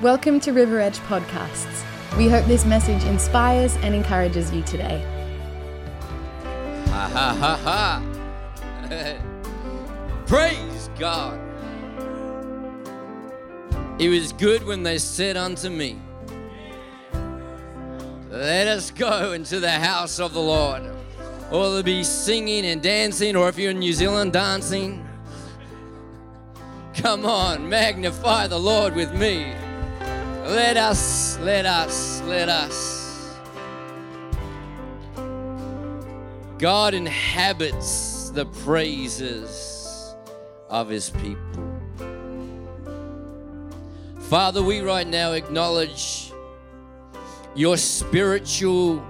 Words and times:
Welcome 0.00 0.38
to 0.40 0.52
River 0.52 0.78
Edge 0.78 1.00
Podcasts. 1.00 1.84
We 2.16 2.28
hope 2.28 2.46
this 2.46 2.64
message 2.64 3.02
inspires 3.02 3.74
and 3.78 3.96
encourages 3.96 4.52
you 4.52 4.62
today. 4.62 5.04
Ha 6.86 7.10
ha 7.12 7.34
ha 7.34 8.02
ha. 8.88 9.18
Praise 10.26 10.88
God. 11.00 11.40
It 14.00 14.08
was 14.08 14.32
good 14.34 14.62
when 14.62 14.84
they 14.84 14.98
said 14.98 15.36
unto 15.36 15.68
me, 15.68 15.98
Let 18.30 18.68
us 18.68 18.92
go 18.92 19.32
into 19.32 19.58
the 19.58 19.68
house 19.68 20.20
of 20.20 20.32
the 20.32 20.40
Lord. 20.40 20.84
Or 21.50 21.70
there'll 21.70 21.82
be 21.82 22.04
singing 22.04 22.66
and 22.66 22.80
dancing, 22.80 23.34
or 23.34 23.48
if 23.48 23.58
you're 23.58 23.72
in 23.72 23.80
New 23.80 23.92
Zealand, 23.92 24.32
dancing. 24.32 25.04
Come 26.94 27.26
on, 27.26 27.68
magnify 27.68 28.46
the 28.46 28.60
Lord 28.60 28.94
with 28.94 29.12
me. 29.12 29.54
Let 30.48 30.78
us, 30.78 31.38
let 31.40 31.66
us, 31.66 32.22
let 32.22 32.48
us. 32.48 33.36
God 36.56 36.94
inhabits 36.94 38.30
the 38.30 38.46
praises 38.46 40.14
of 40.70 40.88
his 40.88 41.10
people. 41.10 41.80
Father, 44.20 44.62
we 44.62 44.80
right 44.80 45.06
now 45.06 45.32
acknowledge 45.32 46.32
your 47.54 47.76
spiritual 47.76 49.06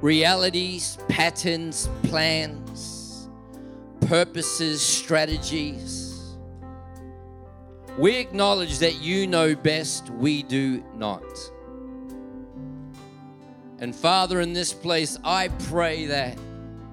realities, 0.00 0.98
patterns, 1.08 1.88
plans, 2.02 3.28
purposes, 4.08 4.82
strategies. 4.82 6.09
We 7.98 8.16
acknowledge 8.16 8.78
that 8.78 9.00
you 9.00 9.26
know 9.26 9.54
best, 9.54 10.10
we 10.10 10.42
do 10.42 10.82
not. 10.96 11.22
And 13.78 13.96
Father, 13.96 14.40
in 14.40 14.52
this 14.52 14.72
place, 14.72 15.18
I 15.24 15.48
pray 15.48 16.06
that 16.06 16.38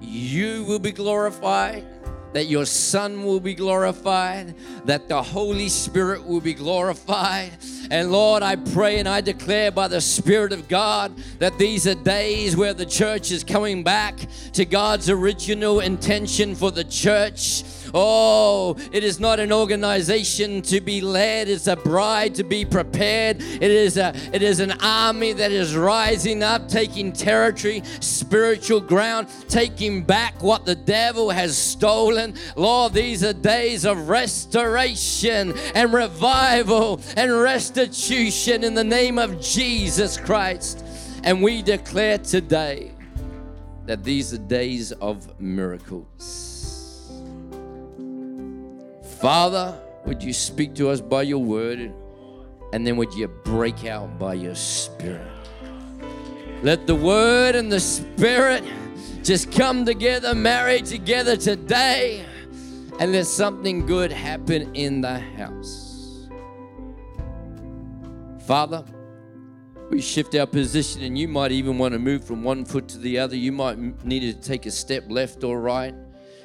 you 0.00 0.64
will 0.64 0.78
be 0.78 0.92
glorified, 0.92 1.84
that 2.32 2.46
your 2.46 2.64
Son 2.64 3.24
will 3.24 3.40
be 3.40 3.54
glorified, 3.54 4.54
that 4.86 5.08
the 5.08 5.22
Holy 5.22 5.68
Spirit 5.68 6.24
will 6.24 6.40
be 6.40 6.54
glorified. 6.54 7.52
And 7.90 8.10
Lord, 8.10 8.42
I 8.42 8.56
pray 8.56 8.98
and 8.98 9.08
I 9.08 9.20
declare 9.20 9.70
by 9.70 9.88
the 9.88 10.00
Spirit 10.00 10.52
of 10.52 10.68
God 10.68 11.16
that 11.38 11.58
these 11.58 11.86
are 11.86 11.94
days 11.94 12.56
where 12.56 12.74
the 12.74 12.86
church 12.86 13.30
is 13.30 13.44
coming 13.44 13.82
back 13.82 14.18
to 14.52 14.64
God's 14.64 15.10
original 15.10 15.80
intention 15.80 16.54
for 16.54 16.70
the 16.70 16.84
church. 16.84 17.64
Oh, 17.94 18.76
it 18.92 19.04
is 19.04 19.20
not 19.20 19.40
an 19.40 19.52
organization 19.52 20.62
to 20.62 20.80
be 20.80 21.00
led, 21.00 21.48
it's 21.48 21.66
a 21.66 21.76
bride 21.76 22.34
to 22.36 22.44
be 22.44 22.64
prepared. 22.64 23.40
It 23.40 23.62
is 23.62 23.96
a 23.96 24.14
it 24.32 24.42
is 24.42 24.60
an 24.60 24.72
army 24.80 25.32
that 25.34 25.52
is 25.52 25.76
rising 25.76 26.42
up, 26.42 26.68
taking 26.68 27.12
territory, 27.12 27.82
spiritual 28.00 28.80
ground, 28.80 29.28
taking 29.48 30.02
back 30.02 30.42
what 30.42 30.64
the 30.64 30.74
devil 30.74 31.30
has 31.30 31.56
stolen. 31.56 32.34
Lord, 32.56 32.92
these 32.92 33.24
are 33.24 33.32
days 33.32 33.84
of 33.84 34.08
restoration 34.08 35.54
and 35.74 35.92
revival 35.92 37.00
and 37.16 37.32
restitution 37.32 38.64
in 38.64 38.74
the 38.74 38.84
name 38.84 39.18
of 39.18 39.40
Jesus 39.40 40.16
Christ. 40.16 40.84
And 41.24 41.42
we 41.42 41.62
declare 41.62 42.18
today 42.18 42.92
that 43.86 44.04
these 44.04 44.34
are 44.34 44.38
days 44.38 44.92
of 44.92 45.40
miracles. 45.40 46.47
Father, 49.20 49.76
would 50.04 50.22
you 50.22 50.32
speak 50.32 50.74
to 50.76 50.90
us 50.90 51.00
by 51.00 51.22
your 51.22 51.42
word 51.42 51.92
and 52.72 52.86
then 52.86 52.96
would 52.96 53.12
you 53.14 53.26
break 53.26 53.84
out 53.84 54.16
by 54.18 54.34
your 54.34 54.54
spirit? 54.54 55.26
Let 56.62 56.86
the 56.86 56.94
word 56.94 57.56
and 57.56 57.70
the 57.70 57.80
spirit 57.80 58.62
just 59.24 59.50
come 59.50 59.84
together, 59.84 60.34
married 60.34 60.86
together 60.86 61.36
today, 61.36 62.24
and 63.00 63.12
let 63.12 63.26
something 63.26 63.86
good 63.86 64.12
happen 64.12 64.74
in 64.74 65.00
the 65.00 65.18
house. 65.18 66.28
Father, 68.46 68.84
we 69.90 70.00
shift 70.00 70.34
our 70.34 70.46
position, 70.46 71.02
and 71.02 71.18
you 71.18 71.28
might 71.28 71.50
even 71.50 71.76
want 71.76 71.92
to 71.92 71.98
move 71.98 72.24
from 72.24 72.42
one 72.44 72.64
foot 72.64 72.88
to 72.88 72.98
the 72.98 73.18
other. 73.18 73.36
You 73.36 73.52
might 73.52 73.78
need 74.04 74.20
to 74.20 74.32
take 74.32 74.66
a 74.66 74.70
step 74.70 75.04
left 75.08 75.44
or 75.44 75.60
right. 75.60 75.94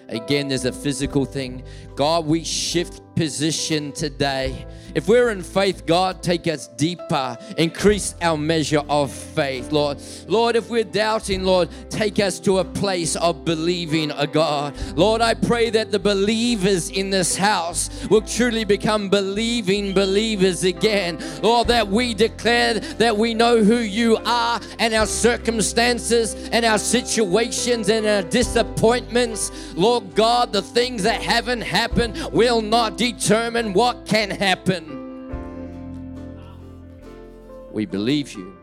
Again, 0.10 0.48
there's 0.48 0.66
a 0.66 0.72
physical 0.72 1.26
thing. 1.26 1.64
God, 1.96 2.26
we 2.26 2.44
shift 2.44 3.02
position 3.16 3.92
today. 3.92 4.66
If 4.96 5.08
we're 5.08 5.32
in 5.32 5.42
faith, 5.42 5.88
God, 5.88 6.22
take 6.22 6.48
us 6.48 6.68
deeper, 6.68 7.36
increase 7.58 8.14
our 8.22 8.38
measure 8.38 8.84
of 8.90 9.12
faith, 9.12 9.72
Lord. 9.72 10.00
Lord, 10.28 10.56
if 10.56 10.70
we're 10.70 10.84
doubting, 10.84 11.44
Lord, 11.44 11.70
take 11.90 12.20
us 12.20 12.40
to 12.42 12.60
a 12.60 12.66
place 12.66 13.16
of 13.16 13.44
believing 13.44 14.12
a 14.12 14.28
God. 14.28 14.76
Lord, 14.96 15.22
I 15.22 15.34
pray 15.34 15.72
that 15.72 15.92
the 15.92 15.98
believers 15.98 16.92
in 16.92 17.10
this 17.10 17.36
house 17.36 18.08
will 18.08 18.22
truly 18.22 18.66
become 18.66 19.10
believing 19.10 19.94
believers 19.94 20.64
again. 20.64 21.18
Lord, 21.42 21.70
that 21.70 21.88
we 21.88 22.14
declare 22.14 22.76
that 22.80 23.18
we 23.18 23.34
know 23.34 23.64
who 23.64 23.78
you 23.78 24.18
are 24.26 24.62
and 24.78 24.94
our 24.94 25.08
circumstances 25.08 26.36
and 26.52 26.64
our 26.66 26.78
situations 26.78 27.90
and 27.90 28.06
our 28.06 28.22
disappointments. 28.22 29.52
Lord 29.74 30.14
God, 30.14 30.54
the 30.54 30.62
things 30.62 31.02
that 31.04 31.22
haven't 31.22 31.62
happened 31.62 32.16
will 32.32 32.62
not 32.62 32.98
determine 33.12 33.74
what 33.74 34.06
can 34.06 34.30
happen. 34.30 35.02
We 37.72 37.86
believe 37.86 38.32
you. 38.34 38.56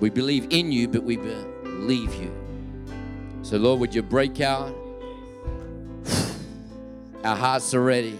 We 0.00 0.08
believe 0.08 0.46
in 0.50 0.72
you, 0.72 0.88
but 0.88 1.02
we 1.02 1.16
believe 1.16 2.14
you. 2.14 2.32
So, 3.42 3.58
Lord, 3.58 3.80
would 3.80 3.94
you 3.94 4.02
break 4.02 4.40
out? 4.40 4.74
Our 7.24 7.36
hearts 7.36 7.74
are 7.74 7.82
ready. 7.82 8.18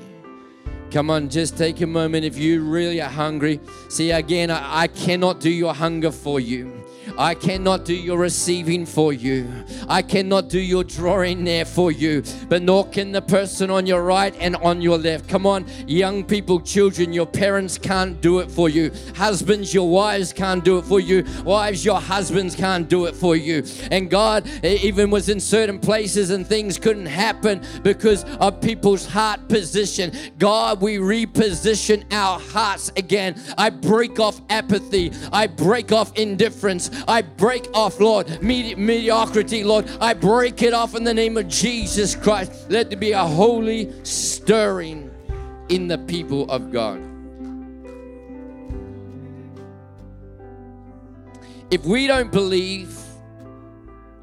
Come 0.90 1.08
on, 1.10 1.28
just 1.28 1.56
take 1.56 1.80
a 1.80 1.86
moment 1.86 2.24
if 2.24 2.36
you 2.36 2.62
really 2.62 3.00
are 3.00 3.10
hungry. 3.10 3.60
See, 3.88 4.10
again, 4.10 4.50
I, 4.50 4.86
cannot 4.86 5.40
do 5.40 5.50
your 5.50 5.74
hunger 5.74 6.10
for 6.10 6.40
you. 6.40 6.84
I 7.16 7.34
cannot 7.34 7.84
do 7.84 7.94
your 7.94 8.18
receiving 8.18 8.84
for 8.84 9.12
you. 9.12 9.50
I 9.88 10.02
cannot 10.02 10.48
do 10.48 10.60
your 10.60 10.84
drawing 10.84 11.44
there 11.44 11.64
for 11.64 11.90
you, 11.90 12.22
but 12.48 12.62
nor 12.62 12.86
can 12.88 13.12
the 13.12 13.22
person 13.22 13.70
on 13.70 13.86
your 13.86 14.02
right 14.02 14.34
and 14.38 14.56
on 14.56 14.82
your 14.82 14.98
left. 14.98 15.28
Come 15.28 15.46
on, 15.46 15.66
young 15.86 16.24
people, 16.24 16.60
children, 16.60 17.12
your 17.12 17.26
parents 17.26 17.78
can't 17.78 18.20
do 18.20 18.40
it 18.40 18.50
for 18.50 18.68
you. 18.68 18.90
Husbands, 19.14 19.72
your 19.72 19.88
wives 19.88 20.32
can't 20.32 20.64
do 20.64 20.78
it 20.78 20.84
for 20.84 21.00
you. 21.00 21.24
Wives, 21.44 21.84
your 21.84 22.00
husbands 22.00 22.54
can't 22.54 22.88
do 22.88 23.06
it 23.06 23.14
for 23.14 23.36
you. 23.36 23.64
And 23.90 24.10
God 24.10 24.48
even 24.64 25.10
was 25.10 25.28
in 25.28 25.40
certain 25.40 25.78
places 25.78 26.30
and 26.30 26.46
things 26.46 26.78
couldn't 26.78 27.06
happen 27.06 27.62
because 27.82 28.24
of 28.40 28.60
people's 28.60 29.06
heart 29.06 29.48
position. 29.48 30.12
God, 30.38 30.80
we 30.80 30.96
reposition 30.96 32.04
our 32.12 32.40
hearts 32.40 32.90
again. 32.96 33.40
I 33.56 33.70
break 33.70 34.20
off 34.20 34.40
apathy. 34.50 35.12
I 35.32 35.46
break 35.46 35.92
off 35.92 36.16
indifference. 36.16 36.90
I 37.06 37.22
break 37.22 37.68
off, 37.74 38.00
Lord, 38.00 38.42
medi- 38.42 38.74
mediocrity, 38.74 39.64
Lord. 39.64 39.88
I 40.00 40.14
break 40.14 40.62
it 40.62 40.72
off 40.72 40.94
in 40.94 41.04
the 41.04 41.14
name 41.14 41.36
of 41.36 41.48
Jesus 41.48 42.14
Christ. 42.14 42.70
Let 42.70 42.90
there 42.90 42.98
be 42.98 43.12
a 43.12 43.24
holy 43.24 43.92
stirring 44.04 45.10
in 45.68 45.88
the 45.88 45.98
people 45.98 46.50
of 46.50 46.72
God. 46.72 47.02
If 51.70 51.84
we 51.84 52.06
don't 52.06 52.32
believe 52.32 52.96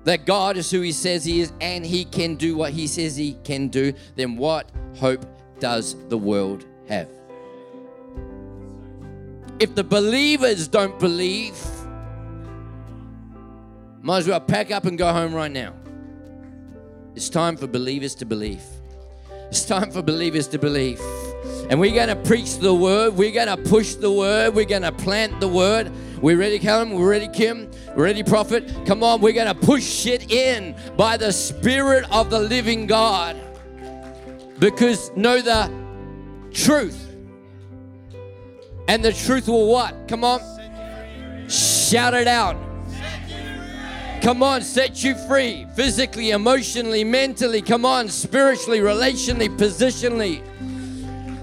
that 0.03 0.25
God 0.25 0.57
is 0.57 0.71
who 0.71 0.81
He 0.81 0.91
says 0.91 1.23
He 1.23 1.41
is 1.41 1.51
and 1.61 1.85
He 1.85 2.05
can 2.05 2.35
do 2.35 2.55
what 2.55 2.73
He 2.73 2.87
says 2.87 3.15
He 3.15 3.37
can 3.43 3.67
do, 3.67 3.93
then 4.15 4.35
what 4.35 4.71
hope 4.95 5.25
does 5.59 5.95
the 6.09 6.17
world 6.17 6.65
have? 6.87 7.09
If 9.59 9.75
the 9.75 9.83
believers 9.83 10.67
don't 10.67 10.99
believe, 10.99 11.55
might 14.05 14.19
as 14.19 14.27
well 14.27 14.39
pack 14.39 14.69
up 14.69 14.85
and 14.85 14.99
go 14.99 15.11
home 15.11 15.33
right 15.33 15.51
now. 15.51 15.73
It's 17.15 17.27
time 17.27 17.57
for 17.57 17.65
believers 17.65 18.13
to 18.15 18.25
believe. 18.25 18.61
It's 19.49 19.65
time 19.65 19.89
for 19.89 20.03
believers 20.03 20.47
to 20.49 20.59
believe. 20.59 21.01
And 21.71 21.79
we're 21.79 21.95
going 21.95 22.09
to 22.09 22.15
preach 22.15 22.59
the 22.59 22.71
word. 22.71 23.15
We're 23.15 23.31
going 23.31 23.47
to 23.47 23.57
push 23.57 23.95
the 23.95 24.11
word. 24.11 24.53
We're 24.53 24.65
going 24.65 24.83
to 24.83 24.91
plant 24.91 25.39
the 25.39 25.47
word. 25.47 25.91
We 26.21 26.35
ready, 26.35 26.59
Callum? 26.59 26.91
We 26.91 27.03
ready, 27.03 27.27
Kim? 27.27 27.71
We 27.95 28.03
ready, 28.03 28.21
Prophet? 28.21 28.71
Come 28.85 29.01
on, 29.01 29.21
we're 29.21 29.33
going 29.33 29.47
to 29.47 29.55
push 29.55 30.05
it 30.05 30.31
in 30.31 30.75
by 30.95 31.17
the 31.17 31.33
Spirit 31.33 32.05
of 32.11 32.29
the 32.29 32.39
living 32.39 32.85
God. 32.85 33.35
Because 34.59 35.09
know 35.15 35.41
the 35.41 35.71
truth. 36.53 37.11
And 38.87 39.03
the 39.03 39.13
truth 39.13 39.47
will 39.47 39.67
what? 39.67 40.07
Come 40.07 40.23
on. 40.23 40.41
Shout 41.49 42.13
it 42.13 42.27
out. 42.27 42.74
Come 44.25 44.41
on, 44.41 44.63
set 44.63 45.03
you 45.03 45.13
free 45.13 45.67
physically, 45.75 46.31
emotionally, 46.31 47.03
mentally. 47.03 47.61
Come 47.61 47.85
on, 47.85 48.09
spiritually, 48.09 48.79
relationally, 48.79 49.55
positionally. 49.55 50.41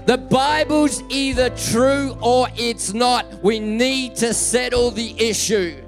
The 0.05 0.17
Bible's 0.17 1.01
either 1.07 1.49
true 1.51 2.17
or 2.19 2.49
it's 2.57 2.93
not. 2.93 3.41
We 3.41 3.61
need 3.61 4.17
to 4.17 4.33
settle 4.33 4.91
the 4.91 5.17
issue. 5.17 5.81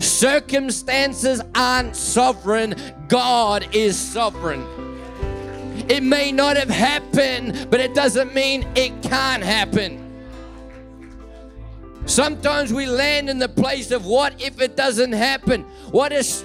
Circumstances 0.00 1.40
aren't 1.54 1.94
sovereign, 1.94 2.74
God 3.06 3.68
is 3.72 3.96
sovereign. 3.96 4.66
It 5.88 6.02
may 6.02 6.32
not 6.32 6.56
have 6.56 6.70
happened, 6.70 7.68
but 7.70 7.78
it 7.78 7.94
doesn't 7.94 8.34
mean 8.34 8.66
it 8.74 9.00
can't 9.00 9.44
happen. 9.44 10.01
Sometimes 12.06 12.72
we 12.72 12.86
land 12.86 13.30
in 13.30 13.38
the 13.38 13.48
place 13.48 13.90
of 13.90 14.06
what 14.06 14.42
if 14.42 14.60
it 14.60 14.76
doesn't 14.76 15.12
happen? 15.12 15.62
What 15.90 16.12
is 16.12 16.44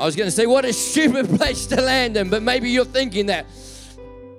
I 0.00 0.04
was 0.04 0.14
going 0.14 0.28
to 0.28 0.32
say 0.32 0.46
what 0.46 0.64
a 0.64 0.72
stupid 0.72 1.28
place 1.38 1.66
to 1.66 1.80
land 1.80 2.16
in, 2.16 2.30
but 2.30 2.42
maybe 2.42 2.70
you're 2.70 2.84
thinking 2.84 3.26
that. 3.26 3.46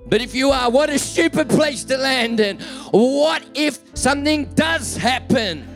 But 0.06 0.22
if 0.22 0.34
you 0.34 0.50
are, 0.50 0.70
what 0.70 0.88
a 0.90 0.98
stupid 0.98 1.48
place 1.48 1.84
to 1.84 1.96
land 1.98 2.40
in. 2.40 2.58
What 2.90 3.44
if 3.54 3.78
something 3.94 4.46
does 4.54 4.96
happen? 4.96 5.68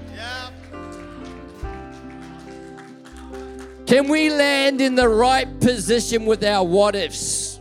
Can 3.86 4.08
we 4.08 4.30
land 4.30 4.80
in 4.80 4.94
the 4.94 5.08
right 5.08 5.60
position 5.60 6.24
with 6.24 6.42
our 6.42 6.64
what 6.64 6.96
ifs? 6.96 7.53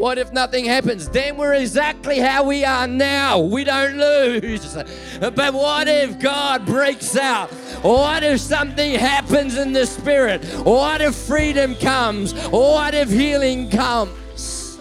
What 0.00 0.16
if 0.16 0.32
nothing 0.32 0.64
happens? 0.64 1.10
Then 1.10 1.36
we're 1.36 1.52
exactly 1.52 2.20
how 2.20 2.44
we 2.44 2.64
are 2.64 2.86
now. 2.86 3.38
We 3.38 3.64
don't 3.64 3.98
lose. 3.98 4.74
But 5.20 5.52
what 5.52 5.88
if 5.88 6.18
God 6.18 6.64
breaks 6.64 7.18
out? 7.18 7.50
What 7.82 8.22
if 8.22 8.40
something 8.40 8.94
happens 8.94 9.58
in 9.58 9.74
the 9.74 9.84
spirit? 9.84 10.42
What 10.64 11.02
if 11.02 11.14
freedom 11.14 11.74
comes? 11.74 12.32
What 12.48 12.94
if 12.94 13.10
healing 13.10 13.68
comes? 13.68 14.78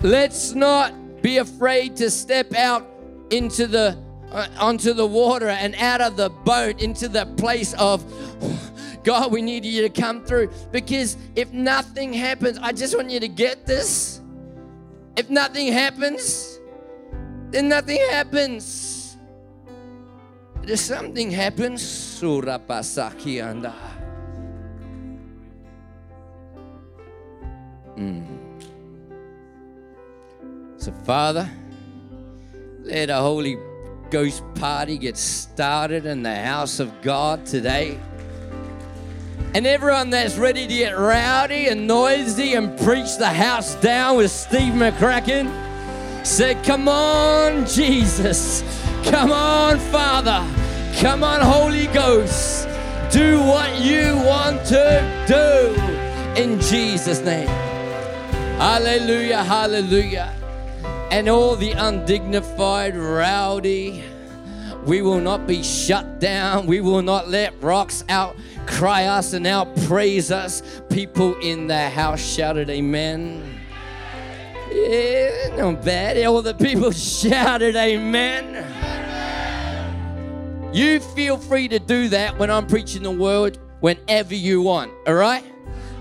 Let's 0.00 0.54
not 0.54 1.22
be 1.22 1.36
afraid 1.38 1.94
to 1.98 2.10
step 2.10 2.54
out 2.54 2.88
into 3.30 3.68
the 3.68 3.96
uh, 4.32 4.48
onto 4.58 4.92
the 4.94 5.06
water 5.06 5.48
and 5.48 5.76
out 5.76 6.00
of 6.00 6.16
the 6.16 6.28
boat 6.28 6.82
into 6.82 7.08
the 7.08 7.24
place 7.36 7.72
of 7.74 8.04
God, 9.08 9.32
we 9.32 9.40
need 9.40 9.64
you 9.64 9.80
to 9.80 9.88
come 9.88 10.22
through. 10.22 10.50
Because 10.70 11.16
if 11.34 11.50
nothing 11.50 12.12
happens, 12.12 12.58
I 12.58 12.72
just 12.72 12.94
want 12.94 13.08
you 13.08 13.18
to 13.20 13.26
get 13.26 13.64
this. 13.64 14.20
If 15.16 15.30
nothing 15.30 15.72
happens, 15.72 16.60
then 17.50 17.70
nothing 17.70 18.02
happens. 18.10 19.16
If 20.62 20.78
something 20.78 21.30
happens, 21.30 21.80
Surapasaki 21.80 23.42
anda. 23.42 23.74
Mm. 27.96 28.26
So, 30.76 30.92
Father, 31.06 31.48
let 32.82 33.08
a 33.08 33.16
Holy 33.16 33.56
Ghost 34.10 34.42
party 34.56 34.98
get 34.98 35.16
started 35.16 36.04
in 36.04 36.22
the 36.22 36.36
house 36.36 36.78
of 36.78 37.00
God 37.00 37.46
today. 37.46 37.98
And 39.54 39.66
everyone 39.66 40.10
that's 40.10 40.36
ready 40.36 40.66
to 40.66 40.74
get 40.74 40.98
rowdy 40.98 41.68
and 41.68 41.86
noisy 41.86 42.52
and 42.54 42.78
preach 42.78 43.16
the 43.16 43.28
house 43.28 43.74
down 43.76 44.18
with 44.18 44.30
Steve 44.30 44.74
McCracken 44.74 45.48
said, 46.24 46.62
Come 46.64 46.86
on, 46.86 47.66
Jesus. 47.66 48.62
Come 49.04 49.32
on, 49.32 49.78
Father. 49.78 50.46
Come 51.00 51.24
on, 51.24 51.40
Holy 51.40 51.86
Ghost. 51.88 52.68
Do 53.10 53.40
what 53.40 53.80
you 53.80 54.14
want 54.16 54.64
to 54.66 55.24
do 55.26 56.40
in 56.40 56.60
Jesus' 56.60 57.20
name. 57.20 57.48
Hallelujah, 58.58 59.42
hallelujah. 59.42 60.34
And 61.10 61.26
all 61.26 61.56
the 61.56 61.72
undignified, 61.72 62.96
rowdy, 62.96 64.04
we 64.84 65.00
will 65.00 65.20
not 65.20 65.46
be 65.46 65.62
shut 65.62 66.20
down. 66.20 66.66
We 66.66 66.80
will 66.80 67.02
not 67.02 67.28
let 67.28 67.60
rocks 67.62 68.04
out 68.10 68.36
cry 68.68 69.06
us 69.06 69.32
and 69.32 69.46
out 69.46 69.74
praise 69.86 70.30
us. 70.30 70.62
People 70.90 71.34
in 71.40 71.66
the 71.66 71.88
house 71.88 72.20
shouted, 72.20 72.70
Amen. 72.70 73.58
Yeah, 74.70 75.56
not 75.56 75.84
bad. 75.84 76.22
All 76.24 76.42
the 76.42 76.54
people 76.54 76.90
shouted, 76.92 77.74
Amen. 77.74 78.64
You 80.72 81.00
feel 81.00 81.38
free 81.38 81.66
to 81.68 81.78
do 81.78 82.08
that 82.10 82.38
when 82.38 82.50
I'm 82.50 82.66
preaching 82.66 83.02
the 83.02 83.10
word 83.10 83.58
whenever 83.80 84.34
you 84.34 84.60
want, 84.60 84.92
all 85.06 85.14
right? 85.14 85.44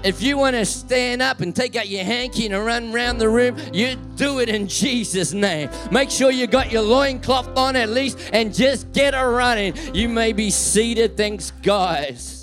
If 0.04 0.22
you 0.22 0.38
want 0.38 0.56
to 0.56 0.66
stand 0.66 1.22
up 1.22 1.40
and 1.40 1.56
take 1.56 1.76
out 1.76 1.88
your 1.88 2.04
hanky 2.04 2.46
and 2.46 2.66
run 2.66 2.94
around 2.94 3.18
the 3.18 3.30
room, 3.30 3.58
you 3.74 3.96
do 4.16 4.40
it 4.40 4.50
in 4.50 4.68
Jesus' 4.68 5.34
name. 5.34 5.70
Make 5.92 6.12
sure 6.12 6.30
you 6.30 6.46
got 6.48 6.72
your 6.72 6.84
loincloth 6.84 7.58
on 7.58 7.76
at 7.76 7.90
least 7.90 8.20
and 8.32 8.54
just 8.54 8.92
get 8.92 9.16
a 9.16 9.26
running. 9.26 9.74
You 9.96 10.08
may 10.10 10.34
be 10.34 10.52
seated. 10.52 11.18
Thanks, 11.18 11.52
guys. 11.52 12.37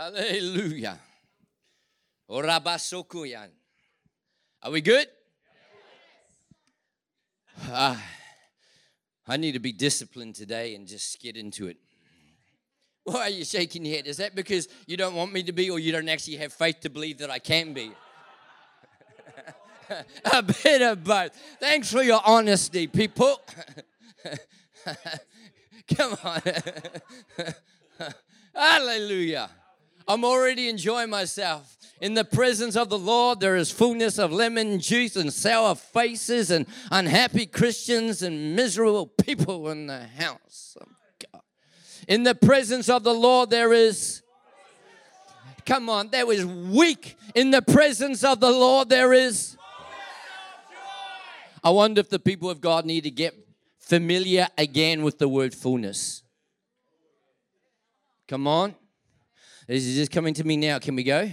Hallelujah. 0.00 0.98
Orabasokuyan. 2.30 3.50
Are 4.62 4.70
we 4.70 4.80
good? 4.80 5.06
Uh, 7.70 7.96
I 9.28 9.36
need 9.36 9.52
to 9.52 9.58
be 9.58 9.72
disciplined 9.72 10.36
today 10.36 10.74
and 10.74 10.88
just 10.88 11.20
get 11.20 11.36
into 11.36 11.66
it. 11.66 11.76
Why 13.04 13.20
are 13.24 13.28
you 13.28 13.44
shaking 13.44 13.84
your 13.84 13.96
head? 13.96 14.06
Is 14.06 14.16
that 14.16 14.34
because 14.34 14.68
you 14.86 14.96
don't 14.96 15.14
want 15.14 15.34
me 15.34 15.42
to 15.42 15.52
be, 15.52 15.68
or 15.68 15.78
you 15.78 15.92
don't 15.92 16.08
actually 16.08 16.38
have 16.38 16.54
faith 16.54 16.80
to 16.80 16.88
believe 16.88 17.18
that 17.18 17.28
I 17.28 17.38
can 17.38 17.74
be? 17.74 17.92
a 20.32 20.42
bit 20.42 20.80
of 20.80 21.04
both. 21.04 21.38
Thanks 21.60 21.92
for 21.92 22.02
your 22.02 22.22
honesty, 22.24 22.86
people. 22.86 23.38
Come 25.94 26.16
on. 26.24 26.40
Hallelujah. 28.54 29.50
I'm 30.08 30.24
already 30.24 30.68
enjoying 30.68 31.10
myself. 31.10 31.76
In 32.00 32.14
the 32.14 32.24
presence 32.24 32.76
of 32.76 32.88
the 32.88 32.98
Lord, 32.98 33.40
there 33.40 33.56
is 33.56 33.70
fullness 33.70 34.18
of 34.18 34.32
lemon 34.32 34.78
juice 34.78 35.16
and 35.16 35.32
sour 35.32 35.74
faces 35.74 36.50
and 36.50 36.66
unhappy 36.90 37.44
Christians 37.44 38.22
and 38.22 38.56
miserable 38.56 39.06
people 39.06 39.68
in 39.68 39.86
the 39.86 40.06
house 40.06 40.76
of 40.80 40.88
God. 41.30 41.42
In 42.08 42.22
the 42.22 42.34
presence 42.34 42.88
of 42.88 43.04
the 43.04 43.12
Lord, 43.12 43.50
there 43.50 43.72
is. 43.72 44.22
Come 45.66 45.90
on, 45.90 46.08
there 46.08 46.30
is 46.32 46.46
weak. 46.46 47.16
In 47.34 47.50
the 47.50 47.60
presence 47.60 48.24
of 48.24 48.40
the 48.40 48.50
Lord, 48.50 48.88
there 48.88 49.12
is. 49.12 49.58
I 51.62 51.68
wonder 51.70 52.00
if 52.00 52.08
the 52.08 52.18
people 52.18 52.48
of 52.48 52.62
God 52.62 52.86
need 52.86 53.02
to 53.02 53.10
get 53.10 53.34
familiar 53.78 54.48
again 54.56 55.02
with 55.02 55.18
the 55.18 55.28
word 55.28 55.54
fullness. 55.54 56.22
Come 58.26 58.46
on. 58.46 58.74
Is 59.70 59.94
just 59.94 60.10
coming 60.10 60.34
to 60.34 60.42
me 60.42 60.56
now? 60.56 60.80
Can 60.80 60.96
we 60.96 61.04
go? 61.04 61.30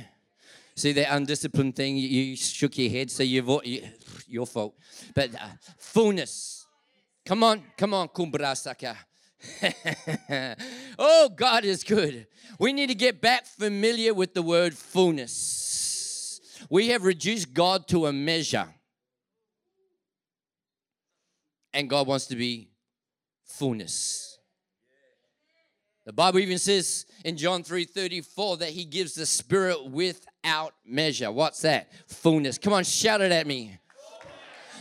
See 0.75 0.91
that 0.91 1.11
undisciplined 1.11 1.75
thing? 1.75 1.97
You, 1.97 2.07
you 2.07 2.35
shook 2.35 2.77
your 2.77 2.91
head, 2.91 3.09
so 3.09 3.23
you've, 3.23 3.49
you, 3.63 3.81
your 4.27 4.45
fault. 4.45 4.75
But 5.15 5.33
uh, 5.33 5.47
fullness. 5.79 6.67
Come 7.25 7.43
on, 7.43 7.63
come 7.75 7.95
on, 7.95 8.09
kumbrasaka. 8.09 8.95
oh, 10.99 11.29
God 11.35 11.65
is 11.65 11.83
good. 11.83 12.27
We 12.59 12.73
need 12.73 12.89
to 12.89 12.95
get 12.95 13.21
back 13.21 13.47
familiar 13.47 14.13
with 14.13 14.35
the 14.35 14.43
word 14.43 14.75
fullness. 14.75 16.39
We 16.69 16.89
have 16.89 17.05
reduced 17.05 17.55
God 17.55 17.87
to 17.87 18.05
a 18.05 18.13
measure. 18.13 18.67
And 21.73 21.89
God 21.89 22.05
wants 22.05 22.27
to 22.27 22.35
be 22.35 22.69
fullness. 23.45 24.26
The 26.07 26.13
Bible 26.13 26.39
even 26.39 26.57
says 26.57 27.05
in 27.25 27.35
John 27.35 27.63
3:34 27.63 28.59
that 28.59 28.69
he 28.69 28.85
gives 28.85 29.15
the 29.15 29.25
spirit 29.25 29.87
without 29.87 30.73
measure. 30.85 31.29
What's 31.29 31.63
that? 31.63 31.91
Fullness. 32.07 32.57
Come 32.57 32.71
on, 32.71 32.85
shout 32.85 33.19
it 33.19 33.33
at 33.33 33.45
me. 33.45 33.77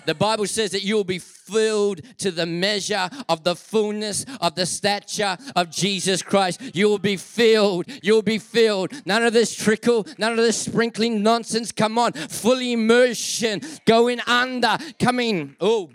The 0.04 0.14
Bible 0.14 0.46
says 0.46 0.70
that 0.70 0.84
you 0.84 0.94
will 0.94 1.02
be 1.02 1.18
filled 1.18 2.00
to 2.18 2.30
the 2.30 2.46
measure 2.46 3.10
of 3.28 3.42
the 3.42 3.56
fullness 3.56 4.24
of 4.40 4.54
the 4.54 4.66
stature 4.66 5.36
of 5.56 5.68
Jesus 5.68 6.22
Christ. 6.22 6.60
You 6.76 6.88
will 6.88 7.00
be 7.00 7.16
filled. 7.16 7.86
You 8.04 8.14
will 8.14 8.22
be 8.22 8.38
filled. 8.38 8.92
None 9.04 9.24
of 9.24 9.32
this 9.32 9.52
trickle, 9.52 10.06
none 10.18 10.30
of 10.30 10.38
this 10.38 10.56
sprinkling 10.56 11.24
nonsense. 11.24 11.72
Come 11.72 11.98
on, 11.98 12.12
full 12.12 12.60
immersion, 12.60 13.62
going 13.84 14.20
under, 14.28 14.78
coming. 15.00 15.56
Oh, 15.60 15.90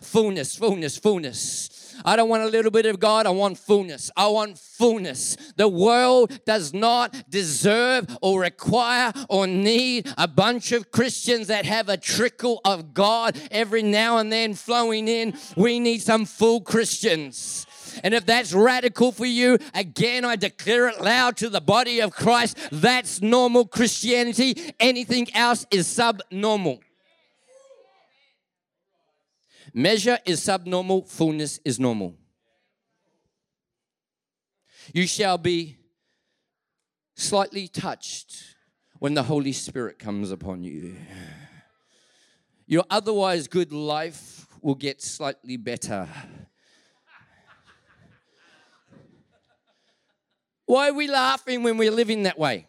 fullness, 0.00 0.54
fullness, 0.54 0.96
fullness. 0.96 1.81
I 2.04 2.16
don't 2.16 2.28
want 2.28 2.42
a 2.42 2.46
little 2.46 2.70
bit 2.70 2.86
of 2.86 3.00
God. 3.00 3.26
I 3.26 3.30
want 3.30 3.58
fullness. 3.58 4.10
I 4.16 4.28
want 4.28 4.58
fullness. 4.58 5.36
The 5.56 5.68
world 5.68 6.44
does 6.44 6.72
not 6.72 7.30
deserve 7.30 8.16
or 8.20 8.40
require 8.40 9.12
or 9.28 9.46
need 9.46 10.12
a 10.18 10.28
bunch 10.28 10.72
of 10.72 10.90
Christians 10.90 11.48
that 11.48 11.64
have 11.64 11.88
a 11.88 11.96
trickle 11.96 12.60
of 12.64 12.94
God 12.94 13.40
every 13.50 13.82
now 13.82 14.18
and 14.18 14.32
then 14.32 14.54
flowing 14.54 15.08
in. 15.08 15.34
We 15.56 15.80
need 15.80 16.02
some 16.02 16.24
full 16.24 16.60
Christians. 16.60 17.66
And 18.02 18.14
if 18.14 18.24
that's 18.26 18.52
radical 18.52 19.12
for 19.12 19.26
you, 19.26 19.58
again, 19.74 20.24
I 20.24 20.36
declare 20.36 20.88
it 20.88 21.00
loud 21.00 21.36
to 21.38 21.48
the 21.48 21.60
body 21.60 22.00
of 22.00 22.12
Christ. 22.12 22.56
That's 22.70 23.20
normal 23.20 23.66
Christianity. 23.66 24.74
Anything 24.80 25.32
else 25.34 25.66
is 25.70 25.86
subnormal. 25.86 26.80
Measure 29.74 30.18
is 30.26 30.42
subnormal, 30.42 31.04
fullness 31.04 31.58
is 31.64 31.80
normal. 31.80 32.16
You 34.92 35.06
shall 35.06 35.38
be 35.38 35.78
slightly 37.14 37.68
touched 37.68 38.56
when 38.98 39.14
the 39.14 39.22
Holy 39.22 39.52
Spirit 39.52 39.98
comes 39.98 40.30
upon 40.30 40.62
you. 40.62 40.96
Your 42.66 42.84
otherwise 42.90 43.48
good 43.48 43.72
life 43.72 44.46
will 44.60 44.74
get 44.74 45.02
slightly 45.02 45.56
better. 45.56 46.08
Why 50.66 50.88
are 50.90 50.94
we 50.94 51.08
laughing 51.08 51.62
when 51.62 51.76
we're 51.76 51.90
living 51.90 52.22
that 52.24 52.38
way? 52.38 52.66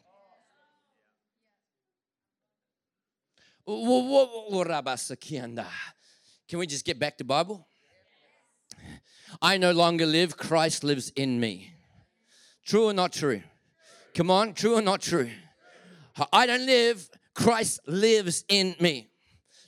Can 6.47 6.59
we 6.59 6.67
just 6.67 6.85
get 6.85 6.99
back 6.99 7.17
to 7.17 7.23
Bible? 7.23 7.67
I 9.41 9.57
no 9.57 9.71
longer 9.71 10.05
live, 10.05 10.37
Christ 10.37 10.83
lives 10.83 11.11
in 11.15 11.39
me. 11.39 11.73
True 12.65 12.85
or 12.85 12.93
not 12.93 13.13
true? 13.13 13.41
Come 14.13 14.29
on, 14.29 14.53
true 14.53 14.75
or 14.75 14.81
not 14.81 15.01
true? 15.01 15.29
I 16.31 16.45
don't 16.45 16.65
live, 16.65 17.09
Christ 17.33 17.79
lives 17.87 18.45
in 18.47 18.75
me. 18.79 19.09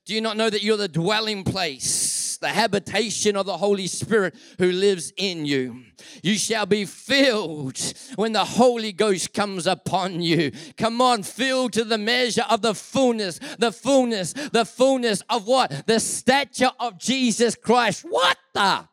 Do 0.05 0.13
you 0.13 0.21
not 0.21 0.37
know 0.37 0.49
that 0.49 0.61
you're 0.61 0.77
the 0.77 0.87
dwelling 0.87 1.43
place, 1.43 2.37
the 2.37 2.49
habitation 2.49 3.35
of 3.35 3.47
the 3.47 3.57
Holy 3.57 3.87
Spirit 3.87 4.35
who 4.59 4.71
lives 4.71 5.11
in 5.17 5.45
you? 5.45 5.83
You 6.21 6.35
shall 6.35 6.67
be 6.67 6.85
filled 6.85 7.79
when 8.15 8.31
the 8.31 8.45
Holy 8.45 8.91
Ghost 8.91 9.33
comes 9.33 9.65
upon 9.65 10.21
you. 10.21 10.51
Come 10.77 11.01
on, 11.01 11.23
filled 11.23 11.73
to 11.73 11.83
the 11.83 11.97
measure 11.97 12.45
of 12.47 12.61
the 12.61 12.75
fullness, 12.75 13.39
the 13.57 13.71
fullness, 13.71 14.33
the 14.33 14.65
fullness 14.65 15.23
of 15.27 15.47
what? 15.47 15.87
The 15.87 15.99
stature 15.99 16.71
of 16.79 16.99
Jesus 16.99 17.55
Christ. 17.55 18.05
What 18.07 18.37
the? 18.53 18.87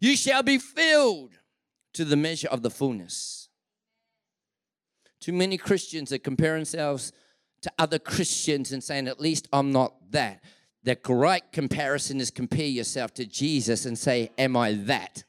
You 0.00 0.16
shall 0.16 0.42
be 0.42 0.56
filled 0.56 1.32
to 1.92 2.06
the 2.06 2.16
measure 2.16 2.48
of 2.48 2.62
the 2.62 2.70
fullness. 2.70 3.48
Too 5.20 5.32
many 5.34 5.58
Christians 5.58 6.10
that 6.10 6.20
compare 6.20 6.54
themselves 6.54 7.12
to 7.66 7.72
other 7.80 7.98
Christians 7.98 8.70
and 8.70 8.82
saying, 8.82 9.08
at 9.08 9.20
least 9.20 9.48
I'm 9.52 9.72
not 9.72 10.12
that. 10.12 10.44
The 10.84 10.94
great 10.94 11.50
comparison 11.50 12.20
is 12.20 12.30
compare 12.30 12.64
yourself 12.64 13.12
to 13.14 13.26
Jesus 13.26 13.86
and 13.86 13.98
say, 13.98 14.30
Am 14.38 14.56
I 14.56 14.74
that? 14.74 15.24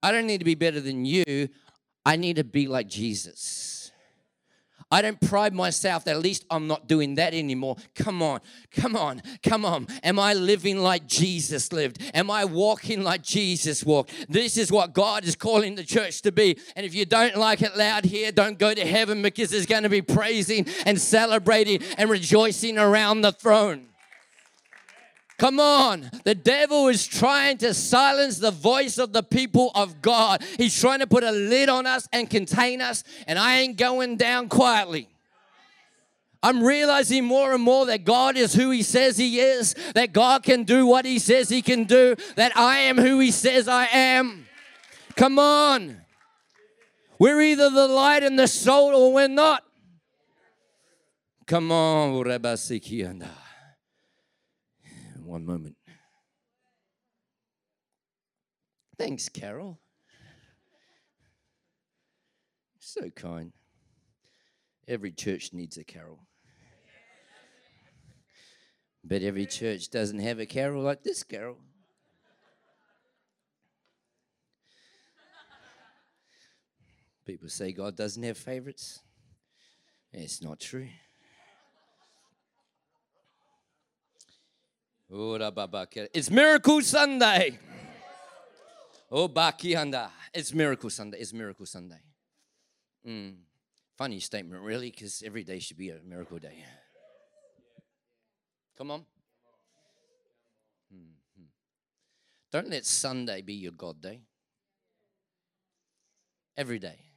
I 0.00 0.12
don't 0.12 0.28
need 0.28 0.38
to 0.38 0.44
be 0.44 0.54
better 0.54 0.80
than 0.80 1.04
you. 1.04 1.48
I 2.06 2.14
need 2.14 2.36
to 2.36 2.44
be 2.44 2.68
like 2.68 2.86
Jesus. 2.86 3.71
I 4.92 5.00
don't 5.00 5.20
pride 5.20 5.54
myself 5.54 6.04
that 6.04 6.16
at 6.16 6.22
least 6.22 6.44
I'm 6.50 6.66
not 6.68 6.86
doing 6.86 7.14
that 7.14 7.32
anymore. 7.32 7.76
Come 7.94 8.20
on, 8.22 8.40
come 8.70 8.94
on, 8.94 9.22
come 9.42 9.64
on. 9.64 9.86
Am 10.04 10.18
I 10.18 10.34
living 10.34 10.78
like 10.78 11.06
Jesus 11.06 11.72
lived? 11.72 11.98
Am 12.12 12.30
I 12.30 12.44
walking 12.44 13.02
like 13.02 13.22
Jesus 13.22 13.82
walked? 13.82 14.12
This 14.28 14.58
is 14.58 14.70
what 14.70 14.92
God 14.92 15.24
is 15.24 15.34
calling 15.34 15.76
the 15.76 15.82
church 15.82 16.20
to 16.22 16.30
be. 16.30 16.58
And 16.76 16.84
if 16.84 16.94
you 16.94 17.06
don't 17.06 17.36
like 17.36 17.62
it 17.62 17.74
loud 17.74 18.04
here, 18.04 18.30
don't 18.30 18.58
go 18.58 18.74
to 18.74 18.86
heaven 18.86 19.22
because 19.22 19.48
there's 19.48 19.64
going 19.64 19.84
to 19.84 19.88
be 19.88 20.02
praising 20.02 20.66
and 20.84 21.00
celebrating 21.00 21.82
and 21.96 22.10
rejoicing 22.10 22.78
around 22.78 23.22
the 23.22 23.32
throne. 23.32 23.88
Come 25.42 25.58
on. 25.58 26.08
The 26.22 26.36
devil 26.36 26.86
is 26.86 27.04
trying 27.04 27.58
to 27.58 27.74
silence 27.74 28.38
the 28.38 28.52
voice 28.52 28.96
of 28.96 29.12
the 29.12 29.24
people 29.24 29.72
of 29.74 30.00
God. 30.00 30.40
He's 30.56 30.80
trying 30.80 31.00
to 31.00 31.06
put 31.08 31.24
a 31.24 31.32
lid 31.32 31.68
on 31.68 31.84
us 31.84 32.08
and 32.12 32.30
contain 32.30 32.80
us, 32.80 33.02
and 33.26 33.36
I 33.40 33.58
ain't 33.58 33.76
going 33.76 34.18
down 34.18 34.48
quietly. 34.48 35.08
I'm 36.44 36.62
realizing 36.62 37.24
more 37.24 37.54
and 37.54 37.60
more 37.60 37.86
that 37.86 38.04
God 38.04 38.36
is 38.36 38.54
who 38.54 38.70
He 38.70 38.84
says 38.84 39.18
He 39.18 39.40
is, 39.40 39.74
that 39.96 40.12
God 40.12 40.44
can 40.44 40.62
do 40.62 40.86
what 40.86 41.04
He 41.04 41.18
says 41.18 41.48
He 41.48 41.60
can 41.60 41.86
do, 41.86 42.14
that 42.36 42.56
I 42.56 42.78
am 42.78 42.96
who 42.96 43.18
He 43.18 43.32
says 43.32 43.66
I 43.66 43.86
am. 43.86 44.46
Come 45.16 45.40
on. 45.40 46.02
We're 47.18 47.40
either 47.40 47.68
the 47.68 47.88
light 47.88 48.22
and 48.22 48.38
the 48.38 48.46
salt 48.46 48.94
or 48.94 49.12
we're 49.12 49.26
not. 49.26 49.64
Come 51.46 51.72
on, 51.72 52.22
one 55.32 55.46
moment. 55.46 55.76
Thanks, 58.98 59.30
Carol. 59.30 59.80
So 62.78 63.08
kind. 63.08 63.52
Every 64.86 65.10
church 65.10 65.54
needs 65.54 65.78
a 65.78 65.84
carol. 65.84 66.26
But 69.02 69.22
every 69.22 69.46
church 69.46 69.88
doesn't 69.88 70.18
have 70.18 70.38
a 70.38 70.44
carol 70.44 70.82
like 70.82 71.02
this 71.02 71.22
carol. 71.22 71.56
People 77.24 77.48
say 77.48 77.72
God 77.72 77.96
doesn't 77.96 78.22
have 78.22 78.36
favorites. 78.36 79.00
It's 80.12 80.42
not 80.42 80.60
true. 80.60 80.88
It's 85.14 86.30
Miracle 86.30 86.80
Sunday. 86.80 87.58
Oh, 89.10 89.28
Bakianda. 89.28 90.08
It's 90.32 90.54
Miracle 90.54 90.88
Sunday. 90.88 91.18
It's 91.18 91.34
Miracle 91.34 91.66
Sunday. 91.66 92.00
Mm. 93.06 93.34
Funny 93.98 94.20
statement, 94.20 94.62
really, 94.62 94.90
because 94.90 95.22
every 95.26 95.44
day 95.44 95.58
should 95.58 95.76
be 95.76 95.90
a 95.90 95.98
miracle 96.02 96.38
day. 96.38 96.64
Come 98.78 98.90
on. 98.90 99.00
Mm-hmm. 100.94 101.44
Don't 102.50 102.70
let 102.70 102.86
Sunday 102.86 103.42
be 103.42 103.52
your 103.52 103.72
God 103.72 104.00
day. 104.00 104.22
Every 106.56 106.78
day. 106.78 107.11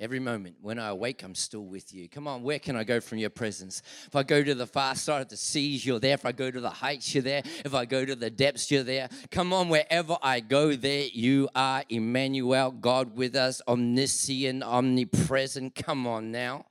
Every 0.00 0.18
moment 0.18 0.56
when 0.60 0.80
I 0.80 0.88
awake, 0.88 1.22
I'm 1.22 1.36
still 1.36 1.64
with 1.64 1.94
you. 1.94 2.08
Come 2.08 2.26
on, 2.26 2.42
where 2.42 2.58
can 2.58 2.74
I 2.74 2.82
go 2.82 2.98
from 2.98 3.18
your 3.18 3.30
presence? 3.30 3.80
If 4.06 4.16
I 4.16 4.24
go 4.24 4.42
to 4.42 4.54
the 4.54 4.66
far 4.66 4.96
side 4.96 5.22
of 5.22 5.28
the 5.28 5.36
seas, 5.36 5.86
you're 5.86 6.00
there. 6.00 6.14
If 6.14 6.26
I 6.26 6.32
go 6.32 6.50
to 6.50 6.60
the 6.60 6.68
heights, 6.68 7.14
you're 7.14 7.22
there. 7.22 7.42
If 7.64 7.74
I 7.74 7.84
go 7.84 8.04
to 8.04 8.16
the 8.16 8.28
depths, 8.28 8.72
you're 8.72 8.82
there. 8.82 9.08
Come 9.30 9.52
on, 9.52 9.68
wherever 9.68 10.16
I 10.20 10.40
go, 10.40 10.74
there 10.74 11.06
you 11.12 11.48
are, 11.54 11.84
Emmanuel, 11.88 12.72
God 12.72 13.16
with 13.16 13.36
us, 13.36 13.62
omniscient, 13.68 14.64
omnipresent. 14.64 15.76
Come 15.76 16.08
on 16.08 16.32
now. 16.32 16.66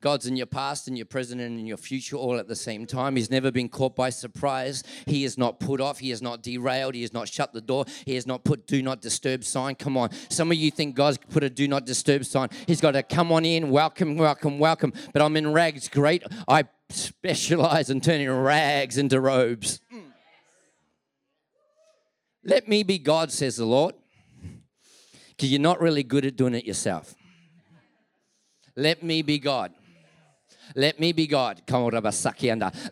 God's 0.00 0.26
in 0.26 0.36
your 0.36 0.46
past 0.46 0.88
and 0.88 0.96
your 0.96 1.06
present 1.06 1.40
and 1.40 1.58
in 1.58 1.66
your 1.66 1.76
future 1.76 2.16
all 2.16 2.38
at 2.38 2.48
the 2.48 2.56
same 2.56 2.86
time. 2.86 3.16
He's 3.16 3.30
never 3.30 3.50
been 3.50 3.68
caught 3.68 3.94
by 3.94 4.10
surprise. 4.10 4.82
He 5.06 5.24
is 5.24 5.36
not 5.36 5.60
put 5.60 5.80
off. 5.80 5.98
He 5.98 6.10
has 6.10 6.22
not 6.22 6.42
derailed. 6.42 6.94
He 6.94 7.02
has 7.02 7.12
not 7.12 7.28
shut 7.28 7.52
the 7.52 7.60
door. 7.60 7.84
He 8.06 8.14
has 8.14 8.26
not 8.26 8.42
put 8.42 8.66
do 8.66 8.82
not 8.82 9.02
disturb 9.02 9.44
sign. 9.44 9.74
Come 9.74 9.96
on. 9.98 10.10
Some 10.30 10.50
of 10.50 10.56
you 10.56 10.70
think 10.70 10.94
God's 10.94 11.18
put 11.18 11.44
a 11.44 11.50
do 11.50 11.68
not 11.68 11.84
disturb 11.84 12.24
sign. 12.24 12.48
He's 12.66 12.80
got 12.80 12.92
to 12.92 13.02
come 13.02 13.30
on 13.30 13.44
in, 13.44 13.70
welcome, 13.70 14.16
welcome, 14.16 14.58
welcome. 14.58 14.92
But 15.12 15.20
I'm 15.20 15.36
in 15.36 15.52
rags. 15.52 15.88
Great. 15.88 16.22
I 16.48 16.64
specialize 16.88 17.90
in 17.90 18.00
turning 18.00 18.30
rags 18.30 18.96
into 18.96 19.20
robes. 19.20 19.80
Let 22.42 22.68
me 22.68 22.82
be 22.82 22.98
God, 22.98 23.30
says 23.30 23.56
the 23.56 23.66
Lord. 23.66 23.94
Because 25.28 25.50
you're 25.50 25.60
not 25.60 25.80
really 25.80 26.02
good 26.02 26.24
at 26.24 26.36
doing 26.36 26.54
it 26.54 26.64
yourself. 26.64 27.14
Let 28.76 29.02
me 29.02 29.20
be 29.22 29.38
God. 29.38 29.72
Let 30.74 31.00
me 31.00 31.12
be 31.12 31.26
God. 31.26 31.62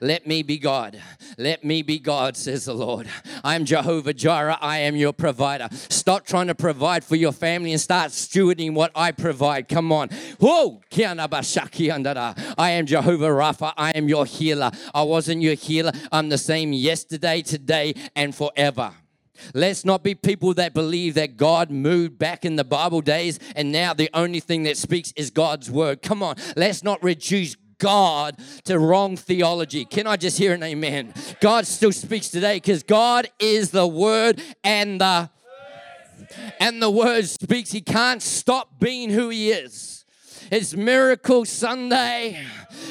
Let 0.00 0.26
me 0.26 0.42
be 0.42 0.58
God. 0.58 1.00
Let 1.36 1.64
me 1.64 1.82
be 1.82 1.98
God, 1.98 2.36
says 2.36 2.64
the 2.64 2.74
Lord. 2.74 3.08
I 3.44 3.54
am 3.54 3.64
Jehovah 3.64 4.14
Jireh. 4.14 4.58
I 4.60 4.78
am 4.78 4.96
your 4.96 5.12
provider. 5.12 5.68
Stop 5.72 6.26
trying 6.26 6.48
to 6.48 6.54
provide 6.54 7.04
for 7.04 7.16
your 7.16 7.32
family 7.32 7.72
and 7.72 7.80
start 7.80 8.10
stewarding 8.10 8.74
what 8.74 8.90
I 8.94 9.12
provide. 9.12 9.68
Come 9.68 9.92
on. 9.92 10.08
Whoa. 10.40 10.80
I 10.96 12.70
am 12.70 12.86
Jehovah 12.86 13.28
Rapha. 13.28 13.72
I 13.76 13.92
am 13.92 14.08
your 14.08 14.26
healer. 14.26 14.70
I 14.94 15.02
wasn't 15.02 15.42
your 15.42 15.54
healer. 15.54 15.92
I'm 16.10 16.28
the 16.28 16.38
same 16.38 16.72
yesterday, 16.72 17.42
today, 17.42 17.94
and 18.16 18.34
forever. 18.34 18.92
Let's 19.54 19.84
not 19.84 20.02
be 20.02 20.14
people 20.14 20.54
that 20.54 20.74
believe 20.74 21.14
that 21.14 21.36
God 21.36 21.70
moved 21.70 22.18
back 22.18 22.44
in 22.44 22.56
the 22.56 22.64
Bible 22.64 23.00
days 23.00 23.38
and 23.56 23.72
now 23.72 23.94
the 23.94 24.10
only 24.14 24.40
thing 24.40 24.64
that 24.64 24.76
speaks 24.76 25.12
is 25.16 25.30
God's 25.30 25.70
word. 25.70 26.02
Come 26.02 26.22
on, 26.22 26.36
let's 26.56 26.82
not 26.82 27.02
reduce 27.02 27.56
God 27.78 28.38
to 28.64 28.78
wrong 28.78 29.16
theology. 29.16 29.84
Can 29.84 30.06
I 30.06 30.16
just 30.16 30.38
hear 30.38 30.52
an 30.52 30.62
amen? 30.62 31.14
God 31.40 31.66
still 31.66 31.92
speaks 31.92 32.28
today 32.28 32.56
because 32.56 32.82
God 32.82 33.28
is 33.38 33.70
the 33.70 33.86
Word 33.86 34.42
and 34.64 35.00
the 35.00 35.30
and 36.60 36.82
the 36.82 36.90
Word 36.90 37.26
speaks. 37.26 37.70
He 37.70 37.80
can't 37.80 38.20
stop 38.20 38.80
being 38.80 39.10
who 39.10 39.28
He 39.28 39.50
is. 39.50 39.97
It's 40.50 40.74
Miracle 40.74 41.44
Sunday 41.44 42.42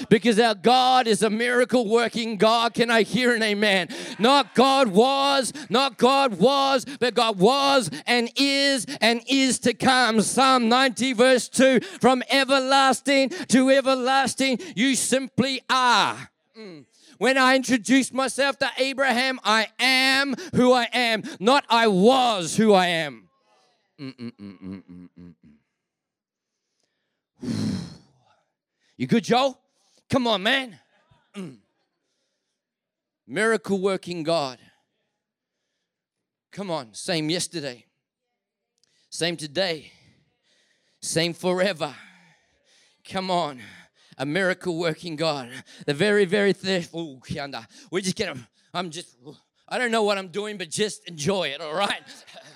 because 0.10 0.40
our 0.40 0.54
God 0.54 1.08
is 1.08 1.24
a 1.24 1.30
miracle 1.30 1.88
working 1.88 2.38
God. 2.38 2.74
Can 2.74 2.92
I 2.92 3.02
hear 3.02 3.34
an 3.34 3.42
amen? 3.42 3.90
Not 4.20 4.54
God 4.54 4.90
was, 4.90 5.54
not 5.70 5.98
God 5.98 6.40
was, 6.40 6.86
but 7.00 7.16
God 7.16 7.40
was 7.40 7.90
and 8.06 8.30
is 8.36 8.86
and 9.02 9.22
is 9.28 9.60
to 9.60 9.74
come. 9.74 10.22
Psalm 10.22 10.70
90, 10.70 11.14
verse 11.14 11.50
2 11.50 11.80
From 12.00 12.22
everlasting 12.30 13.30
to 13.30 13.70
everlasting, 13.70 14.60
you 14.76 14.96
simply 14.96 15.62
are. 15.70 16.30
Mm. 16.58 16.86
When 17.18 17.38
I 17.38 17.56
introduced 17.56 18.14
myself 18.14 18.60
to 18.60 18.70
Abraham, 18.78 19.40
I 19.44 19.70
am 19.80 20.36
who 20.54 20.74
I 20.74 20.88
am, 20.94 21.24
not 21.40 21.66
I 21.70 21.88
was 21.88 22.56
who 22.56 22.74
I 22.74 22.88
am. 22.88 23.28
Mm-mm-mm-mm-mm-mm. 24.00 25.34
You 29.00 29.06
good, 29.06 29.25
Joel? 29.25 29.60
Come 30.10 30.25
on, 30.25 30.41
man. 30.41 30.79
Mm. 31.36 31.58
Miracle 33.27 33.79
working 33.79 34.24
God. 34.24 34.58
Come 36.51 36.72
on, 36.72 36.96
same 36.96 37.29
yesterday, 37.29 37.86
same 39.12 39.38
today, 39.38 39.91
same 41.00 41.34
forever. 41.34 41.94
Come 43.08 43.29
on, 43.29 43.62
a 44.17 44.25
miracle 44.25 44.79
working 44.79 45.15
God. 45.15 45.51
The 45.86 45.94
very, 45.94 46.25
very 46.25 46.56
oh, 46.94 47.22
we 47.91 48.01
just 48.01 48.15
get. 48.15 48.36
I'm 48.74 48.89
just. 48.89 49.15
I 49.70 49.77
don't 49.77 49.91
know 49.91 50.01
what 50.01 50.17
I'm 50.17 50.29
doing, 50.29 50.58
but 50.58 50.72
just 50.72 51.08
enjoy 51.08 51.50
it. 51.50 51.62
All 51.62 51.75
right. 51.75 52.01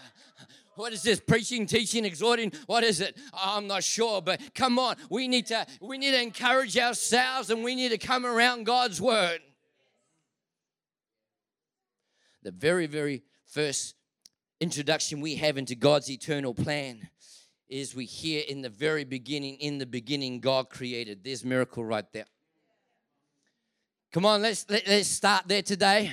What 0.81 0.93
is 0.93 1.03
this? 1.03 1.19
Preaching, 1.19 1.67
teaching, 1.67 2.05
exhorting? 2.05 2.51
What 2.65 2.83
is 2.83 3.01
it? 3.01 3.15
I'm 3.35 3.67
not 3.67 3.83
sure, 3.83 4.19
but 4.19 4.41
come 4.55 4.79
on. 4.79 4.95
We 5.11 5.27
need 5.27 5.45
to 5.47 5.67
we 5.79 5.99
need 5.99 6.09
to 6.09 6.19
encourage 6.19 6.75
ourselves 6.75 7.51
and 7.51 7.63
we 7.63 7.75
need 7.75 7.89
to 7.89 7.99
come 7.99 8.25
around 8.25 8.63
God's 8.63 8.99
word. 8.99 9.41
The 12.41 12.49
very, 12.49 12.87
very 12.87 13.21
first 13.45 13.93
introduction 14.59 15.21
we 15.21 15.35
have 15.35 15.55
into 15.55 15.75
God's 15.75 16.09
eternal 16.09 16.55
plan 16.55 17.07
is 17.69 17.93
we 17.93 18.05
hear 18.05 18.41
in 18.49 18.63
the 18.63 18.69
very 18.69 19.03
beginning, 19.03 19.57
in 19.57 19.77
the 19.77 19.85
beginning, 19.85 20.39
God 20.39 20.71
created. 20.71 21.23
There's 21.23 21.45
miracle 21.45 21.85
right 21.85 22.11
there. 22.11 22.25
Come 24.11 24.25
on, 24.25 24.41
let's 24.41 24.65
let, 24.67 24.81
us 24.81 24.87
let 24.87 25.01
us 25.01 25.07
start 25.07 25.43
there 25.47 25.61
today. 25.61 26.11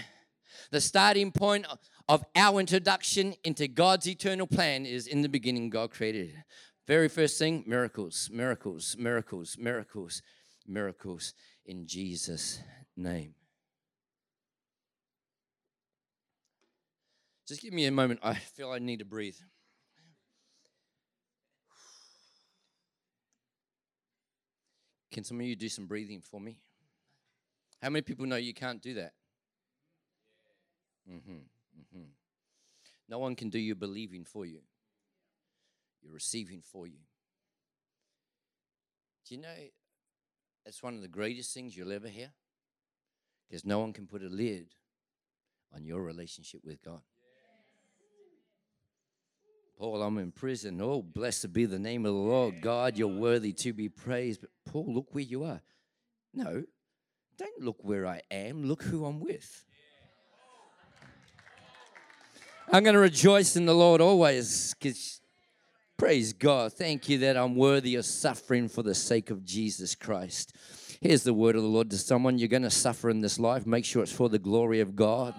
The 0.71 0.81
starting 0.83 1.33
point 1.33 1.65
of 2.09 2.25
our 2.35 2.59
introduction 2.59 3.35
into 3.45 3.69
God's 3.69 4.09
eternal 4.09 4.47
plan 4.47 4.87
is 4.87 5.07
in 5.07 5.23
the 5.23 5.29
beginning, 5.29 5.69
God 5.69 5.91
created. 5.91 6.43
Very 6.87 7.09
first 7.09 7.39
thing 7.39 7.65
miracles, 7.67 8.31
miracles, 8.33 8.97
miracles, 8.99 9.57
miracles, 9.59 10.23
miracles 10.67 11.35
in 11.67 11.87
Jesus' 11.87 12.61
name. 12.97 13.35
Just 17.47 17.63
give 17.63 17.73
me 17.73 17.87
a 17.87 17.91
moment. 17.91 18.21
I 18.23 18.35
feel 18.35 18.71
I 18.71 18.79
need 18.79 19.01
to 19.01 19.05
breathe. 19.05 19.37
Can 25.13 25.25
some 25.25 25.41
of 25.41 25.47
you 25.47 25.57
do 25.57 25.69
some 25.69 25.87
breathing 25.87 26.21
for 26.21 26.41
me? 26.41 26.61
How 27.83 27.91
many 27.91 28.03
people 28.03 28.27
know 28.27 28.37
you 28.37 28.55
can't 28.55 28.83
do 28.83 28.95
that? 28.95 29.13
Mm-hmm. 31.11 31.39
Mm-hmm. 31.79 32.05
No 33.09 33.19
one 33.19 33.37
can 33.37 33.49
do 33.49 33.59
your 33.59 33.77
believing 33.77 34.25
for 34.25 34.45
you, 34.45 34.61
you're 36.03 36.13
receiving 36.13 36.63
for 36.63 36.87
you. 36.87 37.01
Do 39.27 39.35
you 39.35 39.41
know 39.41 39.55
that's 40.65 40.83
one 40.83 40.95
of 40.95 41.03
the 41.03 41.09
greatest 41.09 41.53
things 41.53 41.77
you'll 41.77 41.93
ever 41.93 42.09
hear? 42.09 42.33
Because 43.49 43.65
no 43.65 43.79
one 43.79 43.93
can 43.93 44.07
put 44.07 44.23
a 44.23 44.29
lid 44.29 44.69
on 45.75 45.85
your 45.85 46.03
relationship 46.03 46.61
with 46.65 46.83
God. 46.83 47.01
Paul, 49.79 50.03
I'm 50.03 50.19
in 50.19 50.33
prison. 50.33 50.81
Oh, 50.83 51.03
blessed 51.03 51.53
be 51.53 51.65
the 51.65 51.79
name 51.79 52.05
of 52.05 52.13
the 52.13 52.19
Lord. 52.19 52.61
God, 52.61 52.99
you're 52.99 53.07
worthy 53.07 53.53
to 53.53 53.73
be 53.73 53.89
praised. 53.89 54.41
But 54.41 54.51
Paul, 54.67 54.93
look 54.93 55.15
where 55.15 55.23
you 55.23 55.45
are. 55.45 55.61
No, 56.35 56.65
don't 57.39 57.63
look 57.63 57.85
where 57.85 58.05
I 58.05 58.23
am. 58.31 58.65
Look 58.65 58.83
who 58.83 59.05
I'm 59.05 59.21
with. 59.21 59.65
I'm 62.71 62.85
going 62.85 62.95
to 62.95 63.01
rejoice 63.01 63.57
in 63.57 63.65
the 63.65 63.75
Lord 63.75 64.03
always 64.03 64.75
praise 65.97 66.35
God. 66.35 66.71
Thank 66.75 67.09
you 67.09 67.17
that 67.19 67.35
I'm 67.35 67.57
worthy 67.57 67.95
of 67.95 68.05
suffering 68.05 68.69
for 68.69 68.83
the 68.83 68.95
sake 68.95 69.31
of 69.31 69.43
Jesus 69.43 69.95
Christ. 69.95 70.55
Here's 71.01 71.23
the 71.23 71.33
word 71.33 71.57
of 71.57 71.63
the 71.63 71.69
Lord 71.69 71.89
to 71.91 71.97
someone 71.97 72.39
you're 72.39 72.49
going 72.49 72.63
to 72.65 72.71
suffer 72.71 73.09
in 73.09 73.21
this 73.21 73.39
life. 73.39 73.67
Make 73.67 73.87
sure 73.87 74.03
it's 74.03 74.13
for 74.13 74.29
the 74.29 74.39
glory 74.39 74.81
of 74.81 74.95
God, 74.95 75.35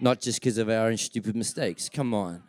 not 0.00 0.20
just 0.20 0.40
because 0.40 0.58
of 0.58 0.68
our 0.68 0.88
own 0.88 0.96
stupid 0.96 1.36
mistakes. 1.36 1.88
Come 1.88 2.12
on. 2.12 2.42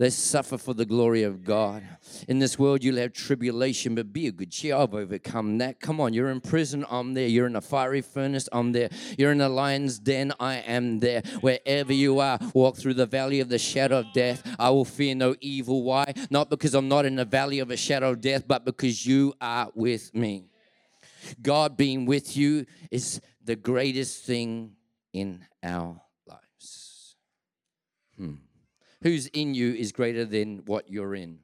Let's 0.00 0.14
suffer 0.14 0.58
for 0.58 0.74
the 0.74 0.84
glory 0.84 1.24
of 1.24 1.42
God. 1.42 1.82
In 2.28 2.38
this 2.38 2.56
world, 2.56 2.84
you'll 2.84 2.98
have 2.98 3.12
tribulation, 3.12 3.96
but 3.96 4.12
be 4.12 4.28
a 4.28 4.32
good 4.32 4.52
cheer. 4.52 4.76
I've 4.76 4.94
overcome 4.94 5.58
that. 5.58 5.80
Come 5.80 6.00
on, 6.00 6.12
you're 6.12 6.30
in 6.30 6.40
prison, 6.40 6.86
I'm 6.88 7.14
there. 7.14 7.26
You're 7.26 7.48
in 7.48 7.56
a 7.56 7.60
fiery 7.60 8.00
furnace, 8.00 8.48
I'm 8.52 8.70
there. 8.70 8.90
You're 9.18 9.32
in 9.32 9.40
a 9.40 9.48
lion's 9.48 9.98
den, 9.98 10.32
I 10.38 10.56
am 10.58 11.00
there. 11.00 11.22
Wherever 11.40 11.92
you 11.92 12.20
are, 12.20 12.38
walk 12.54 12.76
through 12.76 12.94
the 12.94 13.06
valley 13.06 13.40
of 13.40 13.48
the 13.48 13.58
shadow 13.58 13.98
of 13.98 14.12
death. 14.12 14.48
I 14.56 14.70
will 14.70 14.84
fear 14.84 15.16
no 15.16 15.34
evil. 15.40 15.82
Why? 15.82 16.14
Not 16.30 16.48
because 16.48 16.74
I'm 16.74 16.88
not 16.88 17.04
in 17.04 17.16
the 17.16 17.24
valley 17.24 17.58
of 17.58 17.72
a 17.72 17.76
shadow 17.76 18.10
of 18.10 18.20
death, 18.20 18.46
but 18.46 18.64
because 18.64 19.04
you 19.04 19.34
are 19.40 19.72
with 19.74 20.14
me. 20.14 20.44
God 21.42 21.76
being 21.76 22.06
with 22.06 22.36
you 22.36 22.66
is 22.92 23.20
the 23.44 23.56
greatest 23.56 24.22
thing 24.22 24.76
in 25.12 25.44
our 25.64 26.00
lives. 26.24 27.16
Hmm 28.16 28.34
who's 29.02 29.26
in 29.28 29.54
you 29.54 29.72
is 29.74 29.92
greater 29.92 30.24
than 30.24 30.62
what 30.66 30.90
you're 30.90 31.14
in. 31.14 31.40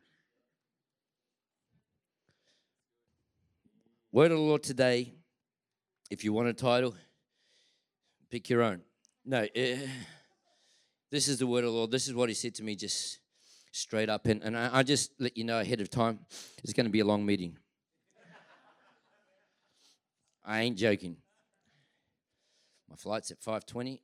Word 4.12 4.30
of 4.30 4.38
the 4.38 4.44
Lord 4.44 4.62
today, 4.62 5.12
if 6.10 6.24
you 6.24 6.32
want 6.32 6.48
a 6.48 6.52
title, 6.52 6.94
pick 8.30 8.48
your 8.48 8.62
own. 8.62 8.82
No, 9.24 9.42
uh, 9.42 9.76
this 11.10 11.28
is 11.28 11.38
the 11.38 11.46
word 11.46 11.64
of 11.64 11.72
the 11.72 11.76
Lord. 11.76 11.90
This 11.90 12.06
is 12.06 12.14
what 12.14 12.28
He 12.28 12.34
said 12.34 12.54
to 12.56 12.62
me 12.62 12.76
just 12.76 13.18
straight 13.72 14.08
up. 14.08 14.26
And, 14.26 14.42
and 14.42 14.56
I, 14.56 14.78
I 14.78 14.82
just 14.82 15.12
let 15.18 15.36
you 15.36 15.44
know 15.44 15.58
ahead 15.58 15.80
of 15.80 15.90
time, 15.90 16.20
it's 16.62 16.72
going 16.72 16.86
to 16.86 16.92
be 16.92 17.00
a 17.00 17.04
long 17.04 17.26
meeting. 17.26 17.58
I 20.44 20.60
ain't 20.60 20.76
joking. 20.76 21.16
My 22.88 22.96
flight's 22.96 23.30
at 23.30 23.40
5:20. 23.40 24.00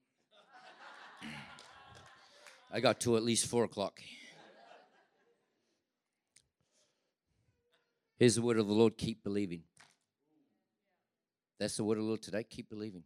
I 2.72 2.80
got 2.80 3.00
to 3.00 3.16
at 3.16 3.22
least 3.22 3.46
four 3.46 3.64
o'clock. 3.64 4.00
Here's 8.18 8.36
the 8.36 8.42
word 8.42 8.58
of 8.58 8.66
the 8.68 8.74
Lord 8.74 8.96
keep 8.96 9.24
believing. 9.24 9.62
That's 11.58 11.76
the 11.76 11.84
word 11.84 11.98
of 11.98 12.04
the 12.04 12.08
Lord 12.08 12.22
today. 12.22 12.44
Keep 12.44 12.68
believing. 12.70 13.02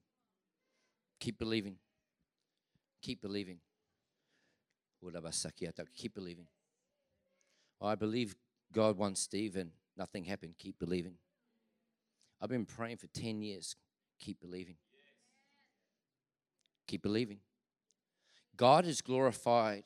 Keep 1.19 1.39
believing. 1.39 1.77
Keep 3.01 3.23
believing. 3.23 3.59
Keep 5.97 6.15
believing. 6.15 6.47
I 7.81 7.95
believe 7.95 8.35
God 8.73 8.97
wants 8.97 9.21
Steve 9.21 9.57
and 9.57 9.71
nothing 9.97 10.25
happened. 10.25 10.55
Keep 10.59 10.79
believing. 10.79 11.15
I've 12.41 12.49
been 12.49 12.67
praying 12.67 12.97
for 12.99 13.07
10 13.09 13.43
years. 13.43 13.77
Keep 14.19 14.41
believing. 14.41 14.77
Keep 16.87 17.03
believing. 17.03 17.39
God 18.57 18.87
is 18.87 19.01
glorified 19.01 19.85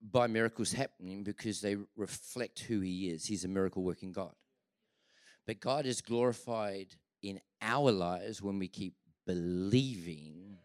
by 0.00 0.26
miracles 0.26 0.72
happening 0.72 1.24
because 1.24 1.60
they 1.60 1.76
reflect 1.96 2.60
who 2.60 2.80
He 2.80 3.08
is. 3.08 3.26
He's 3.26 3.44
a 3.44 3.48
miracle 3.48 3.82
working 3.82 4.12
God. 4.12 4.34
But 5.46 5.60
God 5.60 5.86
is 5.86 6.00
glorified 6.00 6.88
in 7.22 7.40
our 7.60 7.90
lives 7.90 8.42
when 8.42 8.58
we 8.58 8.68
keep 8.68 8.94
believing, 9.26 10.58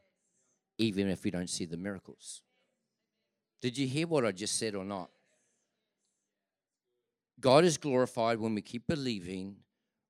even 0.77 1.09
if 1.09 1.23
we 1.23 1.31
don't 1.31 1.49
see 1.49 1.65
the 1.65 1.77
miracles. 1.77 2.41
Did 3.61 3.77
you 3.77 3.87
hear 3.87 4.07
what 4.07 4.25
I 4.25 4.31
just 4.31 4.57
said 4.57 4.75
or 4.75 4.85
not? 4.85 5.09
God 7.39 7.63
is 7.63 7.77
glorified 7.77 8.39
when 8.39 8.53
we 8.53 8.61
keep 8.61 8.87
believing 8.87 9.55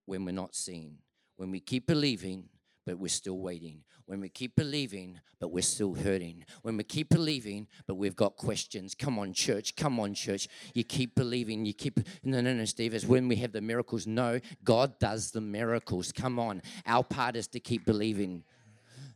when 0.05 0.25
we're 0.25 0.31
not 0.31 0.55
seeing. 0.55 0.97
When 1.37 1.51
we 1.51 1.59
keep 1.59 1.87
believing, 1.87 2.49
but 2.89 2.97
we're 2.97 3.07
still 3.07 3.37
waiting. 3.37 3.83
When 4.07 4.19
we 4.19 4.29
keep 4.29 4.55
believing, 4.55 5.19
but 5.39 5.51
we're 5.51 5.61
still 5.61 5.93
hurting. 5.93 6.43
When 6.63 6.75
we 6.75 6.83
keep 6.83 7.09
believing, 7.09 7.67
but 7.85 7.97
we've 7.97 8.15
got 8.15 8.35
questions. 8.35 8.95
Come 8.95 9.19
on, 9.19 9.31
church. 9.31 9.75
Come 9.75 9.99
on, 9.99 10.15
church. 10.15 10.47
You 10.73 10.83
keep 10.83 11.13
believing. 11.13 11.65
You 11.65 11.73
keep. 11.73 11.99
No, 12.23 12.41
no, 12.41 12.51
no, 12.51 12.65
Steve. 12.65 12.95
It's 12.95 13.05
when 13.05 13.27
we 13.27 13.35
have 13.35 13.51
the 13.51 13.61
miracles. 13.61 14.07
No, 14.07 14.39
God 14.63 14.97
does 14.97 15.29
the 15.29 15.39
miracles. 15.39 16.11
Come 16.11 16.39
on. 16.39 16.63
Our 16.87 17.03
part 17.03 17.35
is 17.35 17.45
to 17.49 17.59
keep 17.59 17.85
believing. 17.85 18.43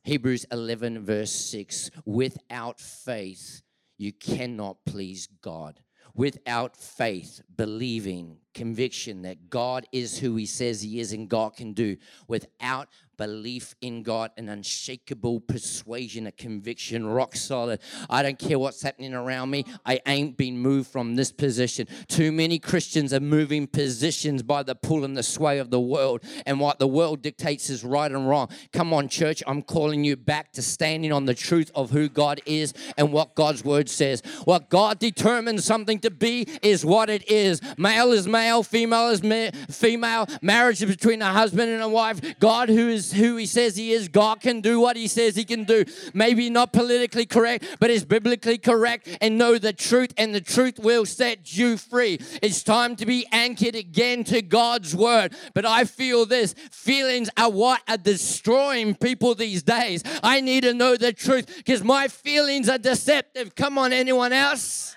Hebrews 0.04 0.46
11, 0.52 1.04
verse 1.04 1.32
6 1.32 1.90
without 2.06 2.80
faith, 2.80 3.64
you 3.98 4.14
cannot 4.14 4.86
please 4.86 5.28
God. 5.42 5.80
Without 6.16 6.78
faith, 6.78 7.42
believing, 7.56 8.38
conviction 8.54 9.24
that 9.24 9.50
God 9.50 9.88
is 9.92 10.20
who 10.20 10.36
He 10.36 10.46
says 10.46 10.84
He 10.84 11.00
is 11.00 11.12
and 11.12 11.28
God 11.28 11.56
can 11.56 11.74
do, 11.74 11.98
without 12.28 12.90
belief 13.24 13.74
in 13.80 14.04
God, 14.04 14.32
an 14.36 14.50
unshakable 14.50 15.40
persuasion, 15.40 16.28
a 16.28 16.32
conviction, 16.34 17.08
rock 17.08 17.38
solid. 17.38 17.80
I 18.10 18.22
don't 18.22 18.38
care 18.38 18.60
what's 18.60 18.82
happening 18.82 19.14
around 19.14 19.50
me. 19.50 19.64
I 19.86 20.02
ain't 20.06 20.36
been 20.36 20.58
moved 20.58 20.92
from 20.92 21.16
this 21.16 21.32
position. 21.32 21.88
Too 22.10 22.34
many 22.34 22.60
Christians 22.60 23.14
are 23.14 23.22
moving 23.22 23.66
positions 23.66 24.44
by 24.44 24.62
the 24.64 24.76
pull 24.76 25.06
and 25.06 25.16
the 25.16 25.24
sway 25.24 25.60
of 25.60 25.70
the 25.70 25.80
world, 25.80 26.22
and 26.46 26.60
what 26.60 26.80
the 26.80 26.88
world 26.88 27.22
dictates 27.22 27.70
is 27.70 27.86
right 27.86 28.12
and 28.12 28.28
wrong. 28.28 28.50
Come 28.74 28.92
on, 28.92 29.08
church, 29.08 29.42
I'm 29.48 29.62
calling 29.62 30.04
you 30.04 30.18
back 30.18 30.52
to 30.54 30.62
standing 30.62 31.14
on 31.14 31.24
the 31.24 31.34
truth 31.34 31.72
of 31.76 31.92
who 31.92 32.10
God 32.10 32.42
is 32.46 32.74
and 32.98 33.14
what 33.14 33.36
God's 33.36 33.64
word 33.64 33.88
says. 33.88 34.22
What 34.44 34.70
God 34.70 35.00
determines 35.00 35.64
something 35.64 36.00
to 36.00 36.12
be 36.12 36.46
is 36.62 36.86
what 36.86 37.10
it 37.10 37.32
is. 37.32 37.62
Male 37.78 38.12
is 38.12 38.28
male, 38.28 38.64
female 38.64 39.12
is 39.12 39.24
ma- 39.24 39.52
female. 39.70 40.28
Marriage 40.42 40.84
is 40.84 40.90
between 40.90 41.22
a 41.22 41.32
husband 41.32 41.72
and 41.72 41.82
a 41.82 41.88
wife. 41.88 42.20
God, 42.40 42.68
who 42.68 42.90
is 42.90 43.13
who 43.14 43.38
He 43.38 43.46
says 43.46 43.76
He 43.76 43.92
is, 43.92 44.08
God 44.08 44.42
can 44.42 44.62
do 44.62 44.80
what 44.80 44.98
He 44.98 45.08
says 45.08 45.36
He 45.36 45.46
can 45.46 45.64
do. 45.64 45.86
Maybe 46.14 46.50
not 46.50 46.74
politically 46.74 47.26
correct, 47.26 47.66
but 47.80 47.90
it's 47.90 48.04
biblically 48.06 48.58
correct. 48.58 49.08
And 49.22 49.38
know 49.38 49.58
the 49.58 49.74
truth, 49.74 50.14
and 50.18 50.34
the 50.34 50.42
truth 50.42 50.80
will 50.80 51.06
set 51.06 51.56
you 51.56 51.78
free. 51.78 52.20
It's 52.42 52.64
time 52.64 52.96
to 52.98 53.06
be 53.06 53.26
anchored 53.32 53.76
again 53.76 54.24
to 54.26 54.42
God's 54.42 54.96
word. 54.96 55.36
But 55.54 55.66
I 55.66 55.86
feel 55.86 56.26
this 56.26 56.54
feelings 56.72 57.30
are 57.38 57.50
what 57.50 57.82
are 57.88 57.98
destroying 57.98 58.96
people 58.96 59.36
these 59.36 59.64
days. 59.64 60.04
I 60.22 60.42
need 60.42 60.64
to 60.64 60.74
know 60.74 60.98
the 60.98 61.14
truth 61.14 61.48
because 61.58 61.84
my 61.84 62.08
feelings 62.08 62.70
are 62.70 62.78
deceptive. 62.78 63.56
Come 63.56 63.78
on, 63.78 63.94
anyone 63.94 64.34
else? 64.34 64.96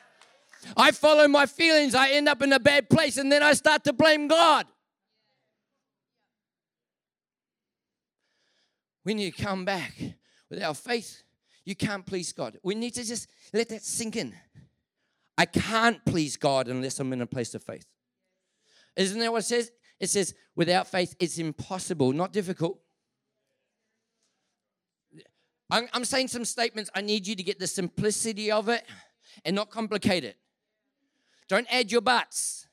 I 0.76 0.90
follow 0.90 1.28
my 1.28 1.46
feelings, 1.46 1.94
I 1.94 2.10
end 2.10 2.28
up 2.28 2.42
in 2.42 2.52
a 2.52 2.58
bad 2.58 2.88
place, 2.88 3.18
and 3.18 3.30
then 3.30 3.42
I 3.42 3.52
start 3.52 3.84
to 3.84 3.92
blame 3.92 4.28
God. 4.28 4.66
We 9.06 9.14
need 9.14 9.36
to 9.36 9.42
come 9.42 9.64
back 9.64 9.94
with 10.50 10.60
our 10.60 10.74
faith. 10.74 11.22
You 11.64 11.76
can't 11.76 12.04
please 12.04 12.32
God. 12.32 12.58
We 12.64 12.74
need 12.74 12.94
to 12.94 13.04
just 13.04 13.28
let 13.54 13.68
that 13.68 13.84
sink 13.84 14.16
in. 14.16 14.34
I 15.38 15.46
can't 15.46 16.04
please 16.04 16.36
God 16.36 16.66
unless 16.66 16.98
I'm 16.98 17.12
in 17.12 17.20
a 17.20 17.26
place 17.26 17.54
of 17.54 17.62
faith. 17.62 17.86
Isn't 18.96 19.20
that 19.20 19.30
what 19.30 19.38
it 19.38 19.46
says? 19.46 19.70
It 20.00 20.10
says, 20.10 20.34
without 20.56 20.88
faith, 20.88 21.14
it's 21.20 21.38
impossible, 21.38 22.12
not 22.12 22.32
difficult. 22.32 22.80
I'm, 25.70 26.04
saying 26.04 26.28
some 26.28 26.44
statements. 26.44 26.90
I 26.92 27.00
need 27.00 27.28
you 27.28 27.36
to 27.36 27.42
get 27.42 27.60
the 27.60 27.66
simplicity 27.66 28.50
of 28.50 28.68
it 28.68 28.84
and 29.44 29.54
not 29.54 29.70
complicate 29.70 30.24
it. 30.24 30.36
Don't 31.48 31.66
add 31.70 31.92
your 31.92 32.00
buts. 32.00 32.66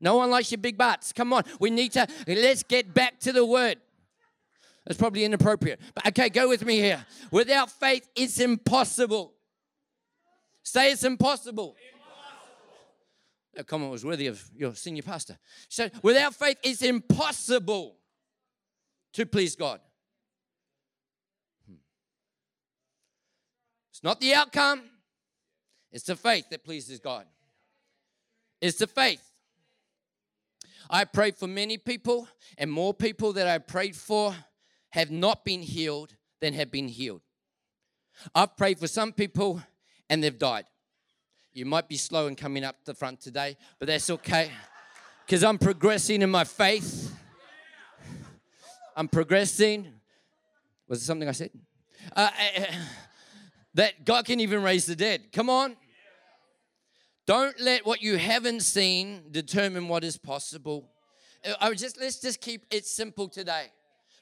No 0.00 0.16
one 0.16 0.30
likes 0.30 0.50
your 0.50 0.58
big 0.58 0.78
butts. 0.78 1.12
Come 1.12 1.32
on. 1.34 1.44
We 1.60 1.70
need 1.70 1.92
to, 1.92 2.06
let's 2.26 2.62
get 2.62 2.94
back 2.94 3.20
to 3.20 3.32
the 3.32 3.44
word. 3.44 3.78
That's 4.88 4.98
probably 4.98 5.24
inappropriate. 5.24 5.80
But 5.94 6.06
okay, 6.08 6.30
go 6.30 6.48
with 6.48 6.64
me 6.64 6.78
here. 6.78 7.04
Without 7.30 7.70
faith, 7.70 8.08
it's 8.16 8.40
impossible. 8.40 9.34
Say 10.62 10.92
it's 10.92 11.04
impossible. 11.04 11.76
That 13.52 13.66
comment 13.66 13.90
was 13.90 14.02
worthy 14.02 14.28
of 14.28 14.42
your 14.56 14.74
senior 14.74 15.02
pastor. 15.02 15.36
So, 15.68 15.90
without 16.02 16.34
faith, 16.34 16.56
it's 16.62 16.80
impossible 16.80 17.96
to 19.12 19.26
please 19.26 19.56
God. 19.56 19.80
Hmm. 21.66 21.74
It's 23.90 24.02
not 24.02 24.20
the 24.20 24.32
outcome, 24.32 24.80
it's 25.92 26.04
the 26.04 26.16
faith 26.16 26.48
that 26.48 26.64
pleases 26.64 26.98
God. 26.98 27.26
It's 28.62 28.78
the 28.78 28.86
faith. 28.86 29.22
I 30.88 31.04
prayed 31.04 31.36
for 31.36 31.46
many 31.46 31.76
people, 31.76 32.26
and 32.56 32.70
more 32.72 32.94
people 32.94 33.34
that 33.34 33.46
I 33.46 33.58
prayed 33.58 33.94
for 33.94 34.34
have 34.90 35.10
not 35.10 35.44
been 35.44 35.62
healed 35.62 36.14
than 36.40 36.54
have 36.54 36.70
been 36.70 36.88
healed. 36.88 37.22
I've 38.34 38.56
prayed 38.56 38.78
for 38.78 38.86
some 38.86 39.12
people, 39.12 39.62
and 40.08 40.22
they've 40.22 40.38
died. 40.38 40.64
You 41.52 41.66
might 41.66 41.88
be 41.88 41.96
slow 41.96 42.26
in 42.26 42.36
coming 42.36 42.64
up 42.64 42.84
the 42.84 42.94
front 42.94 43.20
today, 43.20 43.56
but 43.78 43.88
that's 43.88 44.10
okay 44.10 44.50
because 45.28 45.44
I'm 45.44 45.58
progressing 45.58 46.22
in 46.22 46.30
my 46.30 46.44
faith. 46.44 47.14
I'm 48.96 49.08
progressing. 49.08 49.92
Was 50.88 51.02
it 51.02 51.04
something 51.04 51.28
I 51.28 51.32
said? 51.32 51.50
Uh, 52.16 52.30
uh, 52.58 52.64
that 53.74 54.04
God 54.04 54.24
can 54.24 54.40
even 54.40 54.62
raise 54.62 54.86
the 54.86 54.96
dead. 54.96 55.32
Come 55.32 55.50
on. 55.50 55.76
Don't 57.26 57.60
let 57.60 57.84
what 57.84 58.00
you 58.00 58.16
haven't 58.16 58.60
seen 58.60 59.24
determine 59.30 59.86
what 59.88 60.02
is 60.02 60.16
possible. 60.16 60.88
Uh, 61.44 61.52
I 61.60 61.74
just 61.74 62.00
let's 62.00 62.20
just 62.20 62.40
keep 62.40 62.64
it 62.70 62.86
simple 62.86 63.28
today. 63.28 63.66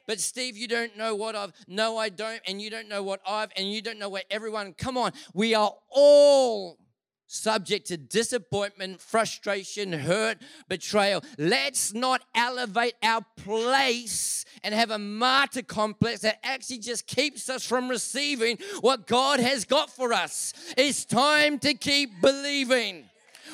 But 0.07 0.21
Steve, 0.21 0.57
you 0.57 0.67
don't 0.67 0.97
know 0.97 1.13
what 1.13 1.35
I've 1.35 1.51
no, 1.67 1.97
I 1.97 2.09
don't, 2.09 2.41
and 2.47 2.61
you 2.61 2.69
don't 2.69 2.87
know 2.87 3.03
what 3.03 3.21
I've, 3.27 3.49
and 3.57 3.71
you 3.71 3.81
don't 3.81 3.99
know 3.99 4.09
where 4.09 4.23
everyone. 4.31 4.73
Come 4.73 4.97
on, 4.97 5.11
we 5.33 5.53
are 5.53 5.73
all 5.89 6.79
subject 7.27 7.87
to 7.87 7.97
disappointment, 7.97 9.01
frustration, 9.01 9.91
hurt, 9.91 10.37
betrayal. 10.69 11.23
Let's 11.37 11.93
not 11.93 12.23
elevate 12.33 12.95
our 13.03 13.21
place 13.35 14.45
and 14.63 14.73
have 14.73 14.91
a 14.91 14.97
martyr 14.97 15.61
complex 15.61 16.21
that 16.21 16.39
actually 16.43 16.79
just 16.79 17.05
keeps 17.05 17.49
us 17.49 17.65
from 17.65 17.89
receiving 17.89 18.57
what 18.79 19.07
God 19.07 19.39
has 19.39 19.65
got 19.65 19.89
for 19.89 20.13
us. 20.13 20.53
It's 20.77 21.05
time 21.05 21.59
to 21.59 21.73
keep 21.73 22.21
believing. 22.21 23.06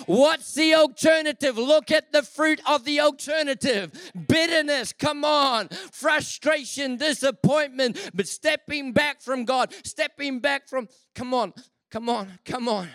What's 0.06 0.53
the 0.53 0.75
alternative? 0.75 1.58
Look 1.58 1.91
at 1.91 2.12
the 2.12 2.23
fruit 2.23 2.62
of 2.67 2.86
the 2.86 2.99
alternative. 2.99 4.12
Bitterness, 4.27 4.93
come 4.93 5.23
on. 5.23 5.69
Frustration, 5.91 6.97
disappointment, 6.97 8.12
but 8.13 8.27
stepping 8.27 8.93
back 8.93 9.21
from 9.21 9.45
God, 9.45 9.73
stepping 9.84 10.39
back 10.39 10.67
from, 10.67 10.88
come 11.15 11.34
on, 11.34 11.53
come 11.91 12.10
on, 12.10 12.39
come 12.45 12.67
on. 12.67 12.89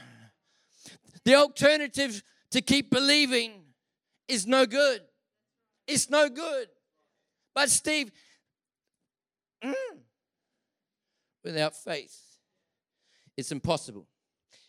The 1.24 1.34
alternative 1.34 2.22
to 2.52 2.60
keep 2.60 2.90
believing 2.90 3.52
is 4.28 4.46
no 4.46 4.66
good. 4.66 5.02
It's 5.86 6.10
no 6.10 6.28
good. 6.28 6.68
But, 7.54 7.70
Steve, 7.70 8.10
mm, 9.64 9.74
without 11.42 11.74
faith, 11.74 12.16
it's 13.36 13.52
impossible. 13.52 14.06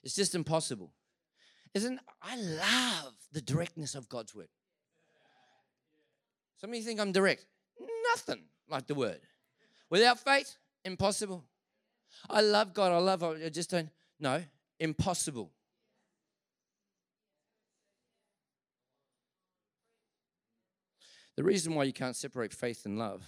It's 0.03 0.15
just 0.15 0.33
impossible. 0.33 0.91
Isn't 1.73 1.99
I 2.21 2.35
love 2.35 3.13
the 3.31 3.41
directness 3.41 3.95
of 3.95 4.09
God's 4.09 4.33
word. 4.33 4.47
Some 6.57 6.71
of 6.71 6.75
you 6.75 6.83
think 6.83 6.99
I'm 6.99 7.11
direct. 7.11 7.45
Nothing 8.13 8.43
like 8.69 8.87
the 8.87 8.95
word. 8.95 9.19
Without 9.89 10.19
faith, 10.19 10.57
impossible. 10.83 11.43
I 12.29 12.41
love 12.41 12.73
God. 12.73 12.91
I 12.91 12.97
love. 12.97 13.23
I 13.23 13.49
just 13.49 13.69
don't. 13.69 13.89
No, 14.19 14.43
impossible. 14.79 15.51
The 21.35 21.43
reason 21.43 21.73
why 21.73 21.85
you 21.85 21.93
can't 21.93 22.17
separate 22.17 22.53
faith 22.53 22.85
and 22.85 22.99
love, 22.99 23.23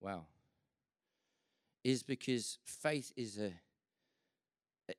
wow, 0.00 0.26
is 1.82 2.04
because 2.04 2.58
faith 2.64 3.12
is 3.16 3.36
a 3.38 3.52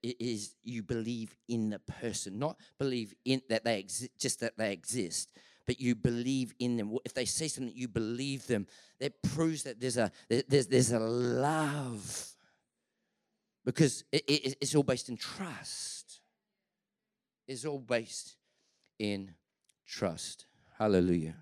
is 0.03 0.55
you 0.63 0.83
believe 0.83 1.35
in 1.47 1.69
the 1.69 1.79
person, 1.79 2.39
not 2.39 2.57
believe 2.77 3.13
in 3.25 3.41
that 3.49 3.63
they 3.63 3.79
exist, 3.79 4.11
just 4.19 4.39
that 4.41 4.57
they 4.57 4.71
exist, 4.71 5.31
but 5.65 5.79
you 5.79 5.95
believe 5.95 6.53
in 6.59 6.77
them. 6.77 6.97
If 7.05 7.13
they 7.13 7.25
say 7.25 7.47
something, 7.47 7.73
you 7.75 7.87
believe 7.87 8.47
them. 8.47 8.67
That 8.99 9.21
proves 9.23 9.63
that 9.63 9.79
there's 9.79 9.97
a 9.97 10.11
there's 10.29 10.67
there's 10.67 10.91
a 10.91 10.99
love 10.99 12.35
because 13.65 14.03
it, 14.11 14.23
it, 14.27 14.57
it's 14.61 14.75
all 14.75 14.83
based 14.83 15.09
in 15.09 15.17
trust. 15.17 16.21
It's 17.47 17.65
all 17.65 17.79
based 17.79 18.35
in 18.99 19.33
trust. 19.87 20.45
Hallelujah. 20.77 21.35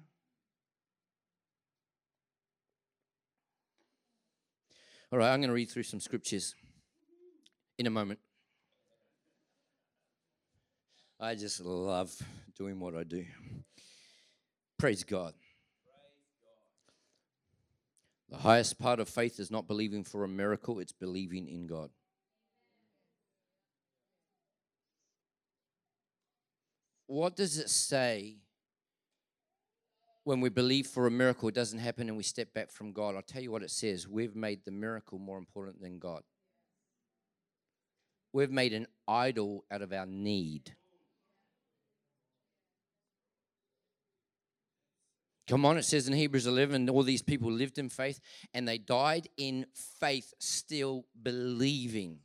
All 5.11 5.19
right, 5.19 5.31
I'm 5.31 5.39
going 5.39 5.49
to 5.49 5.53
read 5.53 5.69
through 5.69 5.83
some 5.83 6.01
scriptures 6.01 6.53
in 7.77 7.87
a 7.87 7.89
moment. 7.89 8.19
I 11.19 11.33
just 11.33 11.61
love 11.61 12.15
doing 12.55 12.79
what 12.79 12.95
I 12.95 13.03
do. 13.03 13.25
Praise 14.77 15.03
God. 15.03 15.33
The 18.29 18.37
highest 18.37 18.77
part 18.77 18.99
of 18.99 19.09
faith 19.09 19.39
is 19.39 19.49
not 19.49 19.67
believing 19.67 20.03
for 20.03 20.23
a 20.23 20.27
miracle, 20.27 20.79
it's 20.79 20.91
believing 20.91 21.47
in 21.47 21.65
God. 21.65 21.89
What 27.07 27.35
does 27.35 27.57
it 27.57 27.69
say 27.69 28.35
when 30.25 30.41
we 30.41 30.49
believe 30.49 30.87
for 30.87 31.07
a 31.07 31.11
miracle, 31.11 31.47
it 31.47 31.55
doesn't 31.55 31.79
happen 31.79 32.09
and 32.09 32.17
we 32.17 32.23
step 32.23 32.53
back 32.53 32.69
from 32.69 32.91
God? 32.91 33.15
I'll 33.15 33.21
tell 33.21 33.41
you 33.41 33.51
what 33.51 33.63
it 33.63 33.71
says. 33.71 34.07
We've 34.07 34.35
made 34.35 34.65
the 34.65 34.71
miracle 34.71 35.17
more 35.17 35.37
important 35.37 35.81
than 35.81 35.97
God. 35.97 36.21
We've 38.33 38.51
made 38.51 38.73
an 38.73 38.87
idol 39.07 39.63
out 39.71 39.81
of 39.81 39.93
our 39.93 40.05
need. 40.05 40.75
Come 45.47 45.65
on, 45.65 45.77
it 45.77 45.85
says 45.85 46.07
in 46.07 46.13
Hebrews 46.13 46.45
11, 46.45 46.89
all 46.89 47.03
these 47.03 47.21
people 47.21 47.49
lived 47.49 47.77
in 47.77 47.87
faith 47.87 48.19
and 48.53 48.67
they 48.67 48.77
died 48.77 49.29
in 49.37 49.65
faith, 49.73 50.33
still 50.39 51.05
believing. 51.21 52.19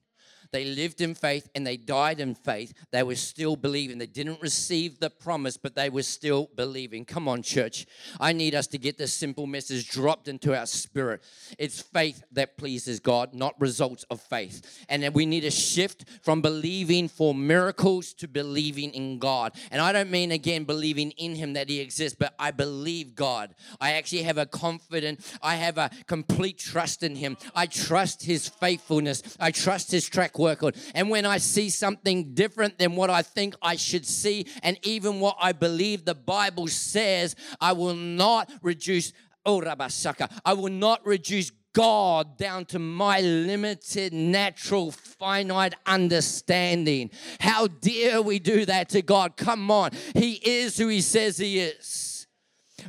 They 0.52 0.66
lived 0.66 1.00
in 1.00 1.14
faith 1.14 1.48
and 1.54 1.66
they 1.66 1.78
died 1.78 2.20
in 2.20 2.34
faith. 2.34 2.74
They 2.90 3.02
were 3.02 3.16
still 3.16 3.56
believing. 3.56 3.98
They 3.98 4.06
didn't 4.06 4.42
receive 4.42 5.00
the 5.00 5.08
promise, 5.08 5.56
but 5.56 5.74
they 5.74 5.88
were 5.88 6.02
still 6.02 6.50
believing. 6.54 7.04
Come 7.06 7.26
on, 7.26 7.42
church. 7.42 7.86
I 8.20 8.32
need 8.32 8.54
us 8.54 8.66
to 8.68 8.78
get 8.78 8.98
this 8.98 9.14
simple 9.14 9.46
message 9.46 9.88
dropped 9.88 10.28
into 10.28 10.56
our 10.56 10.66
spirit. 10.66 11.22
It's 11.58 11.80
faith 11.80 12.22
that 12.32 12.58
pleases 12.58 13.00
God, 13.00 13.32
not 13.32 13.58
results 13.60 14.04
of 14.10 14.20
faith. 14.20 14.84
And 14.88 15.02
then 15.02 15.14
we 15.14 15.24
need 15.24 15.44
a 15.44 15.50
shift 15.50 16.04
from 16.22 16.42
believing 16.42 17.08
for 17.08 17.34
miracles 17.34 18.12
to 18.14 18.28
believing 18.28 18.92
in 18.92 19.18
God. 19.18 19.52
And 19.70 19.80
I 19.80 19.92
don't 19.92 20.10
mean, 20.10 20.32
again, 20.32 20.64
believing 20.64 21.12
in 21.12 21.34
Him 21.34 21.54
that 21.54 21.70
He 21.70 21.80
exists, 21.80 22.16
but 22.18 22.34
I 22.38 22.50
believe 22.50 23.14
God. 23.14 23.54
I 23.80 23.92
actually 23.92 24.22
have 24.22 24.38
a 24.38 24.46
confident, 24.46 25.20
I 25.42 25.56
have 25.56 25.78
a 25.78 25.90
complete 26.06 26.58
trust 26.58 27.02
in 27.02 27.16
Him. 27.16 27.38
I 27.54 27.66
trust 27.66 28.22
His 28.22 28.48
faithfulness, 28.48 29.22
I 29.40 29.50
trust 29.50 29.90
His 29.90 30.08
track 30.08 30.38
work 30.42 30.62
on. 30.62 30.72
And 30.94 31.09
when 31.09 31.24
I 31.24 31.38
see 31.38 31.70
something 31.70 32.35
different 32.35 32.78
than 32.78 32.96
what 32.96 33.09
I 33.09 33.22
think 33.22 33.55
I 33.62 33.76
should 33.76 34.05
see, 34.05 34.46
and 34.62 34.76
even 34.83 35.20
what 35.20 35.37
I 35.40 35.52
believe 35.52 36.05
the 36.05 36.14
Bible 36.14 36.68
says, 36.68 37.37
I 37.61 37.72
will 37.72 37.94
not 37.94 38.50
reduce. 38.61 39.12
Oh, 39.46 39.61
Rabasaka. 39.61 40.31
I 40.44 40.52
will 40.52 40.72
not 40.72 41.05
reduce 41.07 41.50
God 41.72 42.37
down 42.37 42.66
to 42.66 42.78
my 42.78 43.20
limited, 43.20 44.12
natural, 44.12 44.90
finite 44.90 45.74
understanding. 45.87 47.11
How 47.40 47.66
dare 47.66 48.20
we 48.20 48.38
do 48.38 48.66
that 48.66 48.90
to 48.90 49.02
God? 49.02 49.37
Come 49.37 49.70
on. 49.70 49.90
He 50.14 50.33
is 50.35 50.76
who 50.76 50.88
He 50.88 51.00
says 51.00 51.38
He 51.38 51.61
is. 51.61 52.26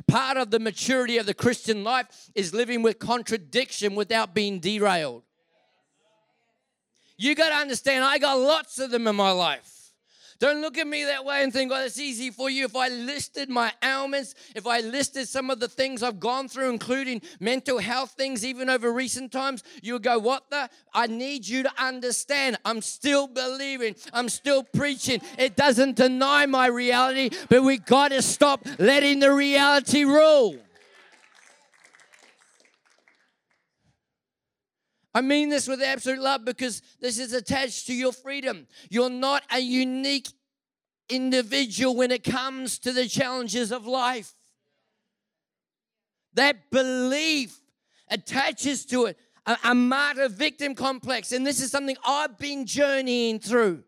Part 0.06 0.36
of 0.36 0.50
the 0.50 0.58
maturity 0.58 1.18
of 1.18 1.26
the 1.26 1.34
Christian 1.34 1.84
life 1.84 2.06
is 2.34 2.52
living 2.52 2.82
with 2.82 2.98
contradiction 2.98 3.94
without 3.94 4.34
being 4.34 4.58
derailed. 4.58 5.22
You 7.16 7.34
got 7.34 7.50
to 7.50 7.56
understand, 7.56 8.04
I 8.04 8.18
got 8.18 8.34
lots 8.34 8.78
of 8.78 8.90
them 8.90 9.06
in 9.06 9.16
my 9.16 9.30
life. 9.30 9.74
Don't 10.40 10.60
look 10.60 10.76
at 10.78 10.86
me 10.86 11.04
that 11.04 11.24
way 11.24 11.42
and 11.42 11.52
think, 11.52 11.70
oh, 11.72 11.84
it's 11.84 11.98
easy 11.98 12.30
for 12.30 12.50
you. 12.50 12.64
If 12.64 12.74
I 12.74 12.88
listed 12.88 13.48
my 13.48 13.72
ailments, 13.82 14.34
if 14.54 14.66
I 14.66 14.80
listed 14.80 15.28
some 15.28 15.48
of 15.48 15.60
the 15.60 15.68
things 15.68 16.02
I've 16.02 16.18
gone 16.18 16.48
through, 16.48 16.70
including 16.70 17.22
mental 17.38 17.78
health 17.78 18.14
things, 18.16 18.44
even 18.44 18.68
over 18.68 18.92
recent 18.92 19.30
times, 19.30 19.62
you 19.80 19.92
would 19.94 20.02
go, 20.02 20.18
what 20.18 20.50
the? 20.50 20.68
I 20.92 21.06
need 21.06 21.46
you 21.46 21.62
to 21.62 21.72
understand. 21.78 22.58
I'm 22.64 22.82
still 22.82 23.28
believing. 23.28 23.94
I'm 24.12 24.28
still 24.28 24.64
preaching. 24.64 25.20
It 25.38 25.56
doesn't 25.56 25.96
deny 25.96 26.46
my 26.46 26.66
reality, 26.66 27.30
but 27.48 27.62
we 27.62 27.78
got 27.78 28.08
to 28.08 28.20
stop 28.20 28.66
letting 28.78 29.20
the 29.20 29.32
reality 29.32 30.04
rule. 30.04 30.58
I 35.14 35.20
mean 35.20 35.48
this 35.48 35.68
with 35.68 35.80
absolute 35.80 36.20
love 36.20 36.44
because 36.44 36.82
this 37.00 37.18
is 37.18 37.32
attached 37.32 37.86
to 37.86 37.94
your 37.94 38.12
freedom. 38.12 38.66
You're 38.90 39.10
not 39.10 39.44
a 39.52 39.60
unique 39.60 40.28
individual 41.08 41.94
when 41.94 42.10
it 42.10 42.24
comes 42.24 42.78
to 42.80 42.92
the 42.92 43.06
challenges 43.06 43.70
of 43.70 43.86
life. 43.86 44.34
That 46.34 46.70
belief 46.70 47.60
attaches 48.10 48.84
to 48.86 49.06
it 49.06 49.18
a, 49.46 49.56
a 49.64 49.74
martyr 49.74 50.28
victim 50.28 50.74
complex. 50.74 51.32
And 51.32 51.46
this 51.46 51.60
is 51.60 51.70
something 51.70 51.96
I've 52.04 52.38
been 52.38 52.66
journeying 52.66 53.40
through. 53.40 53.84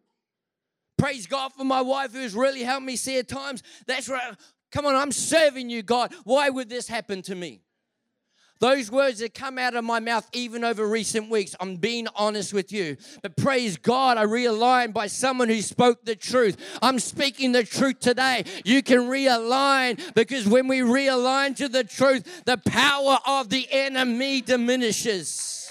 Praise 0.99 1.27
God 1.27 1.53
for 1.53 1.65
my 1.65 1.81
wife 1.81 2.13
who's 2.13 2.35
really 2.35 2.63
helped 2.63 2.87
me 2.87 2.97
see 2.97 3.19
at 3.19 3.29
times. 3.29 3.63
That's 3.87 4.09
right. 4.09 4.35
Come 4.73 4.87
on, 4.87 4.95
I'm 4.95 5.13
serving 5.13 5.71
you, 5.71 5.83
God. 5.83 6.15
Why 6.25 6.49
would 6.51 6.69
this 6.69 6.89
happen 6.89 7.23
to 7.23 7.35
me? 7.35 7.61
Those 8.59 8.91
words 8.91 9.19
that 9.19 9.35
come 9.35 9.59
out 9.59 9.75
of 9.75 9.85
my 9.85 10.01
mouth, 10.01 10.27
even 10.33 10.65
over 10.65 10.87
recent 10.87 11.29
weeks, 11.29 11.55
I'm 11.61 11.77
being 11.77 12.09
honest 12.17 12.55
with 12.55 12.73
you. 12.73 12.97
But 13.21 13.37
praise 13.37 13.77
God, 13.77 14.17
I 14.17 14.25
realign 14.25 14.95
by 14.95 15.09
someone 15.09 15.49
who 15.49 15.61
spoke 15.61 16.05
the 16.05 16.17
truth. 16.17 16.57
I'm 16.81 16.99
speaking 16.99 17.53
the 17.53 17.65
truth 17.65 18.01
today. 18.01 18.45
You 18.65 18.83
can 18.83 19.01
realign 19.01 20.15
because 20.15 20.49
when 20.49 20.69
we 20.69 20.81
realign 20.81 21.55
to 21.57 21.69
the 21.69 21.85
truth, 21.85 22.45
the 22.47 22.57
power 22.57 23.19
of 23.27 23.51
the 23.51 23.67
enemy 23.71 24.41
diminishes. 24.41 25.71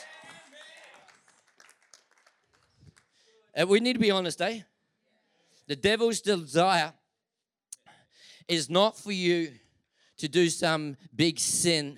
And 3.56 3.68
we 3.68 3.80
need 3.80 3.94
to 3.94 4.00
be 4.00 4.12
honest, 4.12 4.42
eh? 4.42 4.60
The 5.68 5.76
devil's 5.76 6.22
desire 6.22 6.94
is 8.48 8.70
not 8.70 8.96
for 8.96 9.12
you 9.12 9.54
to 10.18 10.28
do 10.28 10.50
some 10.50 10.98
big 11.16 11.40
sin 11.40 11.98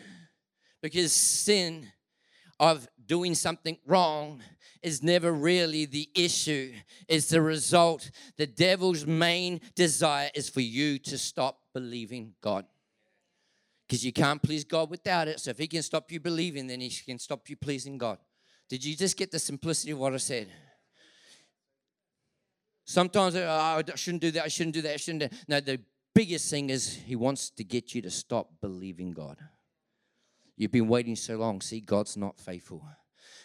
because 0.82 1.12
sin 1.12 1.88
of 2.60 2.88
doing 3.06 3.36
something 3.36 3.78
wrong 3.86 4.42
is 4.82 5.04
never 5.04 5.32
really 5.32 5.86
the 5.86 6.10
issue. 6.16 6.74
It's 7.08 7.30
the 7.30 7.42
result. 7.42 8.10
The 8.38 8.48
devil's 8.48 9.06
main 9.06 9.62
desire 9.76 10.30
is 10.34 10.50
for 10.50 10.62
you 10.62 11.00
to 11.00 11.18
stop 11.18 11.60
believing 11.74 12.34
God. 12.42 12.66
Because 13.88 14.06
you 14.06 14.12
can't 14.12 14.42
please 14.42 14.63
God 14.63 14.90
without 14.90 15.28
it. 15.28 15.40
So 15.40 15.52
if 15.52 15.58
he 15.58 15.68
can 15.68 15.82
stop 15.82 16.12
you 16.12 16.20
believing, 16.20 16.68
then 16.68 16.82
he 16.82 16.90
can 16.90 17.20
stop 17.20 17.50
you 17.50 17.56
pleasing 17.56 17.98
God. 17.98 18.18
Did 18.70 18.84
you 18.84 18.96
just 18.96 19.16
get 19.16 19.32
the 19.32 19.40
simplicity 19.40 19.92
of 19.92 20.00
what 20.00 20.13
I 20.13 20.18
said? 20.18 20.48
Sometimes 22.86 23.36
oh, 23.36 23.50
I 23.50 23.96
shouldn't 23.96 24.22
do 24.22 24.32
that, 24.32 24.46
I 24.46 24.48
shouldn't 24.48 24.74
do 24.74 24.82
that, 24.82 24.94
I 24.94 24.98
shouldn't 24.98 25.20
do 25.20 25.28
that. 25.28 25.50
No, 25.50 25.60
the 25.60 25.80
biggest 26.16 26.50
thing 26.50 26.70
is 26.70 26.96
he 26.96 27.16
wants 27.16 27.50
to 27.52 27.63
get 27.63 27.94
you 27.94 28.02
to 28.02 28.10
stop 28.10 28.50
believing 28.62 29.12
God. 29.12 29.38
You've 30.58 30.72
been 30.72 30.88
waiting 30.88 31.15
so 31.15 31.38
long. 31.38 31.62
See, 31.62 31.80
God's 31.80 32.17
not 32.17 32.38
faithful. 32.39 32.84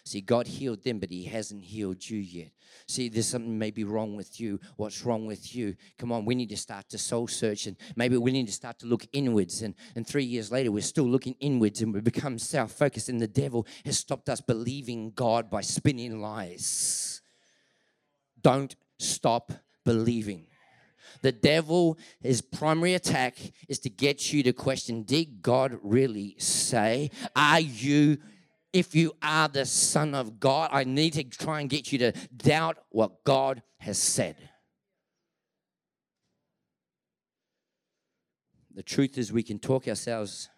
See, 0.05 0.20
God 0.20 0.48
healed 0.48 0.83
them, 0.83 0.98
but 0.98 1.11
He 1.11 1.25
hasn't 1.25 1.62
healed 1.62 2.09
you 2.09 2.18
yet. 2.18 2.51
See, 2.88 3.09
there's 3.09 3.29
something 3.29 3.57
maybe 3.57 3.85
wrong 3.85 4.16
with 4.16 4.40
you. 4.40 4.59
What's 4.77 5.05
wrong 5.05 5.27
with 5.27 5.55
you? 5.55 5.77
Come 5.98 6.11
on, 6.11 6.25
we 6.25 6.35
need 6.35 6.48
to 6.48 6.57
start 6.57 6.88
to 6.88 6.98
soul 6.98 7.29
search 7.29 7.66
and 7.66 7.77
maybe 7.94 8.16
we 8.16 8.33
need 8.33 8.46
to 8.46 8.53
start 8.53 8.81
to 8.81 8.87
look 8.87 9.07
inwards. 9.12 9.62
And, 9.62 9.75
and 9.94 10.07
three 10.07 10.25
years 10.25 10.51
later, 10.51 10.72
we're 10.72 10.83
still 10.83 11.09
looking 11.09 11.37
inwards 11.38 11.83
and 11.83 11.94
we 11.94 12.01
become 12.01 12.38
self 12.38 12.72
focused, 12.72 13.09
and 13.09 13.20
the 13.20 13.29
devil 13.29 13.66
has 13.85 13.98
stopped 13.98 14.29
us 14.29 14.40
believing 14.40 15.12
God 15.14 15.51
by 15.51 15.61
spinning 15.61 16.20
lies. 16.20 17.20
Don't 18.40 18.75
stop 18.98 19.53
believing. 19.85 20.46
The 21.23 21.33
devil, 21.33 21.99
his 22.21 22.41
primary 22.41 22.95
attack 22.95 23.37
is 23.69 23.79
to 23.81 23.91
get 23.91 24.33
you 24.33 24.43
to 24.45 24.53
question 24.53 25.03
Did 25.03 25.43
God 25.43 25.79
really 25.83 26.37
say? 26.38 27.11
Are 27.37 27.61
you, 27.61 28.19
if 28.73 28.95
you 28.95 29.15
are 29.23 29.49
the 29.49 29.67
Son 29.67 30.15
of 30.15 30.41
God, 30.41 30.71
I 30.73 30.85
need 30.85 31.12
to 31.15 31.25
try 31.25 31.61
and 31.61 31.69
get 31.69 31.93
you 31.93 31.99
to 31.99 32.12
doubt 32.37 32.79
what 32.91 33.25
God 33.25 33.62
has 33.79 33.99
said. 33.99 34.37
The 38.75 38.83
truth 38.83 39.19
is, 39.19 39.33
we 39.33 39.43
can 39.43 39.59
talk 39.59 39.87
ourselves 39.87 40.49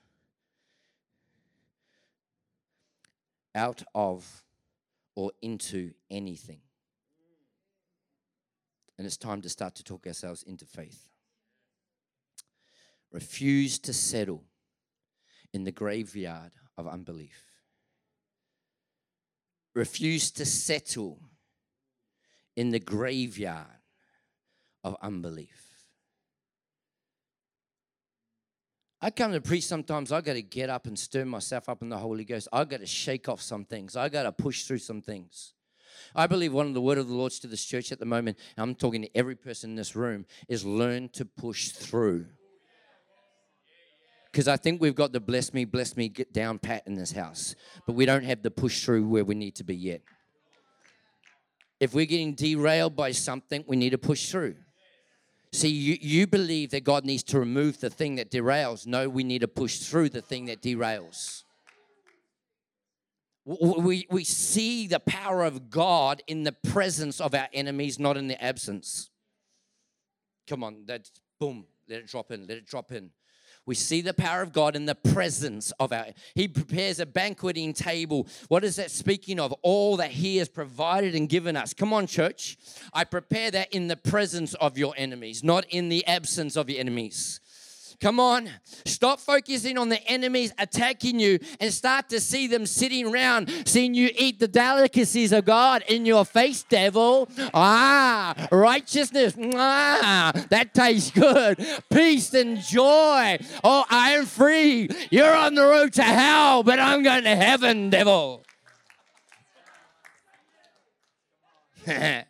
out 3.54 3.83
of 3.94 4.44
or 5.16 5.33
into 5.42 5.92
anything. 6.11 6.61
And 8.96 9.07
it's 9.07 9.16
time 9.16 9.42
to 9.42 9.48
start 9.48 9.74
to 9.76 9.85
talk 9.85 10.07
ourselves 10.07 10.42
into 10.42 10.64
faith. 10.64 11.09
Refuse 13.12 13.78
to 13.80 13.92
settle 13.92 14.44
in 15.52 15.64
the 15.64 15.72
graveyard 15.72 16.52
of 16.76 16.88
unbelief. 16.88 17.52
Refuse 19.74 20.30
to 20.33 20.44
settle 20.44 21.18
in 22.57 22.70
the 22.70 22.78
graveyard 22.78 23.66
of 24.85 24.96
unbelief. 25.02 25.64
I 29.00 29.11
come 29.11 29.33
to 29.33 29.40
preach 29.40 29.66
sometimes, 29.66 30.12
I 30.12 30.20
got 30.20 30.33
to 30.33 30.42
get 30.42 30.70
up 30.70 30.87
and 30.87 30.98
stir 30.98 31.24
myself 31.24 31.68
up 31.68 31.83
in 31.83 31.90
the 31.90 31.98
Holy 31.98 32.24
Ghost. 32.24 32.48
I 32.52 32.64
got 32.64 32.80
to 32.80 32.87
shake 32.87 33.28
off 33.28 33.42
some 33.42 33.64
things. 33.64 33.96
I 33.96 34.09
got 34.09 34.22
to 34.22 34.33
push 34.33 34.64
through 34.64 34.78
some 34.78 35.02
things. 35.02 35.52
I 36.14 36.26
believe 36.26 36.52
one 36.52 36.66
of 36.66 36.74
the 36.74 36.80
word 36.80 36.98
of 36.98 37.09
the 37.09 37.14
Lord's 37.14 37.38
to 37.40 37.46
this 37.46 37.64
church 37.64 37.92
at 37.92 37.98
the 37.98 38.07
moment, 38.07 38.38
I'm 38.57 38.74
talking 38.74 39.02
to 39.02 39.16
every 39.16 39.37
person 39.37 39.70
in 39.70 39.76
this 39.76 39.94
room, 39.96 40.26
is 40.48 40.64
learn 40.64 41.09
to 41.11 41.24
push 41.24 41.68
through. 41.68 42.26
Because 44.30 44.48
I 44.48 44.57
think 44.57 44.80
we've 44.80 44.96
got 44.96 45.12
the 45.12 45.20
bless 45.20 45.54
me, 45.54 45.64
bless 45.64 45.96
me, 45.96 46.09
get 46.09 46.33
down 46.33 46.59
pat 46.59 46.83
in 46.87 46.94
this 46.94 47.12
house, 47.12 47.54
but 47.87 47.92
we 47.92 48.04
don't 48.04 48.24
have 48.24 48.42
the 48.42 48.50
push 48.50 48.85
through 48.85 49.07
where 49.07 49.24
we 49.24 49.37
need 49.37 49.54
to 49.57 49.64
be 49.64 49.76
yet. 49.76 50.02
If 51.78 51.94
we're 51.94 52.07
getting 52.07 52.35
derailed 52.35 52.96
by 52.96 53.12
something, 53.12 53.64
we 53.68 53.76
need 53.76 53.90
to 53.90 53.98
push 53.98 54.30
through. 54.30 54.57
See, 55.52 55.68
you, 55.68 55.96
you 56.00 56.26
believe 56.26 56.70
that 56.70 56.83
God 56.83 57.04
needs 57.04 57.22
to 57.24 57.38
remove 57.38 57.78
the 57.78 57.90
thing 57.90 58.16
that 58.16 58.28
derails. 58.28 58.88
No, 58.88 59.09
we 59.09 59.22
need 59.22 59.42
to 59.42 59.48
push 59.48 59.78
through 59.78 60.09
the 60.09 60.20
thing 60.20 60.46
that 60.46 60.61
derails. 60.61 61.43
We, 63.44 64.07
we 64.11 64.24
see 64.24 64.87
the 64.87 65.00
power 65.00 65.44
of 65.44 65.68
God 65.68 66.22
in 66.26 66.44
the 66.44 66.52
presence 66.52 67.20
of 67.20 67.35
our 67.35 67.48
enemies, 67.52 67.98
not 67.98 68.16
in 68.16 68.26
the 68.26 68.42
absence. 68.42 69.11
Come 70.48 70.64
on, 70.64 70.85
that's 70.87 71.11
boom, 71.38 71.66
let 71.88 72.00
it 72.00 72.07
drop 72.07 72.30
in, 72.30 72.46
let 72.46 72.57
it 72.57 72.66
drop 72.66 72.92
in. 72.92 73.11
We 73.66 73.74
see 73.74 74.02
the 74.02 74.12
power 74.12 74.42
of 74.42 74.52
God 74.52 74.76
in 74.76 74.85
the 74.85 74.94
presence 74.94 75.72
of 75.80 75.90
our. 75.90 76.09
He 76.35 76.48
prepares 76.48 77.00
a 77.00 77.07
banqueting 77.07 77.72
table. 77.72 78.28
What 78.48 78.62
is 78.62 78.76
that 78.76 78.90
speaking 78.90 79.40
of? 79.40 79.52
All 79.62 79.96
that 79.96 80.11
He 80.11 80.37
has 80.37 80.50
provided 80.50 81.14
and 81.14 81.30
given 81.30 81.57
us. 81.57 81.72
Come 81.72 81.92
on, 81.94 82.07
church. 82.07 82.59
I 82.92 83.04
prepare 83.04 83.50
that 83.52 83.72
in 83.72 83.88
the 83.88 83.96
presence 83.96 84.52
of 84.54 84.76
your 84.76 84.92
enemies, 84.98 85.42
not 85.42 85.64
in 85.70 85.88
the 85.88 86.07
absence 86.07 86.57
of 86.57 86.68
your 86.68 86.78
enemies. 86.78 87.40
Come 88.04 88.20
on. 88.20 88.50
Stop 88.84 89.18
focusing 89.18 89.78
on 89.78 89.88
the 89.88 89.98
enemies 90.06 90.52
attacking 90.58 91.18
you 91.18 91.38
and 91.58 91.72
start 91.72 92.10
to 92.10 92.20
see 92.20 92.46
them 92.46 92.66
sitting 92.66 93.06
around, 93.06 93.50
seeing 93.64 93.94
you 93.94 94.10
eat 94.14 94.38
the 94.38 94.46
delicacies 94.46 95.32
of 95.32 95.46
God 95.46 95.82
in 95.88 96.04
your 96.04 96.26
face, 96.26 96.64
devil. 96.64 97.30
Ah, 97.54 98.34
righteousness. 98.52 99.34
Ah, 99.54 100.32
that 100.50 100.74
tastes 100.74 101.12
good. 101.12 101.66
Peace 101.90 102.34
and 102.34 102.58
joy. 102.58 103.38
Oh, 103.64 103.86
I 103.88 104.10
am 104.10 104.26
free. 104.26 104.90
You're 105.10 105.34
on 105.34 105.54
the 105.54 105.62
road 105.62 105.94
to 105.94 106.02
hell, 106.02 106.62
but 106.62 106.78
I'm 106.78 107.02
going 107.02 107.24
to 107.24 107.34
heaven, 107.34 107.88
devil. 107.88 108.44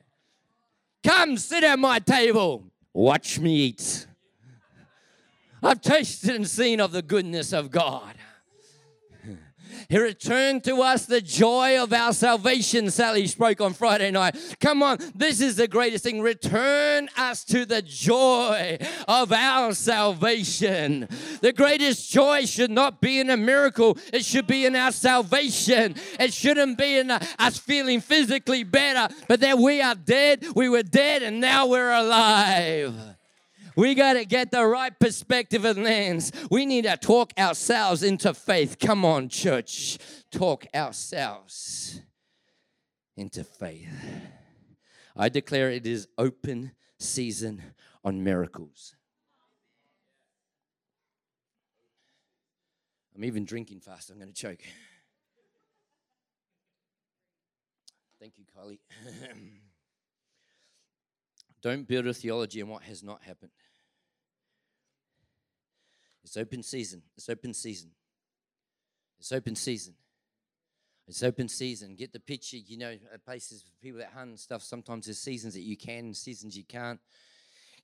Come 1.04 1.36
sit 1.36 1.64
at 1.64 1.80
my 1.80 1.98
table. 1.98 2.62
Watch 2.92 3.40
me 3.40 3.56
eat. 3.56 4.06
I've 5.64 5.80
tasted 5.80 6.36
and 6.36 6.46
seen 6.46 6.80
of 6.80 6.92
the 6.92 7.02
goodness 7.02 7.52
of 7.52 7.70
God. 7.70 8.14
He 9.88 9.98
returned 9.98 10.64
to 10.64 10.82
us 10.82 11.06
the 11.06 11.20
joy 11.20 11.82
of 11.82 11.92
our 11.92 12.12
salvation, 12.12 12.90
Sally 12.90 13.26
spoke 13.26 13.60
on 13.60 13.74
Friday 13.74 14.10
night. 14.10 14.36
Come 14.60 14.82
on, 14.82 14.98
this 15.14 15.40
is 15.40 15.56
the 15.56 15.68
greatest 15.68 16.04
thing. 16.04 16.22
Return 16.22 17.08
us 17.16 17.44
to 17.46 17.66
the 17.66 17.82
joy 17.82 18.78
of 19.06 19.32
our 19.32 19.74
salvation. 19.74 21.08
The 21.40 21.52
greatest 21.52 22.10
joy 22.10 22.46
should 22.46 22.70
not 22.70 23.00
be 23.00 23.20
in 23.20 23.30
a 23.30 23.36
miracle, 23.36 23.98
it 24.12 24.24
should 24.24 24.46
be 24.46 24.64
in 24.64 24.76
our 24.76 24.92
salvation. 24.92 25.96
It 26.18 26.32
shouldn't 26.32 26.78
be 26.78 26.98
in 26.98 27.10
us 27.10 27.58
feeling 27.58 28.00
physically 28.00 28.64
better, 28.64 29.14
but 29.28 29.40
that 29.40 29.58
we 29.58 29.80
are 29.82 29.94
dead, 29.94 30.44
we 30.54 30.68
were 30.68 30.82
dead, 30.82 31.22
and 31.22 31.40
now 31.40 31.66
we're 31.66 31.92
alive. 31.92 32.94
We 33.76 33.94
got 33.94 34.14
to 34.14 34.24
get 34.24 34.50
the 34.50 34.64
right 34.64 34.96
perspective 34.98 35.64
and 35.64 35.82
lens. 35.82 36.32
We 36.50 36.64
need 36.66 36.84
to 36.84 36.96
talk 36.96 37.32
ourselves 37.36 38.02
into 38.02 38.32
faith. 38.34 38.78
Come 38.78 39.04
on, 39.04 39.28
church. 39.28 39.98
Talk 40.30 40.66
ourselves 40.74 42.00
into 43.16 43.44
faith. 43.44 43.88
I 45.16 45.28
declare 45.28 45.70
it 45.70 45.86
is 45.86 46.08
open 46.18 46.72
season 46.98 47.62
on 48.04 48.22
miracles. 48.22 48.94
I'm 53.14 53.24
even 53.24 53.44
drinking 53.44 53.80
fast. 53.80 54.10
I'm 54.10 54.18
going 54.18 54.32
to 54.32 54.34
choke. 54.34 54.62
Thank 58.18 58.38
you, 58.38 58.44
Carly. 58.54 58.80
Don't 61.62 61.86
build 61.86 62.06
a 62.06 62.14
theology 62.14 62.60
on 62.60 62.68
what 62.68 62.82
has 62.82 63.02
not 63.02 63.22
happened. 63.22 63.50
It's 66.24 66.36
open 66.36 66.62
season. 66.62 67.02
It's 67.16 67.28
open 67.28 67.54
season. 67.54 67.90
It's 69.18 69.32
open 69.32 69.54
season. 69.54 69.94
It's 71.06 71.22
open 71.22 71.48
season. 71.48 71.94
Get 71.96 72.12
the 72.12 72.20
picture. 72.20 72.56
You 72.56 72.78
know, 72.78 72.92
uh, 73.12 73.18
places 73.24 73.62
for 73.62 73.70
people 73.82 73.98
that 73.98 74.10
hunt 74.14 74.30
and 74.30 74.40
stuff. 74.40 74.62
Sometimes 74.62 75.06
there's 75.06 75.18
seasons 75.18 75.54
that 75.54 75.60
you 75.60 75.76
can, 75.76 76.14
seasons 76.14 76.56
you 76.56 76.64
can't. 76.64 76.98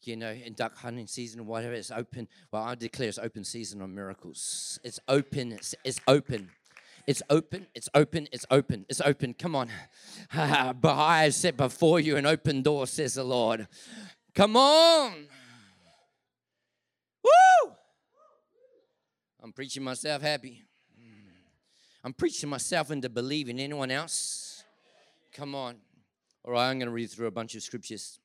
You 0.03 0.16
know, 0.16 0.31
in 0.31 0.55
duck 0.55 0.76
hunting 0.79 1.07
season 1.07 1.40
or 1.40 1.42
whatever, 1.44 1.74
it's 1.74 1.90
open. 1.90 2.26
Well, 2.50 2.62
I 2.62 2.74
declare 2.74 3.11
it's 3.11 3.18
open 3.18 3.44
season 3.44 3.83
on 3.83 3.94
miracles. 3.94 4.81
It's 4.83 4.98
open. 5.07 5.53
It's, 5.53 5.74
it's 5.85 6.00
open. 6.09 6.48
It's 7.07 7.22
open, 7.29 7.66
it's 7.74 7.88
open, 7.94 8.29
it's 8.31 8.46
open, 8.50 8.87
it's 8.88 9.00
open. 9.00 9.35
Come 9.35 9.57
on. 9.57 9.70
I 10.33 11.22
have 11.24 11.35
set 11.35 11.57
before 11.57 11.98
you 11.98 12.16
an 12.16 12.26
open 12.26 12.62
door, 12.62 12.87
says 12.87 13.14
the 13.14 13.24
Lord. 13.24 13.66
Come 14.35 14.57
on. 14.57 15.26
I'm 19.42 19.53
preaching 19.53 19.83
myself 19.83 20.22
happy. 20.22 20.62
I'm 22.03 22.12
preaching 22.12 22.48
myself 22.48 22.90
into 22.90 23.09
believing 23.09 23.59
anyone 23.59 23.90
else. 23.90 24.64
Come 25.33 25.55
on. 25.55 25.76
All 26.44 26.53
right, 26.53 26.70
I'm 26.70 26.79
going 26.79 26.88
to 26.88 26.92
read 26.92 27.11
through 27.11 27.26
a 27.26 27.31
bunch 27.31 27.55
of 27.55 27.62
scriptures. 27.62 28.18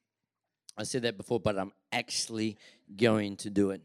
I 0.78 0.84
said 0.84 1.04
that 1.04 1.18
before, 1.18 1.40
but 1.40 1.58
I'm 1.58 1.72
actually 1.92 2.58
going 2.96 3.38
to 3.38 3.50
do 3.50 3.72
it. 3.72 3.82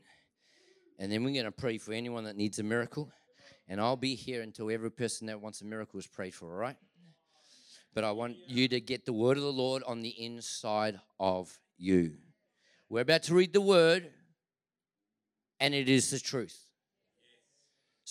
And 0.98 1.10
then 1.10 1.24
we're 1.24 1.32
going 1.32 1.44
to 1.44 1.52
pray 1.52 1.78
for 1.78 1.92
anyone 1.92 2.24
that 2.24 2.36
needs 2.36 2.58
a 2.58 2.62
miracle. 2.62 3.10
And 3.68 3.80
I'll 3.80 3.96
be 3.96 4.14
here 4.14 4.42
until 4.42 4.70
every 4.70 4.90
person 4.90 5.26
that 5.28 5.40
wants 5.40 5.60
a 5.60 5.64
miracle 5.64 5.98
is 5.98 6.06
prayed 6.06 6.34
for, 6.34 6.52
all 6.52 6.58
right? 6.58 6.76
But 7.94 8.04
I 8.04 8.12
want 8.12 8.36
you 8.46 8.68
to 8.68 8.80
get 8.80 9.06
the 9.06 9.12
word 9.12 9.36
of 9.36 9.42
the 9.42 9.52
Lord 9.52 9.82
on 9.84 10.02
the 10.02 10.10
inside 10.10 11.00
of 11.18 11.58
you. 11.78 12.14
We're 12.88 13.00
about 13.00 13.24
to 13.24 13.34
read 13.34 13.52
the 13.52 13.60
word, 13.60 14.10
and 15.60 15.74
it 15.74 15.88
is 15.88 16.10
the 16.10 16.18
truth. 16.18 16.69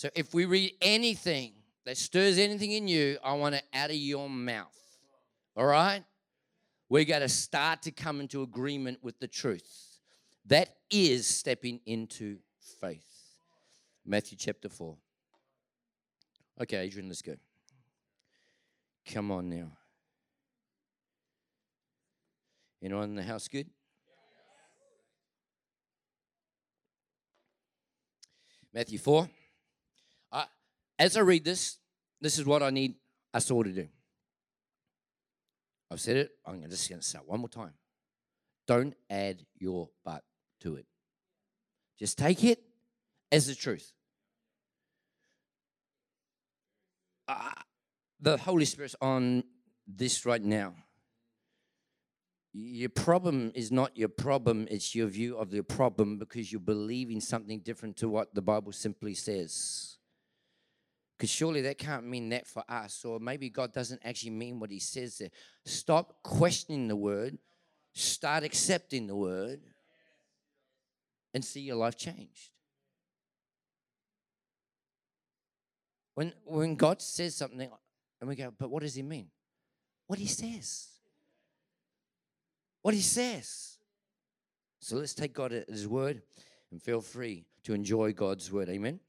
So 0.00 0.08
if 0.14 0.32
we 0.32 0.46
read 0.46 0.72
anything 0.80 1.52
that 1.84 1.98
stirs 1.98 2.38
anything 2.38 2.72
in 2.72 2.88
you, 2.88 3.18
I 3.22 3.34
want 3.34 3.56
it 3.56 3.64
out 3.74 3.90
of 3.90 3.96
your 3.96 4.30
mouth. 4.30 4.74
All 5.54 5.66
right? 5.66 6.02
We 6.88 7.04
got 7.04 7.18
to 7.18 7.28
start 7.28 7.82
to 7.82 7.90
come 7.90 8.18
into 8.18 8.40
agreement 8.40 9.00
with 9.02 9.20
the 9.20 9.28
truth. 9.28 9.98
That 10.46 10.70
is 10.90 11.26
stepping 11.26 11.80
into 11.84 12.38
faith. 12.80 13.04
Matthew 14.06 14.38
chapter 14.40 14.70
4. 14.70 14.96
Okay, 16.62 16.78
Adrian, 16.78 17.08
let's 17.08 17.20
go. 17.20 17.34
Come 19.12 19.30
on 19.30 19.50
now. 19.50 19.70
Anyone 22.82 23.10
in 23.10 23.16
the 23.16 23.22
house 23.22 23.48
good? 23.48 23.68
Matthew 28.72 28.98
4 28.98 29.28
as 31.00 31.16
I 31.16 31.20
read 31.20 31.44
this, 31.44 31.78
this 32.20 32.38
is 32.38 32.44
what 32.44 32.62
I 32.62 32.68
need 32.68 32.94
us 33.32 33.50
all 33.50 33.64
to 33.64 33.72
do. 33.72 33.88
I've 35.90 36.00
said 36.00 36.18
it, 36.18 36.30
I'm 36.46 36.62
just 36.68 36.88
going 36.88 37.00
to 37.00 37.06
say 37.06 37.18
it 37.18 37.26
one 37.26 37.40
more 37.40 37.48
time. 37.48 37.72
Don't 38.68 38.94
add 39.08 39.44
your 39.58 39.88
but 40.04 40.22
to 40.60 40.76
it. 40.76 40.86
Just 41.98 42.18
take 42.18 42.44
it 42.44 42.62
as 43.32 43.46
the 43.46 43.54
truth. 43.54 43.92
Uh, 47.26 47.50
the 48.20 48.36
Holy 48.36 48.66
Spirit's 48.66 48.94
on 49.00 49.42
this 49.88 50.26
right 50.26 50.42
now. 50.42 50.74
Your 52.52 52.90
problem 52.90 53.52
is 53.54 53.72
not 53.72 53.96
your 53.96 54.08
problem, 54.08 54.66
it's 54.70 54.94
your 54.94 55.06
view 55.06 55.38
of 55.38 55.50
the 55.50 55.62
problem 55.62 56.18
because 56.18 56.52
you're 56.52 56.60
believing 56.60 57.20
something 57.20 57.60
different 57.60 57.96
to 57.98 58.08
what 58.08 58.34
the 58.34 58.42
Bible 58.42 58.72
simply 58.72 59.14
says. 59.14 59.99
Because 61.20 61.28
surely 61.28 61.60
that 61.60 61.76
can't 61.76 62.06
mean 62.06 62.30
that 62.30 62.46
for 62.46 62.64
us, 62.66 63.04
or 63.04 63.20
maybe 63.20 63.50
God 63.50 63.74
doesn't 63.74 64.00
actually 64.02 64.30
mean 64.30 64.58
what 64.58 64.70
He 64.70 64.78
says 64.78 65.18
there. 65.18 65.28
Stop 65.66 66.22
questioning 66.22 66.88
the 66.88 66.96
word, 66.96 67.36
start 67.92 68.42
accepting 68.42 69.06
the 69.06 69.14
word, 69.14 69.60
and 71.34 71.44
see 71.44 71.60
your 71.60 71.76
life 71.76 71.98
changed. 71.98 72.52
When, 76.14 76.32
when 76.46 76.74
God 76.74 77.02
says 77.02 77.34
something, 77.34 77.68
and 78.18 78.26
we 78.26 78.34
go, 78.34 78.50
but 78.58 78.70
what 78.70 78.82
does 78.82 78.94
He 78.94 79.02
mean? 79.02 79.26
What 80.06 80.18
He 80.18 80.26
says. 80.26 80.88
What 82.80 82.94
He 82.94 83.02
says. 83.02 83.76
So 84.80 84.96
let's 84.96 85.12
take 85.12 85.34
God 85.34 85.52
at 85.52 85.68
His 85.68 85.86
word 85.86 86.22
and 86.70 86.82
feel 86.82 87.02
free 87.02 87.44
to 87.64 87.74
enjoy 87.74 88.14
God's 88.14 88.50
word. 88.50 88.70
Amen. 88.70 89.00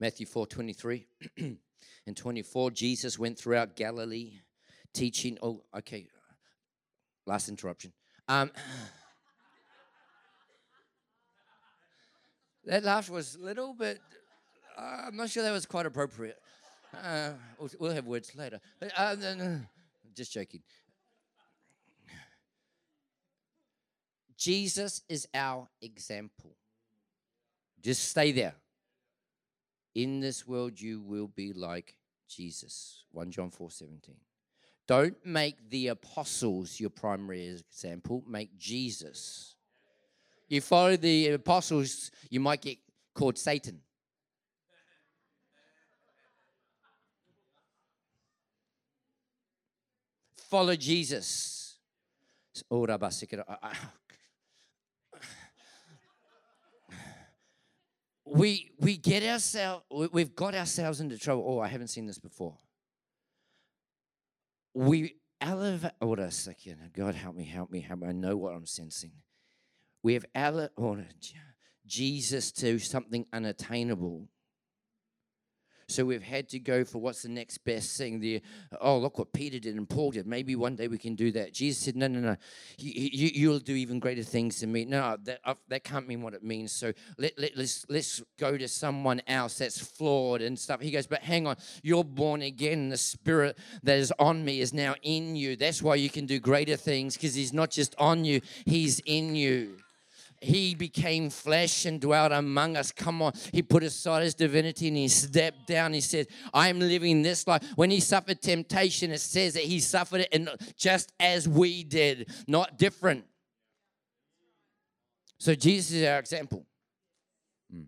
Matthew 0.00 0.26
4 0.26 0.46
23 0.46 1.06
and 2.06 2.16
24. 2.16 2.70
Jesus 2.70 3.18
went 3.18 3.38
throughout 3.38 3.76
Galilee 3.76 4.40
teaching. 4.92 5.38
Oh, 5.42 5.62
okay. 5.76 6.08
Last 7.26 7.48
interruption. 7.48 7.92
Um, 8.28 8.50
That 12.66 12.82
laugh 12.82 13.08
was 13.08 13.38
little 13.38 13.74
bit, 13.74 14.00
uh, 14.76 15.04
I'm 15.06 15.16
not 15.16 15.30
sure 15.30 15.44
that 15.44 15.52
was 15.52 15.66
quite 15.66 15.86
appropriate. 15.86 16.36
Uh, 16.92 17.30
we'll, 17.60 17.70
we'll 17.78 17.92
have 17.92 18.06
words 18.06 18.34
later. 18.34 18.60
Uh, 18.96 19.14
just 20.12 20.32
joking. 20.32 20.62
Jesus 24.36 25.02
is 25.08 25.28
our 25.32 25.68
example. 25.80 26.56
Just 27.80 28.08
stay 28.08 28.32
there. 28.32 28.54
In 29.96 30.20
this 30.20 30.46
world, 30.46 30.78
you 30.78 31.00
will 31.00 31.26
be 31.26 31.54
like 31.54 31.96
Jesus. 32.28 33.04
1 33.12 33.30
John 33.30 33.48
4 33.50 33.70
17. 33.70 34.14
Don't 34.86 35.16
make 35.24 35.70
the 35.70 35.88
apostles 35.88 36.78
your 36.78 36.90
primary 36.90 37.48
example, 37.48 38.22
make 38.28 38.58
Jesus. 38.58 39.54
You 40.48 40.60
follow 40.60 40.98
the 40.98 41.28
apostles, 41.28 42.10
you 42.28 42.40
might 42.40 42.60
get 42.60 42.76
called 43.14 43.38
Satan. 43.38 43.80
Follow 50.50 50.76
Jesus. 50.76 51.76
Oh, 52.70 52.86
We 58.26 58.72
we 58.80 58.96
get 58.96 59.22
ourselves 59.22 59.84
we've 60.12 60.34
got 60.34 60.54
ourselves 60.54 61.00
into 61.00 61.16
trouble. 61.16 61.44
Oh, 61.46 61.60
I 61.60 61.68
haven't 61.68 61.88
seen 61.88 62.06
this 62.06 62.18
before 62.18 62.56
we 64.76 65.16
elevate. 65.40 65.92
Hold 66.02 66.18
a 66.18 66.30
second. 66.30 66.90
God, 66.94 67.14
help 67.14 67.34
me, 67.34 67.44
help 67.44 67.70
me, 67.70 67.80
help 67.80 68.00
me. 68.00 68.08
I 68.08 68.12
know 68.12 68.36
what 68.36 68.54
I'm 68.54 68.66
sensing. 68.66 69.12
We 70.02 70.12
have 70.14 70.26
elevated 70.34 71.14
Jesus 71.86 72.52
to 72.52 72.78
something 72.78 73.26
unattainable. 73.32 74.28
So 75.88 76.04
we've 76.04 76.22
had 76.22 76.48
to 76.48 76.58
go 76.58 76.84
for 76.84 76.98
what's 76.98 77.22
the 77.22 77.28
next 77.28 77.58
best 77.58 77.96
thing. 77.96 78.18
The 78.18 78.42
oh 78.80 78.98
look 78.98 79.18
what 79.18 79.32
Peter 79.32 79.60
did 79.60 79.76
and 79.76 79.88
Paul 79.88 80.10
did. 80.10 80.26
Maybe 80.26 80.56
one 80.56 80.74
day 80.74 80.88
we 80.88 80.98
can 80.98 81.14
do 81.14 81.30
that. 81.32 81.52
Jesus 81.52 81.84
said, 81.84 81.94
no, 81.94 82.08
no, 82.08 82.18
no. 82.18 82.36
You, 82.76 83.30
you, 83.32 83.48
will 83.50 83.60
do 83.60 83.74
even 83.74 84.00
greater 84.00 84.24
things 84.24 84.60
than 84.60 84.72
me. 84.72 84.84
No, 84.84 85.16
that 85.22 85.40
uh, 85.44 85.54
that 85.68 85.84
can't 85.84 86.08
mean 86.08 86.22
what 86.22 86.34
it 86.34 86.42
means. 86.42 86.72
So 86.72 86.92
let, 87.18 87.38
let 87.38 87.56
let's 87.56 87.86
let's 87.88 88.20
go 88.36 88.58
to 88.58 88.66
someone 88.66 89.22
else 89.28 89.58
that's 89.58 89.78
flawed 89.78 90.42
and 90.42 90.58
stuff. 90.58 90.80
He 90.80 90.90
goes, 90.90 91.06
but 91.06 91.22
hang 91.22 91.46
on, 91.46 91.56
you're 91.84 92.04
born 92.04 92.42
again. 92.42 92.88
The 92.88 92.96
Spirit 92.96 93.56
that 93.84 93.96
is 93.96 94.12
on 94.18 94.44
me 94.44 94.60
is 94.60 94.74
now 94.74 94.96
in 95.02 95.36
you. 95.36 95.54
That's 95.54 95.82
why 95.82 95.94
you 95.94 96.10
can 96.10 96.26
do 96.26 96.40
greater 96.40 96.76
things 96.76 97.14
because 97.14 97.36
He's 97.36 97.52
not 97.52 97.70
just 97.70 97.94
on 97.96 98.24
you; 98.24 98.40
He's 98.64 99.00
in 99.06 99.36
you. 99.36 99.76
He 100.40 100.74
became 100.74 101.30
flesh 101.30 101.86
and 101.86 102.00
dwelt 102.00 102.32
among 102.32 102.76
us. 102.76 102.92
Come 102.92 103.22
on. 103.22 103.32
He 103.52 103.62
put 103.62 103.82
aside 103.82 104.22
his 104.22 104.34
divinity 104.34 104.88
and 104.88 104.96
he 104.96 105.08
stepped 105.08 105.66
down. 105.66 105.92
He 105.92 106.00
said, 106.00 106.26
I'm 106.52 106.78
living 106.78 107.22
this 107.22 107.46
life. 107.46 107.62
When 107.76 107.90
he 107.90 108.00
suffered 108.00 108.42
temptation, 108.42 109.10
it 109.10 109.20
says 109.20 109.54
that 109.54 109.64
he 109.64 109.80
suffered 109.80 110.22
it 110.22 110.28
and 110.32 110.50
just 110.76 111.12
as 111.18 111.48
we 111.48 111.84
did, 111.84 112.30
not 112.46 112.78
different. 112.78 113.24
So 115.38 115.54
Jesus 115.54 115.92
is 115.92 116.06
our 116.06 116.18
example. 116.18 116.66
Hmm. 117.70 117.82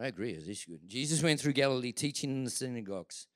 I 0.00 0.06
agree. 0.06 0.34
This 0.34 0.64
good. 0.64 0.80
Jesus 0.86 1.22
went 1.22 1.40
through 1.40 1.52
Galilee 1.52 1.92
teaching 1.92 2.30
in 2.30 2.44
the 2.44 2.50
synagogues, 2.50 3.26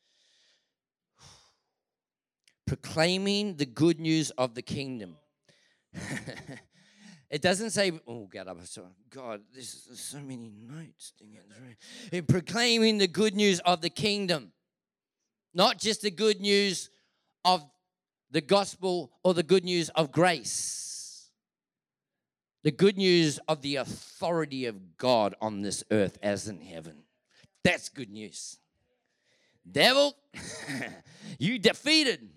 proclaiming 2.66 3.56
the 3.56 3.66
good 3.66 4.00
news 4.00 4.30
of 4.32 4.54
the 4.54 4.62
kingdom 4.62 5.16
it 7.30 7.42
doesn't 7.42 7.70
say, 7.70 7.92
oh, 8.06 8.28
I'm 8.34 8.64
so, 8.64 8.86
God, 9.10 9.42
there's 9.52 9.88
so 9.94 10.18
many 10.18 10.52
notes. 10.68 11.12
In 12.12 12.24
proclaiming 12.24 12.98
the 12.98 13.08
good 13.08 13.34
news 13.34 13.60
of 13.60 13.80
the 13.80 13.90
kingdom, 13.90 14.52
not 15.54 15.78
just 15.78 16.02
the 16.02 16.10
good 16.10 16.40
news 16.40 16.90
of 17.44 17.64
the 18.30 18.40
gospel 18.40 19.12
or 19.24 19.34
the 19.34 19.42
good 19.42 19.64
news 19.64 19.88
of 19.90 20.12
grace, 20.12 21.30
the 22.62 22.70
good 22.70 22.96
news 22.96 23.38
of 23.48 23.62
the 23.62 23.76
authority 23.76 24.66
of 24.66 24.96
God 24.98 25.34
on 25.40 25.62
this 25.62 25.84
earth 25.90 26.18
as 26.22 26.48
in 26.48 26.60
heaven. 26.60 27.04
That's 27.62 27.88
good 27.88 28.10
news. 28.10 28.58
Devil, 29.70 30.16
you 31.38 31.58
defeated. 31.58 32.28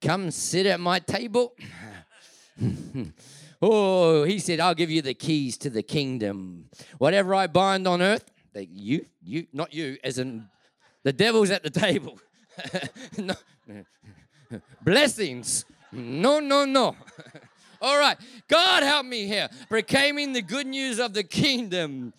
Come 0.00 0.30
sit 0.30 0.66
at 0.66 0.80
my 0.80 0.98
table. 0.98 1.54
Hmm. 2.58 3.04
oh, 3.62 4.24
he 4.24 4.38
said, 4.38 4.60
I'll 4.60 4.74
give 4.74 4.90
you 4.90 5.02
the 5.02 5.14
keys 5.14 5.56
to 5.58 5.70
the 5.70 5.82
kingdom. 5.82 6.68
Whatever 6.98 7.34
I 7.34 7.46
bind 7.46 7.86
on 7.86 8.02
earth, 8.02 8.30
they, 8.52 8.68
you, 8.72 9.06
you, 9.22 9.46
not 9.52 9.72
you, 9.72 9.98
as 10.02 10.18
in 10.18 10.48
the 11.04 11.12
devil's 11.12 11.50
at 11.50 11.62
the 11.62 11.70
table. 11.70 12.18
no. 13.18 13.34
Blessings. 14.82 15.64
No, 15.92 16.40
no, 16.40 16.64
no. 16.64 16.96
All 17.80 17.96
right, 17.96 18.16
God 18.48 18.82
help 18.82 19.06
me 19.06 19.26
here. 19.26 19.48
Proclaiming 19.68 20.32
the 20.32 20.42
good 20.42 20.66
news 20.66 20.98
of 20.98 21.14
the 21.14 21.22
kingdom. 21.22 22.12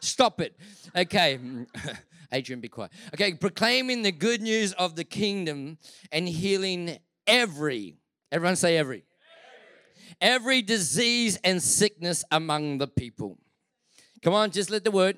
Stop 0.00 0.40
it. 0.40 0.56
Okay. 0.96 1.40
Adrian, 2.32 2.60
be 2.60 2.68
quiet. 2.68 2.92
Okay, 3.14 3.34
proclaiming 3.34 4.02
the 4.02 4.12
good 4.12 4.42
news 4.42 4.72
of 4.74 4.96
the 4.96 5.04
kingdom 5.04 5.78
and 6.12 6.28
healing 6.28 6.98
every, 7.26 7.96
everyone 8.30 8.56
say 8.56 8.76
every, 8.76 9.04
every, 10.20 10.62
disease 10.62 11.38
and 11.42 11.62
sickness 11.62 12.24
among 12.30 12.78
the 12.78 12.88
people. 12.88 13.38
Come 14.22 14.34
on, 14.34 14.50
just 14.50 14.70
let 14.70 14.84
the 14.84 14.90
word. 14.90 15.16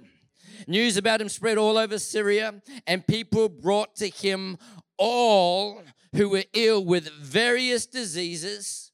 News 0.67 0.97
about 0.97 1.21
him 1.21 1.29
spread 1.29 1.59
all 1.59 1.79
over 1.79 1.99
Syria, 1.99 2.61
and 2.87 3.07
people 3.07 3.49
brought 3.49 3.97
to 3.97 4.09
him 4.09 4.59
all 4.99 5.83
who 6.15 6.29
were 6.29 6.45
ill 6.53 6.85
with 6.85 7.11
various 7.11 7.87
diseases, 7.87 8.93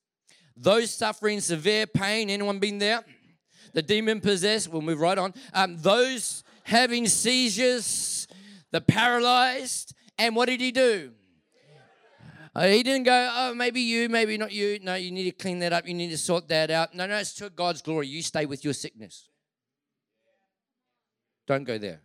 those 0.57 0.93
suffering 0.93 1.41
severe 1.41 1.87
pain. 1.87 2.31
Anyone 2.31 2.61
been 2.61 2.79
there? 2.79 3.05
The 3.73 3.83
demon 3.83 4.21
possessed. 4.21 4.69
We'll 4.69 4.83
move 4.83 5.01
right 5.01 5.19
on. 5.19 5.35
Um, 5.53 5.77
those 5.79 6.45
having 6.67 7.07
seizures, 7.07 8.27
the 8.73 8.81
paralyzed. 8.81 9.95
And 10.19 10.35
what 10.35 10.49
did 10.49 10.61
he 10.61 10.73
do? 10.73 11.13
Uh, 12.55 12.67
he 12.67 12.83
didn't 12.83 13.05
go, 13.05 13.31
oh, 13.35 13.55
maybe 13.55 13.81
you, 13.81 14.09
maybe 14.09 14.39
not 14.39 14.51
you. 14.51 14.79
No, 14.83 14.95
you 14.95 15.11
need 15.11 15.25
to 15.25 15.31
clean 15.31 15.59
that 15.61 15.73
up. 15.73 15.87
You 15.87 15.95
need 15.95 16.11
to 16.11 16.19
sort 16.19 16.49
that 16.49 16.71
out. 16.71 16.95
No, 16.95 17.07
no, 17.07 17.17
it's 17.17 17.35
to 17.35 17.51
God's 17.51 17.83
glory. 17.83 18.09
You 18.09 18.23
stay 18.23 18.47
with 18.47 18.65
your 18.65 18.73
sickness. 18.73 19.29
Don't 21.47 21.65
go 21.65 21.79
there. 21.79 22.01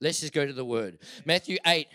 Let's 0.00 0.20
just 0.20 0.32
go 0.32 0.44
to 0.44 0.52
the 0.52 0.64
word. 0.64 0.98
Matthew 1.24 1.56
8, 1.66 1.86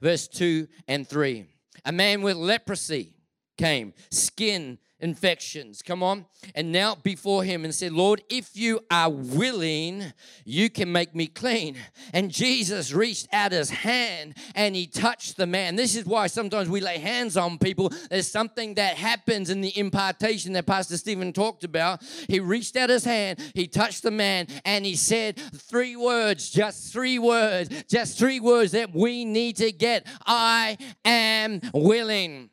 verse 0.00 0.28
2 0.28 0.68
and 0.88 1.06
3. 1.06 1.46
A 1.84 1.92
man 1.92 2.22
with 2.22 2.36
leprosy 2.36 3.14
came, 3.58 3.92
skin 4.10 4.78
infections. 5.00 5.82
Come 5.82 6.02
on. 6.02 6.26
And 6.54 6.72
knelt 6.72 7.02
before 7.02 7.44
him 7.44 7.64
and 7.64 7.74
said, 7.74 7.92
Lord, 7.92 8.22
if 8.30 8.56
you 8.56 8.80
are 8.90 9.10
willing, 9.10 10.04
you 10.44 10.70
can 10.70 10.90
make 10.90 11.14
me 11.14 11.26
clean. 11.26 11.76
And 12.14 12.30
Jesus 12.30 12.92
reached 12.92 13.28
out 13.32 13.52
his 13.52 13.70
hand 13.70 14.36
and 14.54 14.74
he 14.74 14.86
touched 14.86 15.36
the 15.36 15.46
man. 15.46 15.76
This 15.76 15.96
is 15.96 16.06
why 16.06 16.28
sometimes 16.28 16.68
we 16.68 16.80
lay 16.80 16.98
hands 16.98 17.36
on 17.36 17.58
people. 17.58 17.92
There's 18.10 18.30
something 18.30 18.74
that 18.74 18.96
happens 18.96 19.50
in 19.50 19.60
the 19.60 19.76
impartation 19.76 20.54
that 20.54 20.66
Pastor 20.66 20.96
Stephen 20.96 21.32
talked 21.32 21.64
about. 21.64 22.02
He 22.28 22.40
reached 22.40 22.76
out 22.76 22.90
his 22.90 23.04
hand, 23.04 23.38
he 23.54 23.66
touched 23.66 24.02
the 24.02 24.10
man, 24.10 24.46
and 24.64 24.86
he 24.86 24.96
said 24.96 25.36
three 25.36 25.96
words, 25.96 26.50
just 26.50 26.92
three 26.92 27.18
words, 27.18 27.84
just 27.88 28.18
three 28.18 28.40
words 28.40 28.72
that 28.72 28.94
we 28.94 29.24
need 29.24 29.56
to 29.56 29.72
get. 29.72 30.06
I 30.26 30.78
am 31.04 31.60
willing. 31.74 32.50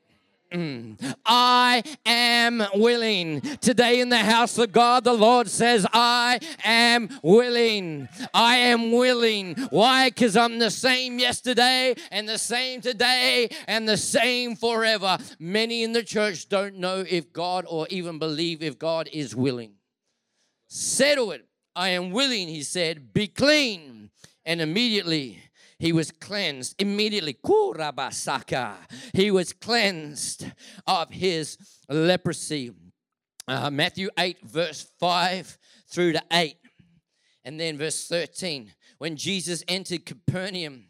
Mm. 0.53 1.15
I 1.25 1.81
am 2.05 2.63
willing. 2.75 3.41
Today 3.41 3.99
in 4.01 4.09
the 4.09 4.17
house 4.17 4.57
of 4.59 4.71
God, 4.71 5.03
the 5.03 5.13
Lord 5.13 5.49
says, 5.49 5.87
I 5.91 6.39
am 6.63 7.09
willing. 7.23 8.07
I 8.35 8.57
am 8.57 8.91
willing. 8.91 9.55
Why? 9.71 10.09
Because 10.09 10.37
I'm 10.37 10.59
the 10.59 10.69
same 10.69 11.17
yesterday 11.17 11.95
and 12.11 12.29
the 12.29 12.37
same 12.37 12.81
today 12.81 13.49
and 13.67 13.89
the 13.89 13.97
same 13.97 14.55
forever. 14.55 15.17
Many 15.39 15.81
in 15.81 15.91
the 15.91 16.03
church 16.03 16.49
don't 16.49 16.77
know 16.77 17.03
if 17.09 17.33
God 17.33 17.65
or 17.67 17.87
even 17.89 18.19
believe 18.19 18.61
if 18.61 18.77
God 18.77 19.09
is 19.11 19.35
willing. 19.35 19.73
Settle 20.67 21.31
it. 21.31 21.45
I 21.75 21.89
am 21.89 22.11
willing, 22.11 22.47
he 22.47 22.61
said, 22.61 23.11
be 23.11 23.25
clean. 23.25 24.11
And 24.45 24.61
immediately 24.61 25.39
he 25.83 25.91
was 25.91 26.11
cleansed 26.11 26.81
immediately. 26.81 27.33
Kurabasaka. 27.33 28.75
He 29.13 29.31
was 29.31 29.51
cleansed 29.51 30.49
of 30.87 31.11
his 31.11 31.57
leprosy. 31.89 32.71
Uh, 33.45 33.69
Matthew 33.69 34.09
8, 34.17 34.37
verse 34.45 34.89
5 34.97 35.57
through 35.91 36.13
to 36.13 36.21
8. 36.31 36.55
And 37.43 37.59
then 37.59 37.77
verse 37.77 38.07
13. 38.07 38.71
When 38.97 39.17
Jesus 39.17 39.61
entered 39.67 40.05
Capernaum, 40.05 40.85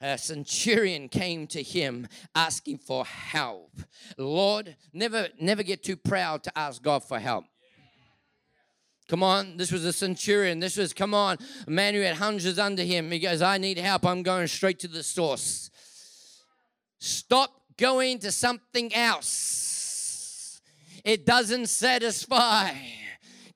a 0.00 0.16
centurion 0.16 1.10
came 1.10 1.46
to 1.48 1.62
him 1.62 2.08
asking 2.34 2.78
for 2.78 3.04
help. 3.04 3.82
Lord, 4.16 4.76
never 4.94 5.28
never 5.38 5.62
get 5.62 5.84
too 5.84 5.96
proud 5.96 6.42
to 6.44 6.58
ask 6.58 6.82
God 6.82 7.04
for 7.04 7.18
help. 7.18 7.44
Come 9.08 9.22
on, 9.22 9.56
this 9.56 9.70
was 9.70 9.84
a 9.84 9.92
centurion. 9.92 10.60
This 10.60 10.76
was, 10.76 10.92
come 10.92 11.12
on, 11.12 11.36
a 11.66 11.70
man 11.70 11.94
who 11.94 12.00
had 12.00 12.16
hundreds 12.16 12.58
under 12.58 12.82
him. 12.82 13.10
He 13.10 13.18
goes, 13.18 13.42
I 13.42 13.58
need 13.58 13.78
help. 13.78 14.06
I'm 14.06 14.22
going 14.22 14.46
straight 14.46 14.78
to 14.80 14.88
the 14.88 15.02
source. 15.02 15.70
Stop 16.98 17.50
going 17.76 18.20
to 18.20 18.32
something 18.32 18.94
else. 18.94 20.60
It 21.04 21.26
doesn't 21.26 21.66
satisfy. 21.66 22.70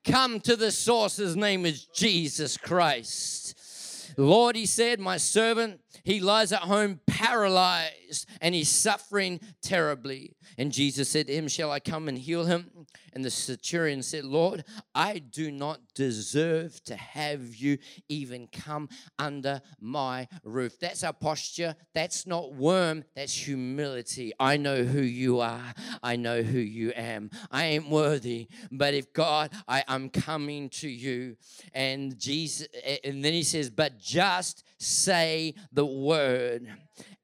Come 0.03 0.39
to 0.41 0.55
the 0.55 0.71
source. 0.71 1.17
His 1.17 1.35
name 1.35 1.65
is 1.65 1.85
Jesus 1.85 2.57
Christ. 2.57 4.13
Lord, 4.17 4.55
he 4.55 4.65
said, 4.65 4.99
my 4.99 5.17
servant, 5.17 5.79
he 6.07 6.21
lies 6.21 6.53
at 6.53 6.61
home 6.61 7.01
paralyzed 7.05 8.29
and 8.39 8.55
he's 8.55 8.69
suffering 8.69 9.41
terribly. 9.61 10.37
And 10.57 10.71
Jesus 10.71 11.09
said 11.09 11.27
to 11.27 11.33
him, 11.33 11.49
Shall 11.49 11.69
I 11.69 11.81
come 11.81 12.07
and 12.07 12.17
heal 12.17 12.45
him? 12.45 12.71
And 13.11 13.25
the 13.25 13.29
centurion 13.29 14.01
said, 14.01 14.23
Lord, 14.23 14.63
I 14.95 15.19
do 15.19 15.51
not 15.51 15.81
deserve 15.95 16.81
to 16.85 16.95
have 16.95 17.55
you 17.55 17.77
even 18.07 18.47
come 18.47 18.87
under 19.19 19.61
my 19.81 20.29
roof. 20.45 20.79
That's 20.79 21.03
our 21.03 21.11
posture. 21.11 21.75
That's 21.93 22.25
not 22.25 22.53
worm, 22.53 23.03
that's 23.13 23.33
humility. 23.33 24.31
I 24.39 24.55
know 24.55 24.83
who 24.83 25.01
you 25.01 25.41
are, 25.41 25.73
I 26.01 26.15
know 26.15 26.41
who 26.41 26.59
you 26.59 26.93
am. 26.95 27.31
I 27.51 27.65
ain't 27.65 27.89
worthy, 27.89 28.47
but 28.71 28.93
if 28.93 29.11
God, 29.11 29.51
I, 29.67 29.83
I'm 29.89 30.09
coming 30.09 30.69
to 30.69 30.87
you. 30.87 31.35
And 31.73 32.17
Jesus, 32.17 32.67
and 33.03 33.25
then 33.25 33.33
he 33.33 33.43
says, 33.43 33.69
But 33.69 33.99
just 33.99 34.63
say 34.79 35.55
the 35.71 35.85
word, 35.85 36.67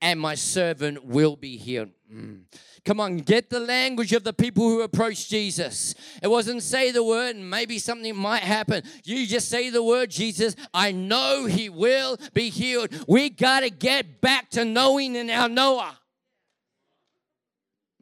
and 0.01 0.20
my 0.20 0.36
servant 0.36 1.06
will 1.06 1.36
be 1.36 1.58
healed. 1.58 1.89
Mm. 2.12 2.43
Come 2.86 2.99
on, 2.99 3.18
get 3.18 3.49
the 3.49 3.62
language 3.62 4.12
of 4.12 4.26
the 4.26 4.34
people 4.34 4.68
who 4.68 4.82
approached 4.82 5.30
Jesus. 5.30 5.95
It 6.22 6.28
wasn't 6.28 6.62
say 6.62 6.91
the 6.91 7.04
word 7.04 7.38
and 7.38 7.49
maybe 7.49 7.80
something 7.80 8.16
might 8.16 8.43
happen. 8.43 8.84
You 9.06 9.26
just 9.26 9.47
say 9.47 9.70
the 9.70 9.84
word, 9.84 10.10
Jesus, 10.10 10.56
I 10.74 10.91
know 10.91 11.45
he 11.45 11.70
will 11.70 12.18
be 12.34 12.49
healed. 12.49 12.89
We 13.08 13.30
got 13.30 13.62
to 13.62 13.70
get 13.70 14.20
back 14.20 14.49
to 14.51 14.66
knowing 14.66 15.16
in 15.16 15.30
our 15.30 15.47
Noah. 15.47 15.97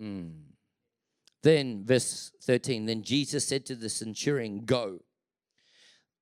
Mm. 0.02 0.32
Then, 1.44 1.84
verse 1.86 2.32
13, 2.44 2.86
then 2.86 3.04
Jesus 3.04 3.48
said 3.48 3.66
to 3.68 3.76
the 3.76 3.90
centurion, 3.90 4.66
Go. 4.66 5.00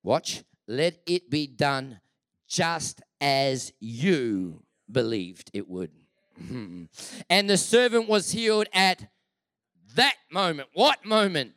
Watch, 0.04 0.44
let 0.68 1.00
it 1.06 1.30
be 1.30 1.48
done 1.48 2.00
just 2.48 3.02
as 3.22 3.74
you 3.80 4.64
believed 4.92 5.52
it 5.54 5.70
would. 5.70 5.92
And 7.30 7.50
the 7.50 7.58
servant 7.58 8.08
was 8.08 8.32
healed 8.32 8.68
at 8.74 9.08
that 9.96 10.16
moment. 10.32 10.70
What 10.74 11.06
moment? 11.06 11.54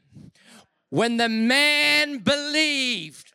When 0.91 1.17
the 1.17 1.29
man 1.29 2.19
believed. 2.19 3.33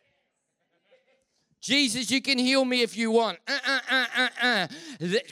Jesus, 1.62 2.12
you 2.12 2.22
can 2.22 2.38
heal 2.38 2.64
me 2.64 2.82
if 2.82 2.96
you 2.96 3.12
want. 3.12 3.40
Uh, 3.48 3.58
uh, 3.66 3.80
uh, 3.90 4.06
uh, 4.18 4.30
uh. 4.42 4.68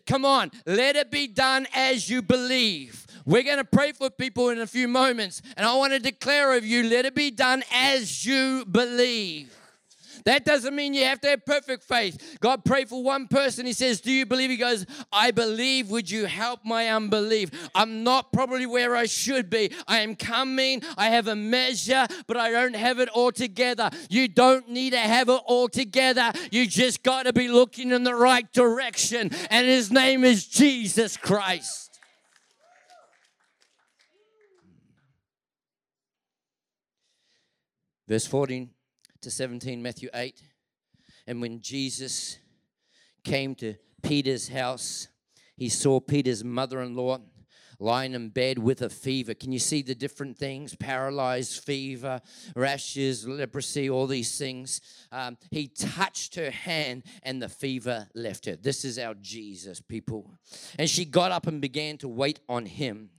Come 0.06 0.26
on, 0.26 0.52
let 0.66 0.96
it 0.96 1.10
be 1.10 1.28
done 1.28 1.68
as 1.74 2.10
you 2.10 2.22
believe. 2.22 3.06
We're 3.26 3.44
going 3.44 3.58
to 3.58 3.64
pray 3.64 3.92
for 3.92 4.10
people 4.10 4.50
in 4.50 4.60
a 4.60 4.68
few 4.68 4.88
moments, 4.88 5.42
and 5.56 5.66
I 5.66 5.76
want 5.76 5.94
to 5.94 6.00
declare 6.00 6.58
of 6.58 6.66
you, 6.66 6.84
let 6.84 7.06
it 7.06 7.16
be 7.16 7.32
done 7.32 7.64
as 7.72 8.26
you 8.26 8.66
believe. 8.66 9.56
That 10.26 10.44
doesn't 10.44 10.76
mean 10.76 10.96
you 10.96 11.06
have 11.06 11.22
to 11.22 11.30
have 11.30 11.46
perfect 11.46 11.84
faith. 11.84 12.38
God 12.40 12.66
prayed 12.66 12.90
for 12.90 13.04
one 13.04 13.28
person. 13.28 13.68
He 13.68 13.74
says, 13.74 14.02
Do 14.02 14.12
you 14.12 14.26
believe? 14.26 14.50
He 14.50 14.58
goes, 14.58 14.86
I 15.12 15.30
believe. 15.30 15.92
Would 15.92 16.10
you 16.10 16.26
help 16.26 16.62
my 16.66 16.90
unbelief? 16.90 17.52
I'm 17.76 18.04
not 18.04 18.34
probably 18.34 18.66
where 18.66 18.96
I 18.96 19.06
should 19.06 19.52
be. 19.52 19.72
I 19.88 20.00
am 20.00 20.16
coming. 20.16 20.82
I 20.98 21.10
have 21.10 21.28
a 21.28 21.36
measure, 21.36 22.08
but 22.26 22.38
I 22.38 22.50
don't 22.50 22.76
have 22.76 23.00
it 23.00 23.08
all 23.10 23.32
together. 23.32 23.92
You 24.10 24.28
don't 24.28 24.68
need 24.68 24.94
to 24.94 25.00
have 25.00 25.30
it 25.30 25.42
all 25.46 25.70
together. 25.70 26.32
You 26.52 26.66
just 26.66 27.04
got 27.04 27.24
to 27.24 27.34
be 27.34 27.48
looking 27.48 27.92
in 27.92 28.04
the 28.04 28.16
right 28.16 28.52
direction. 28.52 29.30
And 29.52 29.68
his 29.68 29.92
name 29.92 30.24
is 30.24 30.48
Jesus 30.48 31.18
Christ. 31.18 32.00
Verse 38.08 38.26
14 38.26 38.75
to 39.26 39.32
17, 39.32 39.82
Matthew 39.82 40.08
8. 40.14 40.40
And 41.26 41.42
when 41.42 41.60
Jesus 41.60 42.38
came 43.24 43.56
to 43.56 43.74
Peter's 44.04 44.50
house, 44.50 45.08
he 45.58 45.68
saw 45.68 46.00
Peter's 46.00 46.44
mother 46.44 46.80
in 46.82 46.96
law 46.96 47.18
lying 47.80 48.14
in 48.14 48.30
bed 48.30 48.60
with 48.60 48.84
a 48.84 48.90
fever. 48.90 49.34
Can 49.34 49.52
you 49.52 49.58
see 49.58 49.82
the 49.82 49.96
different 49.96 50.38
things? 50.38 50.76
Paralyzed, 50.76 51.64
fever, 51.64 52.22
rashes, 52.56 53.28
leprosy, 53.28 53.90
all 53.90 54.06
these 54.06 54.38
things. 54.38 54.80
Um, 55.12 55.40
he 55.50 55.70
touched 55.70 56.36
her 56.36 56.52
hand 56.52 57.02
and 57.24 57.42
the 57.42 57.50
fever 57.50 58.08
left 58.14 58.46
her. 58.46 58.56
This 58.56 58.86
is 58.86 59.00
our 59.00 59.16
Jesus, 59.16 59.82
people. 59.82 60.36
And 60.78 60.88
she 60.88 61.04
got 61.04 61.32
up 61.32 61.48
and 61.48 61.60
began 61.60 61.98
to 61.98 62.08
wait 62.08 62.42
on 62.48 62.68
him. 62.68 63.10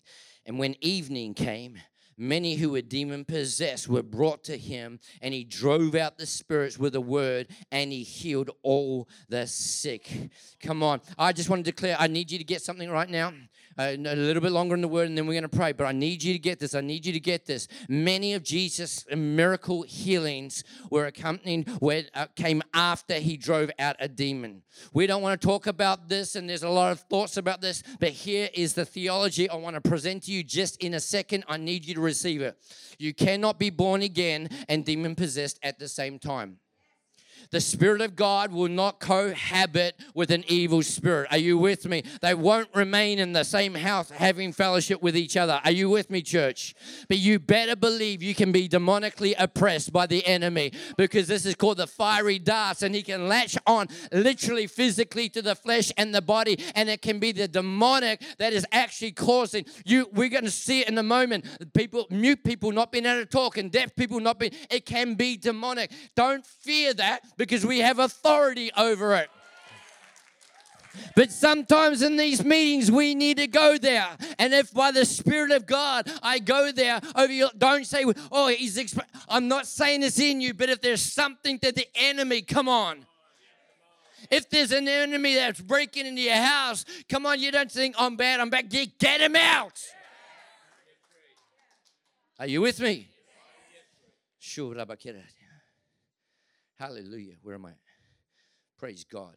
And 0.47 0.57
when 0.57 0.77
evening 0.81 1.35
came, 1.35 1.79
many 2.17 2.57
who 2.57 2.71
were 2.71 2.83
demon 2.83 3.25
possessed 3.25 3.89
were 3.89 4.03
brought 4.03 4.45
to 4.45 4.57
him, 4.57 5.01
and 5.21 5.35
he 5.35 5.45
drove 5.45 5.95
out 5.95 6.19
the 6.19 6.27
spirits 6.27 6.79
with 6.79 6.95
a 6.95 7.01
word, 7.01 7.49
and 7.71 7.93
he 7.93 8.03
healed 8.03 8.51
all 8.63 9.09
the 9.29 9.47
sick. 9.47 10.31
Come 10.61 10.83
on. 10.83 11.01
I 11.19 11.33
just 11.33 11.49
want 11.49 11.65
to 11.65 11.71
declare 11.71 11.97
I 11.99 12.07
need 12.07 12.31
you 12.31 12.39
to 12.39 12.45
get 12.45 12.63
something 12.63 12.91
right 12.91 13.09
now 13.09 13.33
a 13.79 13.97
little 13.97 14.43
bit 14.43 14.53
longer 14.53 14.75
in 14.75 14.81
the 14.81 14.89
word 14.89 15.09
and 15.09 15.17
then 15.17 15.27
we're 15.27 15.35
going 15.35 15.43
to 15.43 15.49
pray. 15.49 15.73
But 15.73 15.85
I 15.85 15.93
need 15.93 16.23
you 16.23 16.33
to 16.33 16.39
get 16.39 16.59
this. 16.59 16.75
I 16.75 16.81
need 16.81 17.05
you 17.05 17.13
to 17.13 17.21
get 17.21 17.47
this. 17.47 17.69
Many 17.89 18.35
of 18.35 18.43
Jesus' 18.43 19.05
miracle 19.15 19.83
healings 19.83 20.65
were 20.91 21.07
accompanied, 21.07 21.69
where, 21.81 22.05
uh, 22.15 22.27
came 22.37 22.63
after 22.75 23.15
he 23.15 23.37
drove 23.37 23.71
out 23.79 23.97
a 24.01 24.09
demon. 24.09 24.63
We 24.93 25.07
don't 25.07 25.23
want 25.23 25.41
to 25.41 25.47
talk 25.47 25.67
about 25.67 26.09
this, 26.09 26.37
and 26.37 26.49
there's 26.49 26.63
a 26.63 26.69
lot 26.69 26.93
of 26.93 27.01
thoughts 27.01 27.37
about 27.37 27.61
this, 27.61 27.83
but 28.01 28.11
here 28.11 28.49
is 28.55 28.75
the 28.75 28.85
theology 28.85 29.49
I 29.49 29.57
want 29.57 29.75
to 29.75 29.81
present 29.81 30.25
to 30.25 30.33
you 30.33 30.43
just 30.43 30.83
in 30.83 30.95
a 30.95 31.01
second. 31.01 31.45
I 31.49 31.57
need 31.57 31.85
you 31.85 31.95
to 31.95 32.01
receive 32.01 32.43
it. 32.43 32.57
You 32.99 33.15
cannot 33.15 33.59
be 33.59 33.71
born 33.71 34.03
again 34.03 34.49
and 34.69 34.85
demon 34.85 35.15
possessed 35.15 35.59
at 35.63 35.79
the 35.79 35.89
same 35.89 36.19
time 36.19 36.59
the 37.51 37.61
Spirit 37.61 38.01
of 38.01 38.17
God 38.17 38.53
will 38.53 38.69
not 38.69 39.01
cohabit 39.01 39.95
with 40.15 40.31
an 40.31 40.45
evil 40.49 40.83
spirit. 40.83 41.29
Are 41.31 41.39
you 41.39 41.59
with 41.59 41.87
me? 41.87 42.03
They 42.23 42.35
won't 42.35 42.69
remain 42.75 43.19
in 43.19 43.33
the 43.33 43.45
same 43.45 43.75
house 43.75 44.11
having 44.11 44.53
fellowship 44.53 45.03
with 45.03 45.17
each 45.17 45.37
other. 45.37 45.61
Are 45.65 45.71
you 45.71 45.89
with 45.89 46.11
me, 46.11 46.23
church? 46.23 46.75
But 47.09 47.19
you 47.19 47.39
better 47.39 47.77
believe 47.77 48.23
you 48.23 48.35
can 48.35 48.53
be 48.53 48.69
demonically 48.69 49.35
oppressed 49.39 49.93
by 49.93 50.07
the 50.07 50.27
enemy 50.27 50.73
because 50.97 51.29
this 51.29 51.47
is 51.47 51.55
called 51.55 51.79
the 51.79 51.87
fiery 51.87 52.39
darts, 52.39 52.83
and 52.83 52.95
he 52.95 53.03
can 53.03 53.29
latch 53.29 53.57
on 53.67 53.89
literally 54.13 54.67
physically 54.67 55.29
to 55.31 55.43
the 55.43 55.55
flesh 55.55 55.93
and 55.97 56.15
the 56.15 56.23
body, 56.23 56.59
and 56.75 56.89
it 56.89 57.03
can 57.03 57.19
be 57.19 57.33
the 57.33 57.49
demonic 57.49 58.23
that 58.39 58.53
is 58.53 58.67
actually 58.73 59.13
causing 59.13 59.65
you. 59.85 60.09
We're 60.13 60.29
going 60.29 60.45
to 60.45 60.51
see 60.51 60.81
it 60.81 60.89
in 60.89 60.99
a 60.99 61.03
moment. 61.03 61.47
People, 61.75 62.07
mute 62.11 62.43
people 62.45 62.73
not 62.73 62.93
being 62.93 63.07
able 63.07 63.23
to 63.23 63.27
talk, 63.27 63.57
and 63.57 63.71
deaf 63.71 63.95
people 63.97 64.21
not 64.21 64.39
being. 64.39 64.53
It 64.71 64.87
can 64.87 65.15
be 65.15 65.37
demonic. 65.37 65.91
Don't 66.15 66.45
fear 66.47 66.95
that 66.95 67.36
because 67.37 67.65
we 67.65 67.81
have 67.81 67.99
authority 67.99 68.71
over 68.77 69.15
it. 69.15 69.31
But 71.15 71.31
sometimes 71.31 72.03
in 72.03 72.17
these 72.17 72.45
meetings, 72.45 72.91
we 72.91 73.15
need 73.15 73.37
to 73.39 73.47
go 73.47 73.79
there. 73.79 74.09
And 74.39 74.55
if 74.55 74.73
by 74.73 74.91
the 74.91 75.05
Spirit 75.05 75.51
of 75.51 75.67
God 75.67 76.11
I 76.23 76.39
go 76.39 76.73
there 76.73 77.01
over 77.15 77.33
you, 77.33 77.49
don't 77.57 77.87
say, 77.87 78.05
oh, 78.33 78.49
he's, 78.49 78.77
exp-. 78.77 79.01
I'm 79.29 79.49
not 79.49 79.67
saying 79.67 80.03
it's 80.03 80.19
in 80.19 80.41
you, 80.41 80.55
but 80.55 80.69
if 80.69 80.81
there's 80.81 81.03
something 81.03 81.59
that 81.63 81.75
the 81.75 81.87
enemy, 81.95 82.43
come 82.43 82.69
on. 82.69 83.07
If 84.31 84.51
there's 84.51 84.73
an 84.73 84.89
enemy 84.89 85.35
that's 85.35 85.61
breaking 85.61 86.07
into 86.07 86.23
your 86.23 86.35
house, 86.35 86.85
come 87.09 87.27
on, 87.27 87.41
you 87.41 87.53
don't 87.53 87.71
think, 87.71 87.95
I'm 87.99 88.17
bad, 88.17 88.41
I'm 88.41 88.51
bad. 88.51 88.69
Get, 88.69 88.99
get 88.99 89.21
him 89.21 89.37
out. 89.37 89.81
Are 92.39 92.47
you 92.47 92.61
with 92.61 92.81
me? 92.81 93.09
Sure, 94.39 94.75
Hallelujah. 96.79 97.35
Where 97.43 97.55
am 97.55 97.67
I? 97.67 97.73
Praise 98.79 99.05
God. 99.05 99.37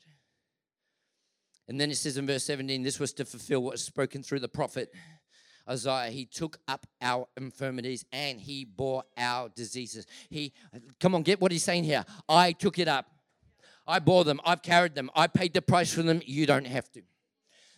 And 1.68 1.80
then 1.80 1.92
it 1.92 1.98
says 1.98 2.18
in 2.18 2.26
verse 2.26 2.44
17, 2.46 2.82
this 2.84 3.00
was 3.00 3.14
to 3.14 3.26
fulfill 3.26 3.62
what 3.62 3.74
was 3.74 3.84
spoken 3.84 4.24
through 4.24 4.40
the 4.40 4.50
prophet 4.50 4.92
Isaiah. 5.70 6.10
He 6.10 6.26
took 6.26 6.60
up 6.68 6.88
our 7.02 7.28
infirmities 7.38 8.04
and 8.12 8.42
he 8.42 8.66
bore 8.66 9.04
our 9.16 9.50
diseases. 9.50 10.08
He, 10.30 10.52
come 11.00 11.14
on, 11.14 11.22
get 11.22 11.40
what 11.40 11.52
he's 11.52 11.64
saying 11.64 11.84
here. 11.84 12.04
I 12.28 12.54
took 12.54 12.80
it 12.80 12.88
up. 12.88 13.06
I 13.88 14.00
bore 14.00 14.24
them. 14.24 14.42
I've 14.44 14.62
carried 14.62 14.96
them. 14.96 15.10
I 15.16 15.28
paid 15.28 15.54
the 15.54 15.62
price 15.62 15.94
for 15.94 16.02
them. 16.02 16.22
You 16.26 16.46
don't 16.46 16.68
have 16.68 16.92
to. 16.94 17.02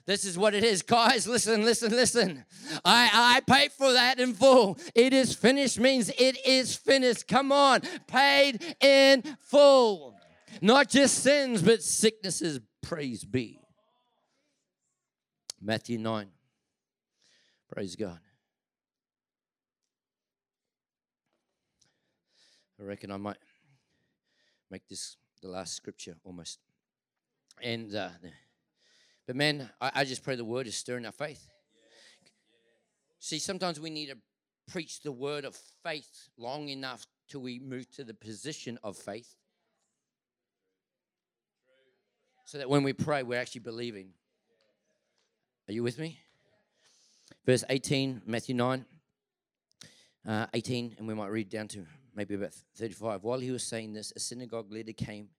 This 0.05 0.25
is 0.25 0.37
what 0.37 0.53
it 0.53 0.63
is. 0.63 0.81
Guys, 0.81 1.27
listen, 1.27 1.63
listen, 1.63 1.91
listen. 1.91 2.45
I, 2.83 3.09
I 3.13 3.41
paid 3.41 3.71
for 3.71 3.93
that 3.93 4.19
in 4.19 4.33
full. 4.33 4.77
It 4.95 5.13
is 5.13 5.35
finished 5.35 5.79
means 5.79 6.09
it 6.09 6.45
is 6.45 6.75
finished. 6.75 7.27
Come 7.27 7.51
on. 7.51 7.81
Paid 8.07 8.75
in 8.79 9.23
full. 9.39 10.15
Not 10.61 10.89
just 10.89 11.19
sins, 11.19 11.61
but 11.61 11.83
sicknesses. 11.83 12.59
Praise 12.81 13.23
be. 13.23 13.59
Matthew 15.61 15.97
9. 15.99 16.27
Praise 17.71 17.95
God. 17.95 18.19
I 22.79 22.83
reckon 22.83 23.11
I 23.11 23.17
might 23.17 23.37
make 24.71 24.87
this 24.87 25.15
the 25.41 25.47
last 25.47 25.75
scripture 25.75 26.15
almost. 26.23 26.59
And 27.61 27.93
uh, 27.93 28.09
but 29.32 29.38
man, 29.38 29.69
I, 29.79 29.91
I 29.95 30.03
just 30.03 30.25
pray 30.25 30.36
the 30.36 30.43
word 30.43 30.67
is 30.67 30.75
stirring 30.75 31.05
our 31.05 31.13
faith. 31.13 31.47
See, 33.19 33.39
sometimes 33.39 33.79
we 33.79 33.89
need 33.89 34.07
to 34.07 34.17
preach 34.69 34.99
the 35.03 35.11
word 35.13 35.45
of 35.45 35.55
faith 35.86 36.27
long 36.38 36.67
enough 36.67 37.05
till 37.29 37.39
we 37.39 37.57
move 37.57 37.89
to 37.91 38.03
the 38.03 38.13
position 38.13 38.77
of 38.84 38.97
faith. 38.97 39.34
So 42.43 42.57
that 42.57 42.69
when 42.69 42.84
we 42.84 42.91
pray, 42.91 43.23
we're 43.23 43.39
actually 43.39 43.61
believing. 43.61 44.09
Are 45.69 45.71
you 45.71 45.82
with 45.82 45.97
me? 45.97 46.19
Verse 47.45 47.63
18, 47.69 48.23
Matthew 48.25 48.55
9, 48.55 48.84
uh, 50.27 50.47
18, 50.53 50.95
and 50.97 51.07
we 51.07 51.13
might 51.13 51.32
read 51.32 51.47
down 51.47 51.69
to 51.69 51.86
maybe 52.13 52.36
about 52.36 52.51
35. 52.75 53.23
While 53.23 53.39
he 53.39 53.51
was 53.51 53.63
saying 53.63 53.93
this, 53.93 54.11
a 54.13 54.19
synagogue 54.19 54.73
leader 54.73 54.91
came, 54.91 55.29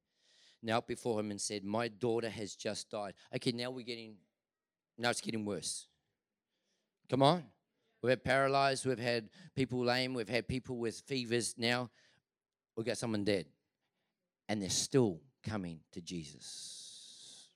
knelt 0.63 0.87
before 0.87 1.19
him, 1.21 1.31
and 1.31 1.41
said, 1.41 1.65
My 1.65 1.89
daughter 1.89 2.31
has 2.31 2.55
just 2.55 2.91
died. 2.91 3.15
Okay, 3.35 3.53
now 3.53 3.71
we're 3.71 3.85
getting, 3.85 4.17
now 4.99 5.11
it's 5.11 5.21
getting 5.21 5.45
worse. 5.45 5.87
Come 7.09 7.23
on. 7.23 7.45
We've 8.03 8.11
had 8.11 8.25
paralyzed, 8.25 8.85
we've 8.85 8.99
had 8.99 9.29
people 9.55 9.85
lame, 9.85 10.15
we've 10.15 10.29
had 10.29 10.49
people 10.49 10.77
with 10.77 11.03
fevers. 11.07 11.55
Now 11.57 11.91
we've 12.77 12.87
got 12.87 12.99
someone 12.99 13.25
dead. 13.25 13.47
And 14.49 14.61
they're 14.61 14.71
still 14.71 15.21
coming 15.43 15.81
to 15.93 16.01
Jesus. 16.01 17.49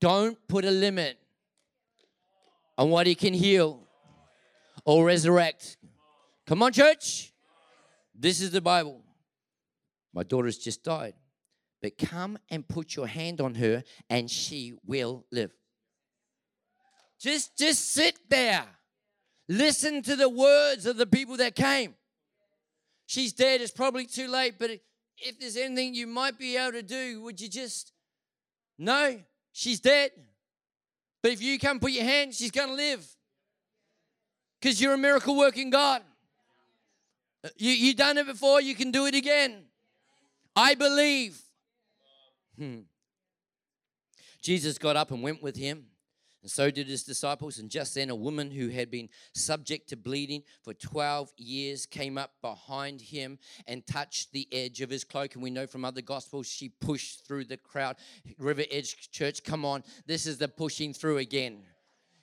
Don't 0.00 0.38
put 0.48 0.64
a 0.64 0.70
limit 0.70 1.18
on 2.78 2.90
what 2.90 3.06
he 3.06 3.14
can 3.14 3.34
heal 3.34 3.80
or 4.84 5.04
resurrect. 5.04 5.76
Come 6.46 6.62
on, 6.62 6.72
church. 6.72 7.32
This 8.14 8.40
is 8.40 8.50
the 8.50 8.60
Bible. 8.60 9.00
My 10.12 10.22
daughter's 10.22 10.58
just 10.58 10.84
died. 10.84 11.14
But 11.80 11.98
come 11.98 12.38
and 12.48 12.66
put 12.66 12.94
your 12.94 13.08
hand 13.08 13.40
on 13.40 13.56
her 13.56 13.82
and 14.08 14.30
she 14.30 14.74
will 14.86 15.26
live. 15.32 15.50
Just 17.18 17.58
just 17.58 17.90
sit 17.92 18.18
there. 18.28 18.64
Listen 19.48 20.02
to 20.02 20.16
the 20.16 20.28
words 20.28 20.86
of 20.86 20.96
the 20.96 21.06
people 21.06 21.36
that 21.38 21.54
came. 21.54 21.94
She's 23.06 23.32
dead, 23.32 23.60
it's 23.60 23.72
probably 23.72 24.06
too 24.06 24.28
late, 24.28 24.54
but 24.58 24.70
if 25.18 25.38
there's 25.38 25.56
anything 25.56 25.94
you 25.94 26.06
might 26.06 26.38
be 26.38 26.56
able 26.56 26.72
to 26.72 26.82
do, 26.82 27.20
would 27.22 27.40
you 27.40 27.48
just 27.48 27.92
No, 28.78 29.20
she's 29.52 29.80
dead. 29.80 30.12
But 31.22 31.32
if 31.32 31.42
you 31.42 31.58
come 31.58 31.78
put 31.78 31.92
your 31.92 32.04
hand, 32.04 32.34
she's 32.34 32.50
to 32.50 32.66
live. 32.66 33.06
Because 34.60 34.80
you're 34.80 34.94
a 34.94 34.98
miracle 34.98 35.36
working 35.36 35.70
God. 35.70 36.02
You 37.56 37.70
you 37.70 37.94
done 37.94 38.18
it 38.18 38.26
before, 38.26 38.60
you 38.60 38.74
can 38.74 38.90
do 38.90 39.06
it 39.06 39.14
again. 39.14 39.64
I 40.54 40.74
believe. 40.74 41.40
Hmm. 42.58 42.80
Jesus 44.42 44.76
got 44.78 44.96
up 44.96 45.10
and 45.10 45.22
went 45.22 45.42
with 45.42 45.56
him. 45.56 45.86
And 46.42 46.50
so 46.50 46.72
did 46.72 46.88
his 46.88 47.04
disciples. 47.04 47.58
And 47.58 47.70
just 47.70 47.94
then, 47.94 48.10
a 48.10 48.16
woman 48.16 48.50
who 48.50 48.68
had 48.68 48.90
been 48.90 49.08
subject 49.32 49.88
to 49.90 49.96
bleeding 49.96 50.42
for 50.62 50.74
12 50.74 51.32
years 51.36 51.86
came 51.86 52.18
up 52.18 52.32
behind 52.42 53.00
him 53.00 53.38
and 53.66 53.86
touched 53.86 54.32
the 54.32 54.48
edge 54.52 54.80
of 54.80 54.90
his 54.90 55.04
cloak. 55.04 55.34
And 55.34 55.42
we 55.42 55.50
know 55.50 55.68
from 55.68 55.84
other 55.84 56.02
gospels, 56.02 56.48
she 56.48 56.68
pushed 56.68 57.26
through 57.26 57.44
the 57.44 57.56
crowd. 57.56 57.96
River 58.38 58.64
Edge 58.72 59.10
Church, 59.12 59.44
come 59.44 59.64
on. 59.64 59.84
This 60.06 60.26
is 60.26 60.38
the 60.38 60.48
pushing 60.48 60.92
through 60.92 61.18
again. 61.18 61.62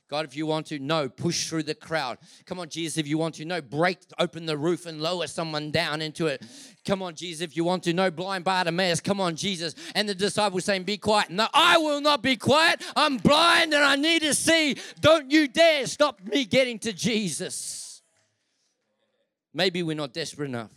God, 0.10 0.26
if 0.26 0.36
you 0.36 0.48
want 0.48 0.66
to, 0.68 0.80
no, 0.80 1.08
push 1.08 1.48
through 1.48 1.64
the 1.64 1.76
crowd. 1.76 2.18
Come 2.46 2.60
on, 2.60 2.68
Jesus, 2.68 2.98
if 2.98 3.08
you 3.08 3.20
want 3.20 3.36
to, 3.36 3.46
no, 3.46 3.62
break 3.62 4.00
open 4.18 4.48
the 4.48 4.58
roof 4.58 4.88
and 4.88 5.00
lower 5.00 5.28
someone 5.28 5.70
down 5.70 6.02
into 6.02 6.26
it. 6.26 6.44
Come 6.84 7.04
on, 7.04 7.14
Jesus, 7.14 7.42
if 7.42 7.56
you 7.56 7.64
want 7.64 7.84
to, 7.84 7.94
no, 7.94 8.10
blind 8.10 8.44
Bartimaeus. 8.44 9.02
Come 9.02 9.22
on, 9.22 9.36
Jesus. 9.36 9.76
And 9.94 10.10
the 10.10 10.16
disciples 10.16 10.66
saying, 10.66 10.84
Be 10.84 10.98
quiet. 10.98 11.30
No, 11.30 11.48
I 11.54 11.78
will 11.78 12.02
not 12.02 12.24
be 12.24 12.36
quiet. 12.38 12.84
I'm 12.96 13.18
blind 13.18 13.72
and 13.76 13.84
I 13.84 13.96
need 13.96 14.24
to 14.24 14.34
see. 14.34 14.78
Don't 15.00 15.30
you 15.30 15.48
dare 15.48 15.86
stop 15.86 16.20
me 16.24 16.44
getting 16.44 16.80
to 16.80 16.92
Jesus. 16.92 18.02
Maybe 19.54 19.84
we're 19.84 19.96
not 19.96 20.12
desperate 20.12 20.48
enough. 20.48 20.72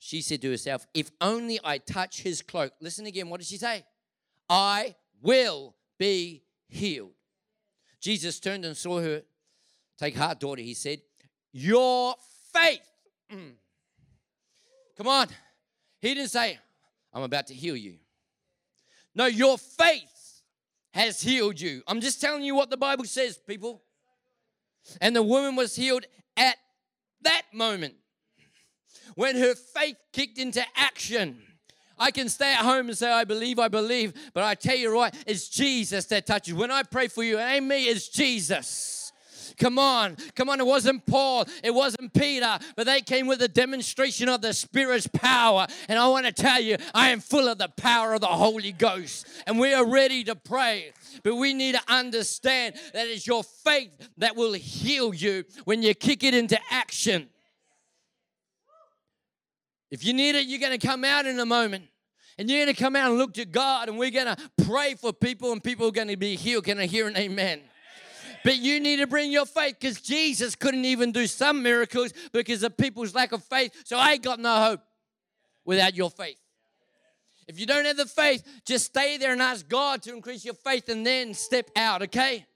She 0.00 0.22
said 0.22 0.42
to 0.42 0.50
herself, 0.50 0.84
If 0.94 1.12
only 1.20 1.60
I 1.62 1.78
touch 1.78 2.22
his 2.22 2.42
cloak. 2.42 2.72
Listen 2.80 3.06
again, 3.06 3.28
what 3.28 3.38
did 3.38 3.46
she 3.46 3.58
say? 3.58 3.84
I 4.48 4.96
will 5.22 5.76
be 6.02 6.42
healed. 6.66 7.12
Jesus 8.00 8.40
turned 8.40 8.64
and 8.64 8.76
saw 8.76 9.00
her. 9.00 9.22
Take 9.96 10.16
heart, 10.16 10.40
daughter, 10.40 10.60
he 10.60 10.74
said. 10.74 11.00
Your 11.52 12.16
faith. 12.52 12.90
Mm. 13.32 13.52
Come 14.96 15.06
on. 15.06 15.28
He 16.00 16.12
didn't 16.12 16.30
say, 16.30 16.58
I'm 17.14 17.22
about 17.22 17.46
to 17.46 17.54
heal 17.54 17.76
you. 17.76 17.98
No, 19.14 19.26
your 19.26 19.56
faith 19.56 20.42
has 20.92 21.22
healed 21.22 21.60
you. 21.60 21.84
I'm 21.86 22.00
just 22.00 22.20
telling 22.20 22.42
you 22.42 22.56
what 22.56 22.68
the 22.68 22.76
Bible 22.76 23.04
says, 23.04 23.38
people. 23.38 23.80
And 25.00 25.14
the 25.14 25.22
woman 25.22 25.54
was 25.54 25.76
healed 25.76 26.04
at 26.36 26.56
that 27.20 27.42
moment 27.52 27.94
when 29.14 29.36
her 29.36 29.54
faith 29.54 29.98
kicked 30.12 30.38
into 30.38 30.64
action. 30.74 31.42
I 32.02 32.10
can 32.10 32.28
stay 32.28 32.52
at 32.52 32.60
home 32.60 32.88
and 32.88 32.98
say, 32.98 33.10
I 33.10 33.22
believe, 33.22 33.60
I 33.60 33.68
believe. 33.68 34.12
But 34.34 34.42
I 34.42 34.56
tell 34.56 34.76
you 34.76 34.92
right, 34.92 35.14
it's 35.24 35.48
Jesus 35.48 36.06
that 36.06 36.26
touches. 36.26 36.54
When 36.54 36.70
I 36.70 36.82
pray 36.82 37.06
for 37.06 37.22
you, 37.22 37.36
me, 37.62 37.84
it's 37.84 38.08
Jesus. 38.08 39.12
Come 39.56 39.78
on, 39.78 40.16
come 40.34 40.48
on. 40.48 40.58
It 40.58 40.66
wasn't 40.66 41.06
Paul, 41.06 41.44
it 41.62 41.72
wasn't 41.72 42.12
Peter, 42.12 42.58
but 42.74 42.86
they 42.86 43.00
came 43.00 43.26
with 43.26 43.42
a 43.42 43.48
demonstration 43.48 44.28
of 44.28 44.40
the 44.40 44.52
Spirit's 44.52 45.06
power. 45.06 45.66
And 45.88 45.98
I 45.98 46.08
want 46.08 46.26
to 46.26 46.32
tell 46.32 46.60
you, 46.60 46.76
I 46.94 47.10
am 47.10 47.20
full 47.20 47.46
of 47.46 47.58
the 47.58 47.68
power 47.68 48.14
of 48.14 48.20
the 48.20 48.26
Holy 48.26 48.72
Ghost. 48.72 49.26
And 49.46 49.60
we 49.60 49.72
are 49.72 49.86
ready 49.86 50.24
to 50.24 50.34
pray. 50.34 50.92
But 51.22 51.36
we 51.36 51.54
need 51.54 51.76
to 51.76 51.82
understand 51.86 52.74
that 52.94 53.06
it's 53.06 53.26
your 53.26 53.44
faith 53.44 53.90
that 54.18 54.34
will 54.34 54.54
heal 54.54 55.14
you 55.14 55.44
when 55.64 55.82
you 55.82 55.94
kick 55.94 56.24
it 56.24 56.34
into 56.34 56.58
action. 56.70 57.28
If 59.92 60.04
you 60.04 60.14
need 60.14 60.34
it, 60.34 60.46
you're 60.46 60.58
going 60.58 60.78
to 60.78 60.84
come 60.84 61.04
out 61.04 61.26
in 61.26 61.38
a 61.38 61.46
moment. 61.46 61.84
And 62.38 62.50
you're 62.50 62.64
going 62.64 62.74
to 62.74 62.82
come 62.82 62.96
out 62.96 63.10
and 63.10 63.18
look 63.18 63.34
to 63.34 63.44
God, 63.44 63.88
and 63.88 63.98
we're 63.98 64.10
going 64.10 64.34
to 64.34 64.36
pray 64.64 64.94
for 64.94 65.12
people, 65.12 65.52
and 65.52 65.62
people 65.62 65.88
are 65.88 65.92
going 65.92 66.08
to 66.08 66.16
be 66.16 66.36
healed. 66.36 66.64
Can 66.64 66.78
I 66.78 66.86
hear 66.86 67.06
an 67.06 67.16
amen? 67.16 67.60
But 68.44 68.56
you 68.56 68.80
need 68.80 68.96
to 68.96 69.06
bring 69.06 69.30
your 69.30 69.46
faith 69.46 69.76
because 69.78 70.00
Jesus 70.00 70.54
couldn't 70.54 70.84
even 70.84 71.12
do 71.12 71.26
some 71.26 71.62
miracles 71.62 72.12
because 72.32 72.62
of 72.62 72.76
people's 72.76 73.14
lack 73.14 73.32
of 73.32 73.44
faith. 73.44 73.72
So 73.84 73.98
I 73.98 74.16
got 74.16 74.40
no 74.40 74.54
hope 74.56 74.80
without 75.64 75.94
your 75.94 76.10
faith. 76.10 76.38
If 77.46 77.60
you 77.60 77.66
don't 77.66 77.84
have 77.84 77.96
the 77.96 78.06
faith, 78.06 78.44
just 78.64 78.86
stay 78.86 79.16
there 79.16 79.32
and 79.32 79.42
ask 79.42 79.68
God 79.68 80.02
to 80.02 80.14
increase 80.14 80.44
your 80.44 80.54
faith 80.54 80.88
and 80.88 81.04
then 81.06 81.34
step 81.34 81.70
out, 81.76 82.02
okay? 82.02 82.46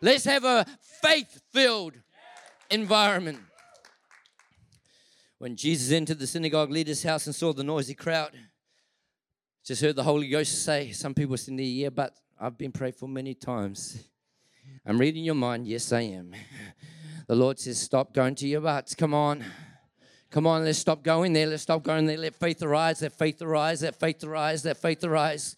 Let's 0.00 0.24
have 0.24 0.44
a 0.44 0.64
faith 1.02 1.40
filled 1.52 1.94
environment. 2.70 3.40
When 5.38 5.56
Jesus 5.56 5.92
entered 5.92 6.18
the 6.18 6.26
synagogue 6.26 6.70
leader's 6.70 7.02
house 7.02 7.26
and 7.26 7.34
saw 7.34 7.52
the 7.52 7.64
noisy 7.64 7.94
crowd, 7.94 8.32
just 9.68 9.82
heard 9.82 9.96
the 9.96 10.02
Holy 10.02 10.28
Ghost 10.28 10.64
say, 10.64 10.92
some 10.92 11.12
people 11.12 11.36
sitting 11.36 11.58
there, 11.58 11.66
yeah, 11.66 11.90
but 11.90 12.14
I've 12.40 12.56
been 12.56 12.72
prayed 12.72 12.94
for 12.94 13.06
many 13.06 13.34
times. 13.34 14.02
I'm 14.86 14.96
reading 14.96 15.22
your 15.22 15.34
mind. 15.34 15.66
Yes, 15.66 15.92
I 15.92 16.00
am. 16.00 16.32
The 17.26 17.34
Lord 17.34 17.58
says, 17.58 17.78
stop 17.78 18.14
going 18.14 18.34
to 18.36 18.48
your 18.48 18.62
butts. 18.62 18.94
Come 18.94 19.12
on. 19.12 19.44
Come 20.30 20.46
on, 20.46 20.64
let's 20.64 20.78
stop 20.78 21.02
going 21.02 21.34
there. 21.34 21.46
Let's 21.46 21.64
stop 21.64 21.82
going 21.82 22.06
there. 22.06 22.16
Let 22.16 22.34
faith 22.34 22.62
arise. 22.62 23.02
Let 23.02 23.12
faith 23.12 23.42
arise. 23.42 23.82
Let 23.82 24.00
faith 24.00 24.24
arise. 24.24 24.64
Let 24.64 24.78
faith 24.78 25.04
arise. 25.04 25.54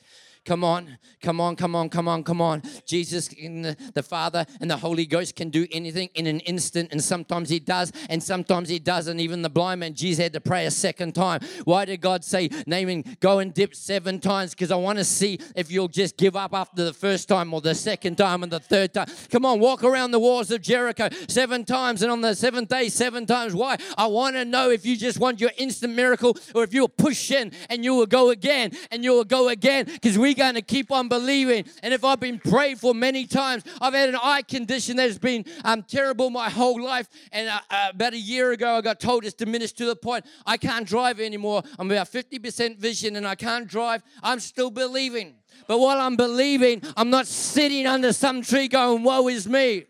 Come 0.47 0.65
on, 0.65 0.99
come 1.21 1.39
on, 1.39 1.55
come 1.55 1.77
on, 1.77 1.91
come 1.91 2.09
on, 2.09 2.25
come 2.25 2.41
on. 2.41 2.63
Jesus 2.87 3.29
the, 3.29 3.77
the 3.95 4.03
Father 4.03 4.47
and 4.61 4.71
the 4.71 4.77
Holy 4.77 5.05
Ghost 5.05 5.37
can 5.37 5.51
do 5.51 5.67
anything 5.71 6.09
in 6.15 6.27
an 6.27 6.41
instant, 6.41 6.93
and 6.93 7.03
sometimes 7.03 7.51
He 7.51 7.61
does, 7.61 7.93
and 8.09 8.23
sometimes 8.23 8.71
He 8.71 8.79
doesn't. 8.79 9.21
Even 9.21 9.43
the 9.43 9.51
blind 9.51 9.81
man, 9.81 9.95
Jesus 9.95 10.23
had 10.23 10.33
to 10.33 10.41
pray 10.41 10.65
a 10.65 10.71
second 10.71 11.15
time. 11.15 11.41
Why 11.65 11.85
did 11.85 12.01
God 12.01 12.25
say, 12.25 12.49
Naaman, 12.67 13.19
go 13.21 13.39
and 13.41 13.53
dip 13.53 13.75
seven 13.75 14.19
times? 14.19 14.53
Because 14.53 14.71
I 14.71 14.77
want 14.77 14.99
to 14.99 15.05
see 15.05 15.39
if 15.55 15.71
you'll 15.71 15.89
just 15.89 16.17
give 16.17 16.37
up 16.37 16.55
after 16.55 16.85
the 16.85 16.95
first 16.95 17.29
time 17.29 17.53
or 17.53 17.61
the 17.61 17.75
second 17.75 18.17
time 18.17 18.43
and 18.43 18.51
the 18.51 18.61
third 18.61 18.95
time. 18.95 19.09
Come 19.31 19.45
on, 19.45 19.61
walk 19.61 19.85
around 19.85 20.11
the 20.11 20.19
walls 20.19 20.51
of 20.51 20.63
Jericho 20.63 21.11
seven 21.29 21.67
times, 21.67 22.03
and 22.03 22.11
on 22.11 22.23
the 22.23 22.35
seventh 22.35 22.71
day, 22.71 22.89
seven 22.89 23.27
times. 23.27 23.55
Why? 23.55 23.77
I 23.99 24.07
want 24.07 24.37
to 24.37 24.47
know 24.47 24.71
if 24.71 24.87
you 24.87 24.97
just 24.97 25.21
want 25.21 25.41
your 25.41 25.53
instant 25.59 25.95
miracle 25.95 26.37
or 26.55 26.65
if 26.65 26.73
you'll 26.73 26.89
push 26.89 27.31
in 27.31 27.53
and 27.69 27.85
you 27.85 27.95
will 27.95 28.07
go 28.07 28.31
again 28.31 28.73
and 28.91 29.05
you 29.05 29.13
will 29.13 29.25
go 29.25 29.49
again 29.49 29.85
because 29.85 30.17
we 30.17 30.30
we're 30.31 30.45
going 30.45 30.55
to 30.55 30.63
keep 30.63 30.93
on 30.93 31.09
believing. 31.09 31.65
And 31.83 31.93
if 31.93 32.05
I've 32.05 32.21
been 32.21 32.39
prayed 32.39 32.79
for 32.79 32.95
many 32.95 33.27
times, 33.27 33.65
I've 33.81 33.95
had 33.95 34.11
an 34.11 34.19
eye 34.23 34.43
condition 34.43 34.97
that 34.97 35.09
has 35.09 35.19
been 35.19 35.45
um, 35.65 35.83
terrible 35.83 36.31
my 36.31 36.49
whole 36.49 36.81
life. 36.81 37.09
And 37.33 37.49
uh, 37.49 37.59
uh, 37.69 37.89
about 37.91 38.13
a 38.13 38.19
year 38.19 38.53
ago, 38.53 38.77
I 38.77 38.81
got 38.81 39.01
told 39.01 39.25
it's 39.25 39.35
diminished 39.35 39.77
to 39.79 39.87
the 39.87 39.97
point 39.97 40.25
I 40.47 40.57
can't 40.57 40.87
drive 40.87 41.19
anymore. 41.19 41.65
I'm 41.81 41.91
about 41.91 42.07
50% 42.13 42.79
vision 42.79 43.17
and 43.17 43.27
I 43.27 43.35
can't 43.35 43.67
drive. 43.67 44.05
I'm 44.23 44.39
still 44.39 44.71
believing. 44.71 45.35
But 45.67 45.79
while 45.79 46.01
I'm 46.01 46.15
believing, 46.15 46.83
I'm 46.97 47.11
not 47.11 47.27
sitting 47.27 47.87
under 47.87 48.13
some 48.13 48.43
tree 48.43 48.69
going, 48.69 49.03
Woe 49.03 49.27
is 49.27 49.49
me. 49.49 49.87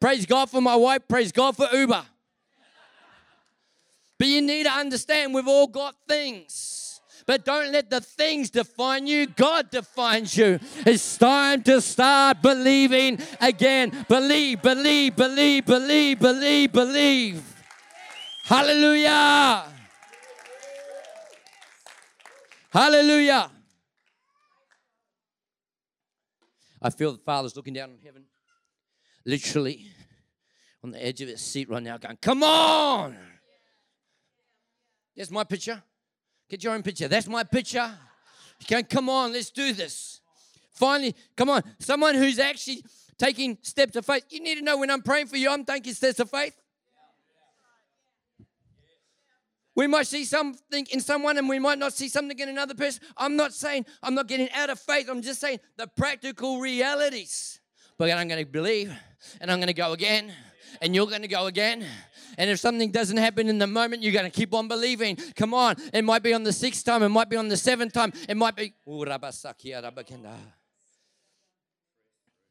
Praise 0.00 0.24
God 0.24 0.48
for 0.48 0.62
my 0.62 0.76
wife, 0.76 1.02
praise 1.06 1.32
God 1.32 1.54
for 1.54 1.68
Uber. 1.70 2.02
But 4.18 4.28
you 4.28 4.40
need 4.40 4.64
to 4.64 4.72
understand 4.72 5.34
we've 5.34 5.46
all 5.46 5.66
got 5.66 5.94
things. 6.08 6.79
But 7.26 7.44
don't 7.44 7.72
let 7.72 7.90
the 7.90 8.00
things 8.00 8.50
define 8.50 9.06
you. 9.06 9.26
God 9.26 9.70
defines 9.70 10.36
you. 10.36 10.58
It's 10.86 11.16
time 11.16 11.62
to 11.64 11.80
start 11.80 12.42
believing 12.42 13.18
again. 13.40 14.06
Believe, 14.08 14.62
believe, 14.62 15.16
believe, 15.16 15.66
believe, 15.66 16.18
believe, 16.18 16.72
believe. 16.72 17.42
Hallelujah. 18.44 19.64
Hallelujah. 22.70 23.50
I 26.82 26.90
feel 26.90 27.12
the 27.12 27.18
Father's 27.18 27.54
looking 27.56 27.74
down 27.74 27.90
on 27.90 27.98
heaven, 28.02 28.24
literally 29.26 29.86
on 30.82 30.92
the 30.92 31.04
edge 31.04 31.20
of 31.20 31.28
his 31.28 31.40
seat 31.40 31.68
right 31.68 31.82
now, 31.82 31.98
going, 31.98 32.16
Come 32.22 32.42
on! 32.42 33.16
There's 35.14 35.30
my 35.30 35.44
picture. 35.44 35.82
Get 36.50 36.64
your 36.64 36.74
own 36.74 36.82
picture. 36.82 37.06
That's 37.06 37.28
my 37.28 37.44
picture. 37.44 37.90
Going, 38.68 38.84
Come 38.84 39.08
on, 39.08 39.32
let's 39.32 39.50
do 39.50 39.72
this. 39.72 40.20
Finally, 40.72 41.14
come 41.36 41.48
on. 41.48 41.62
Someone 41.78 42.16
who's 42.16 42.38
actually 42.38 42.84
taking 43.18 43.56
steps 43.62 43.94
of 43.96 44.04
faith. 44.04 44.24
You 44.30 44.40
need 44.40 44.56
to 44.56 44.62
know 44.62 44.76
when 44.78 44.90
I'm 44.90 45.02
praying 45.02 45.28
for 45.28 45.36
you, 45.36 45.50
I'm 45.50 45.64
taking 45.64 45.94
steps 45.94 46.18
of 46.18 46.28
faith. 46.28 46.54
We 49.76 49.86
might 49.86 50.08
see 50.08 50.24
something 50.24 50.86
in 50.90 51.00
someone 51.00 51.38
and 51.38 51.48
we 51.48 51.58
might 51.58 51.78
not 51.78 51.92
see 51.92 52.08
something 52.08 52.38
in 52.38 52.48
another 52.48 52.74
person. 52.74 53.02
I'm 53.16 53.36
not 53.36 53.54
saying 53.54 53.86
I'm 54.02 54.14
not 54.14 54.26
getting 54.26 54.50
out 54.50 54.70
of 54.70 54.80
faith. 54.80 55.08
I'm 55.08 55.22
just 55.22 55.40
saying 55.40 55.60
the 55.76 55.86
practical 55.86 56.58
realities. 56.58 57.60
But 57.96 58.10
I'm 58.10 58.26
going 58.26 58.44
to 58.44 58.50
believe 58.50 58.92
and 59.40 59.50
I'm 59.50 59.58
going 59.58 59.68
to 59.68 59.74
go 59.74 59.92
again 59.92 60.32
and 60.82 60.94
you're 60.94 61.06
going 61.06 61.22
to 61.22 61.28
go 61.28 61.46
again. 61.46 61.84
And 62.40 62.48
if 62.48 62.58
something 62.58 62.90
doesn't 62.90 63.18
happen 63.18 63.50
in 63.50 63.58
the 63.58 63.66
moment, 63.66 64.02
you're 64.02 64.14
going 64.14 64.24
to 64.24 64.30
keep 64.30 64.54
on 64.54 64.66
believing. 64.66 65.16
Come 65.36 65.52
on. 65.52 65.76
It 65.92 66.02
might 66.02 66.22
be 66.22 66.32
on 66.32 66.42
the 66.42 66.54
sixth 66.54 66.86
time. 66.86 67.02
It 67.02 67.10
might 67.10 67.28
be 67.28 67.36
on 67.36 67.48
the 67.48 67.56
seventh 67.56 67.92
time. 67.92 68.14
It 68.30 68.34
might 68.34 68.56
be. 68.56 68.72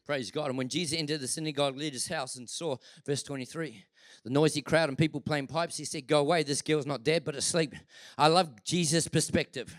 Praise 0.05 0.29
God. 0.29 0.49
And 0.49 0.59
when 0.59 0.69
Jesus 0.69 0.95
entered 0.95 1.21
the 1.21 1.27
synagogue 1.27 1.75
leader's 1.75 2.07
house 2.07 2.35
and 2.35 2.47
saw, 2.47 2.75
verse 3.03 3.23
23, 3.23 3.83
the 4.23 4.29
noisy 4.29 4.61
crowd 4.61 4.89
and 4.89 4.97
people 4.97 5.21
playing 5.21 5.47
pipes, 5.47 5.77
he 5.77 5.85
said, 5.85 6.05
Go 6.05 6.19
away, 6.19 6.43
this 6.43 6.61
girl's 6.61 6.85
not 6.85 7.03
dead, 7.03 7.25
but 7.25 7.33
asleep. 7.33 7.73
I 8.15 8.27
love 8.27 8.63
Jesus' 8.63 9.07
perspective 9.07 9.75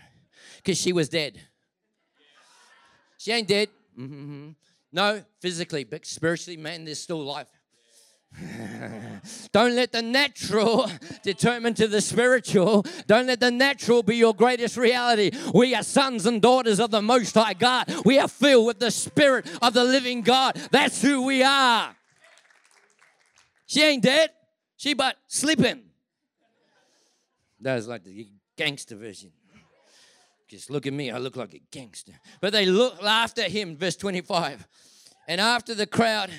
because 0.57 0.77
she 0.77 0.91
was 0.91 1.07
dead. 1.07 1.39
She 3.17 3.31
ain't 3.31 3.47
dead. 3.47 3.69
Mm-hmm. 3.97 4.49
No, 4.91 5.23
physically, 5.39 5.85
but 5.85 6.05
spiritually, 6.05 6.57
man, 6.57 6.83
there's 6.83 6.99
still 6.99 7.23
life. 7.23 7.47
Don't 9.51 9.75
let 9.75 9.91
the 9.91 10.01
natural 10.01 10.89
determine 11.23 11.73
to 11.75 11.87
the 11.87 12.01
spiritual. 12.01 12.85
Don't 13.07 13.27
let 13.27 13.39
the 13.39 13.51
natural 13.51 14.03
be 14.03 14.15
your 14.15 14.33
greatest 14.33 14.77
reality. 14.77 15.31
We 15.53 15.75
are 15.75 15.83
sons 15.83 16.25
and 16.25 16.41
daughters 16.41 16.79
of 16.79 16.91
the 16.91 17.01
Most 17.01 17.35
High 17.35 17.53
God. 17.53 17.93
We 18.05 18.19
are 18.19 18.27
filled 18.27 18.65
with 18.65 18.79
the 18.79 18.91
Spirit 18.91 19.47
of 19.61 19.73
the 19.73 19.83
living 19.83 20.21
God. 20.21 20.55
That's 20.71 21.01
who 21.01 21.23
we 21.23 21.43
are. 21.43 21.95
She 23.67 23.83
ain't 23.83 24.03
dead. 24.03 24.31
She 24.77 24.93
but 24.93 25.17
sleeping. 25.27 25.83
That 27.59 27.77
is 27.77 27.87
like 27.87 28.03
the 28.03 28.27
gangster 28.57 28.95
version. 28.95 29.31
Just 30.47 30.69
look 30.69 30.87
at 30.87 30.93
me. 30.93 31.11
I 31.11 31.17
look 31.17 31.35
like 31.35 31.53
a 31.53 31.61
gangster. 31.71 32.13
But 32.41 32.51
they 32.51 32.65
look, 32.65 33.01
laughed 33.01 33.39
at 33.39 33.51
him, 33.51 33.77
verse 33.77 33.95
25. 33.95 34.67
And 35.27 35.39
after 35.39 35.73
the 35.73 35.85
crowd 35.85 36.31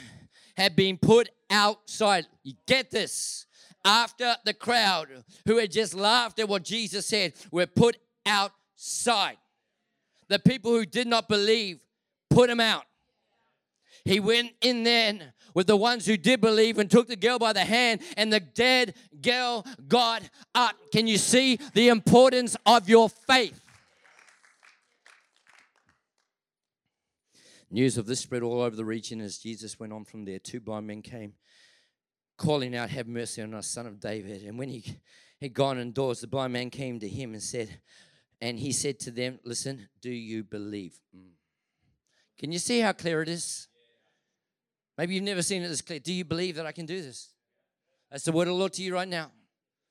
had 0.56 0.76
been 0.76 0.98
put 0.98 1.28
outside, 1.50 2.26
you 2.42 2.54
get 2.66 2.90
this. 2.90 3.46
After 3.84 4.36
the 4.44 4.54
crowd 4.54 5.08
who 5.44 5.58
had 5.58 5.72
just 5.72 5.94
laughed 5.94 6.38
at 6.38 6.48
what 6.48 6.62
Jesus 6.62 7.06
said 7.06 7.32
were 7.50 7.66
put 7.66 7.96
outside, 8.24 9.38
the 10.28 10.38
people 10.38 10.70
who 10.70 10.86
did 10.86 11.08
not 11.08 11.28
believe 11.28 11.80
put 12.30 12.48
him 12.48 12.60
out. 12.60 12.84
He 14.04 14.20
went 14.20 14.52
in 14.60 14.84
then 14.84 15.32
with 15.54 15.66
the 15.66 15.76
ones 15.76 16.06
who 16.06 16.16
did 16.16 16.40
believe 16.40 16.78
and 16.78 16.90
took 16.90 17.08
the 17.08 17.16
girl 17.16 17.38
by 17.38 17.52
the 17.52 17.64
hand, 17.64 18.00
and 18.16 18.32
the 18.32 18.40
dead 18.40 18.94
girl 19.20 19.66
got 19.88 20.22
up. 20.54 20.74
Can 20.92 21.06
you 21.06 21.18
see 21.18 21.58
the 21.74 21.88
importance 21.88 22.56
of 22.64 22.88
your 22.88 23.08
faith? 23.08 23.61
News 27.72 27.96
of 27.96 28.04
this 28.04 28.20
spread 28.20 28.42
all 28.42 28.60
over 28.60 28.76
the 28.76 28.84
region 28.84 29.22
as 29.22 29.38
Jesus 29.38 29.80
went 29.80 29.94
on 29.94 30.04
from 30.04 30.26
there. 30.26 30.38
Two 30.38 30.60
blind 30.60 30.86
men 30.86 31.00
came, 31.00 31.32
calling 32.36 32.76
out, 32.76 32.90
Have 32.90 33.08
mercy 33.08 33.40
on 33.40 33.54
us, 33.54 33.66
son 33.66 33.86
of 33.86 33.98
David. 33.98 34.42
And 34.42 34.58
when 34.58 34.68
he 34.68 34.98
had 35.40 35.54
gone 35.54 35.78
indoors, 35.78 36.20
the 36.20 36.26
blind 36.26 36.52
man 36.52 36.68
came 36.68 37.00
to 37.00 37.08
him 37.08 37.32
and 37.32 37.42
said, 37.42 37.80
And 38.42 38.58
he 38.58 38.72
said 38.72 39.00
to 39.00 39.10
them, 39.10 39.38
Listen, 39.42 39.88
do 40.02 40.10
you 40.10 40.44
believe? 40.44 40.98
Mm. 41.16 41.30
Can 42.38 42.52
you 42.52 42.58
see 42.58 42.80
how 42.80 42.92
clear 42.92 43.22
it 43.22 43.30
is? 43.30 43.68
Maybe 44.98 45.14
you've 45.14 45.24
never 45.24 45.40
seen 45.40 45.62
it 45.62 45.68
this 45.68 45.80
clear. 45.80 45.98
Do 45.98 46.12
you 46.12 46.26
believe 46.26 46.56
that 46.56 46.66
I 46.66 46.72
can 46.72 46.84
do 46.84 47.00
this? 47.00 47.30
That's 48.10 48.24
the 48.24 48.32
word 48.32 48.48
of 48.48 48.54
the 48.54 48.58
Lord 48.58 48.74
to 48.74 48.82
you 48.82 48.92
right 48.92 49.08
now. 49.08 49.30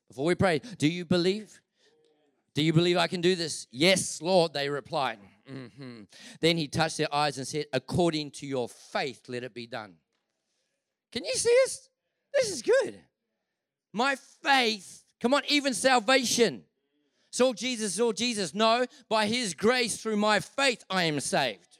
Before 0.06 0.26
we 0.26 0.36
pray, 0.36 0.60
do 0.78 0.86
you 0.86 1.04
believe? 1.04 1.60
Do 2.54 2.62
you 2.62 2.72
believe 2.72 2.96
I 2.96 3.08
can 3.08 3.22
do 3.22 3.34
this? 3.34 3.66
Yes, 3.72 4.22
Lord, 4.22 4.52
they 4.52 4.68
replied. 4.68 5.18
Mm-hmm. 5.50 6.02
Then 6.40 6.56
he 6.56 6.68
touched 6.68 6.98
their 6.98 7.12
eyes 7.12 7.38
and 7.38 7.46
said, 7.46 7.66
According 7.72 8.32
to 8.32 8.46
your 8.46 8.68
faith, 8.68 9.22
let 9.28 9.42
it 9.42 9.54
be 9.54 9.66
done. 9.66 9.94
Can 11.10 11.24
you 11.24 11.34
see 11.34 11.54
this? 11.64 11.88
This 12.34 12.50
is 12.50 12.62
good. 12.62 12.98
My 13.92 14.16
faith, 14.42 15.04
come 15.20 15.34
on, 15.34 15.42
even 15.48 15.74
salvation. 15.74 16.64
Saw 17.30 17.52
Jesus, 17.52 17.94
saw 17.94 18.12
Jesus. 18.12 18.54
No, 18.54 18.86
by 19.08 19.26
his 19.26 19.54
grace 19.54 19.96
through 19.96 20.16
my 20.16 20.40
faith, 20.40 20.84
I 20.88 21.04
am 21.04 21.20
saved. 21.20 21.78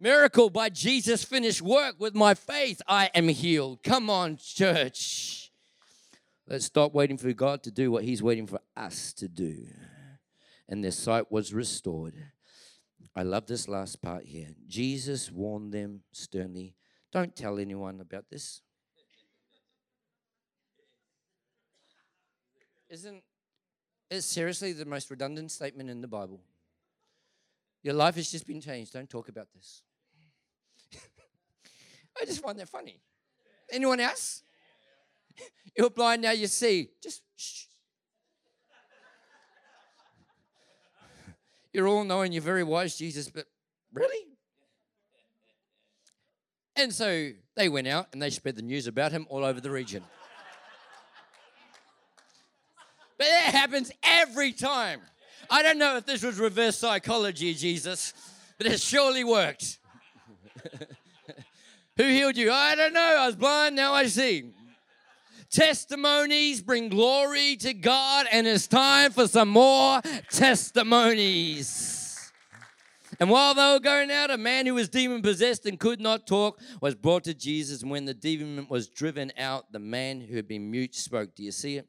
Miracle 0.00 0.50
by 0.50 0.68
Jesus' 0.68 1.22
finished 1.22 1.62
work 1.62 1.94
with 1.98 2.14
my 2.14 2.34
faith, 2.34 2.82
I 2.88 3.10
am 3.14 3.28
healed. 3.28 3.82
Come 3.82 4.10
on, 4.10 4.36
church. 4.36 5.52
Let's 6.48 6.64
stop 6.64 6.92
waiting 6.92 7.18
for 7.18 7.32
God 7.32 7.62
to 7.62 7.70
do 7.70 7.90
what 7.90 8.04
He's 8.04 8.22
waiting 8.22 8.46
for 8.46 8.58
us 8.76 9.12
to 9.14 9.28
do. 9.28 9.66
And 10.68 10.82
their 10.82 10.90
sight 10.90 11.30
was 11.30 11.54
restored. 11.54 12.14
I 13.14 13.22
love 13.22 13.46
this 13.46 13.68
last 13.68 14.00
part 14.00 14.24
here. 14.24 14.48
Jesus 14.66 15.30
warned 15.30 15.72
them 15.72 16.02
sternly 16.12 16.74
don't 17.12 17.36
tell 17.36 17.58
anyone 17.58 18.00
about 18.00 18.24
this. 18.30 18.62
Isn't 22.88 23.22
it 24.10 24.22
seriously 24.22 24.72
the 24.72 24.86
most 24.86 25.10
redundant 25.10 25.50
statement 25.50 25.90
in 25.90 26.00
the 26.00 26.08
Bible? 26.08 26.40
Your 27.82 27.94
life 27.94 28.16
has 28.16 28.30
just 28.30 28.46
been 28.46 28.60
changed. 28.60 28.92
Don't 28.94 29.08
talk 29.08 29.28
about 29.28 29.48
this. 29.54 29.82
I 32.20 32.24
just 32.24 32.42
find 32.42 32.58
that 32.58 32.68
funny. 32.68 33.00
Anyone 33.70 34.00
else? 34.00 34.42
You're 35.76 35.90
blind, 35.90 36.22
now 36.22 36.32
you 36.32 36.46
see. 36.46 36.90
Just 37.02 37.22
shh. 37.36 37.64
You're 41.72 41.88
all 41.88 42.04
knowing, 42.04 42.32
you're 42.32 42.42
very 42.42 42.64
wise, 42.64 42.96
Jesus, 42.96 43.28
but 43.28 43.46
really? 43.92 44.26
And 46.76 46.92
so 46.92 47.30
they 47.54 47.68
went 47.68 47.86
out 47.86 48.08
and 48.12 48.20
they 48.20 48.30
spread 48.30 48.56
the 48.56 48.62
news 48.62 48.86
about 48.86 49.12
him 49.12 49.26
all 49.28 49.44
over 49.44 49.60
the 49.60 49.70
region. 49.70 50.02
but 53.18 53.26
that 53.26 53.54
happens 53.54 53.90
every 54.02 54.52
time. 54.52 55.00
I 55.50 55.62
don't 55.62 55.78
know 55.78 55.96
if 55.96 56.06
this 56.06 56.22
was 56.22 56.38
reverse 56.38 56.78
psychology, 56.78 57.54
Jesus, 57.54 58.14
but 58.58 58.66
it 58.66 58.80
surely 58.80 59.24
worked. 59.24 59.78
Who 61.96 62.04
healed 62.04 62.36
you? 62.36 62.50
I 62.50 62.74
don't 62.74 62.94
know. 62.94 63.16
I 63.18 63.26
was 63.26 63.36
blind, 63.36 63.76
now 63.76 63.92
I 63.92 64.06
see. 64.06 64.52
Testimonies 65.52 66.62
bring 66.62 66.88
glory 66.88 67.56
to 67.56 67.74
God, 67.74 68.26
and 68.32 68.46
it's 68.46 68.66
time 68.66 69.12
for 69.12 69.28
some 69.28 69.50
more 69.50 70.00
testimonies. 70.30 72.32
And 73.20 73.28
while 73.28 73.52
they 73.52 73.70
were 73.70 73.78
going 73.78 74.10
out, 74.10 74.30
a 74.30 74.38
man 74.38 74.64
who 74.64 74.72
was 74.72 74.88
demon 74.88 75.20
possessed 75.20 75.66
and 75.66 75.78
could 75.78 76.00
not 76.00 76.26
talk 76.26 76.58
was 76.80 76.94
brought 76.94 77.24
to 77.24 77.34
Jesus. 77.34 77.82
And 77.82 77.90
when 77.90 78.06
the 78.06 78.14
demon 78.14 78.66
was 78.70 78.88
driven 78.88 79.30
out, 79.36 79.70
the 79.70 79.78
man 79.78 80.22
who 80.22 80.36
had 80.36 80.48
been 80.48 80.70
mute 80.70 80.94
spoke. 80.94 81.34
Do 81.34 81.42
you 81.42 81.52
see 81.52 81.76
it? 81.76 81.86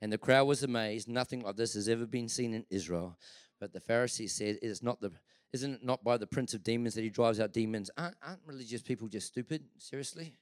And 0.00 0.12
the 0.12 0.18
crowd 0.18 0.46
was 0.46 0.62
amazed. 0.62 1.08
Nothing 1.08 1.40
like 1.40 1.56
this 1.56 1.74
has 1.74 1.88
ever 1.88 2.06
been 2.06 2.28
seen 2.28 2.54
in 2.54 2.64
Israel. 2.70 3.18
But 3.58 3.72
the 3.72 3.80
Pharisees 3.80 4.34
said, 4.34 4.58
It 4.62 4.62
is 4.62 4.84
not 4.84 5.00
the 5.00 5.10
isn't 5.52 5.74
it 5.74 5.84
not 5.84 6.02
by 6.02 6.16
the 6.16 6.26
prince 6.26 6.54
of 6.54 6.62
demons 6.62 6.94
that 6.94 7.02
he 7.02 7.10
drives 7.10 7.40
out 7.40 7.52
demons? 7.52 7.90
Aren't, 7.96 8.16
aren't 8.22 8.40
religious 8.44 8.82
people 8.82 9.08
just 9.08 9.28
stupid? 9.28 9.64
Seriously? 9.78 10.34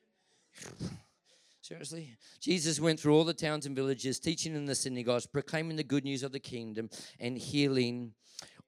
Seriously? 1.62 2.16
Jesus 2.40 2.80
went 2.80 2.98
through 2.98 3.14
all 3.14 3.22
the 3.22 3.32
towns 3.32 3.66
and 3.66 3.76
villages, 3.76 4.18
teaching 4.18 4.56
in 4.56 4.64
the 4.64 4.74
synagogues, 4.74 5.26
proclaiming 5.26 5.76
the 5.76 5.84
good 5.84 6.02
news 6.02 6.24
of 6.24 6.32
the 6.32 6.40
kingdom, 6.40 6.90
and 7.20 7.38
healing 7.38 8.14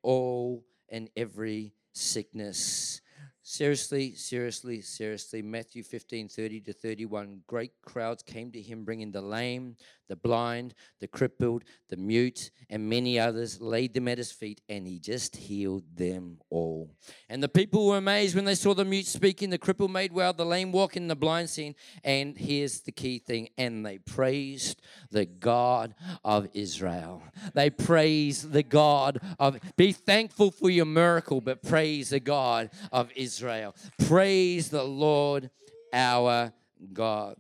all 0.03 0.65
and 0.89 1.11
every 1.17 1.75
sickness. 1.93 3.01
Seriously, 3.43 4.15
seriously, 4.15 4.81
seriously. 4.81 5.43
Matthew 5.43 5.83
15 5.83 6.29
30 6.29 6.61
to 6.61 6.73
31. 6.73 7.43
Great 7.49 7.73
crowds 7.83 8.23
came 8.23 8.53
to 8.53 8.63
him, 8.63 8.85
bringing 8.85 9.11
the 9.11 9.21
lame, 9.21 9.77
the 10.09 10.17
blind, 10.17 10.75
the 11.01 11.09
crippled, 11.09 11.65
the 11.89 11.97
mute, 11.97 12.51
and 12.71 12.89
many 12.89 13.19
others, 13.19 13.61
laid 13.61 13.95
them 13.95 14.09
at 14.09 14.19
his 14.19 14.33
feet, 14.33 14.61
and 14.69 14.87
he 14.87 14.99
just 14.99 15.37
healed 15.37 15.85
them 15.97 16.39
all. 16.51 16.91
And 17.29 17.43
the 17.43 17.49
people 17.49 17.87
were 17.87 17.99
amazed 17.99 18.35
when 18.35 18.45
they 18.45 18.55
saw 18.55 18.75
the 18.75 18.85
mute 18.85 19.07
speaking, 19.07 19.51
the 19.51 19.59
crippled 19.59 19.91
made 19.91 20.13
well, 20.13 20.33
the 20.33 20.45
lame 20.45 20.73
walking, 20.73 21.09
the 21.09 21.17
blind 21.17 21.51
seeing. 21.51 21.75
And 22.03 22.37
here's 22.37 22.81
the 22.81 22.93
key 22.93 23.19
thing 23.19 23.49
and 23.57 23.85
they 23.85 23.99
praised 23.99 24.83
the 25.11 25.25
God 25.25 25.95
of 26.25 26.49
Israel. 26.53 27.23
They 27.55 27.71
praised 27.71 28.53
the 28.53 28.63
God 28.63 29.21
of, 29.39 29.59
be 29.77 29.93
thankful 29.93 30.51
for 30.51 30.71
your 30.71 30.87
miracle, 30.87 31.41
but 31.41 31.63
praise 31.63 32.11
the 32.11 32.21
God 32.21 32.71
of 32.93 33.11
Israel. 33.17 33.75
Praise 34.07 34.69
the 34.69 34.85
Lord 34.85 35.51
our 35.93 36.53
God 36.93 37.37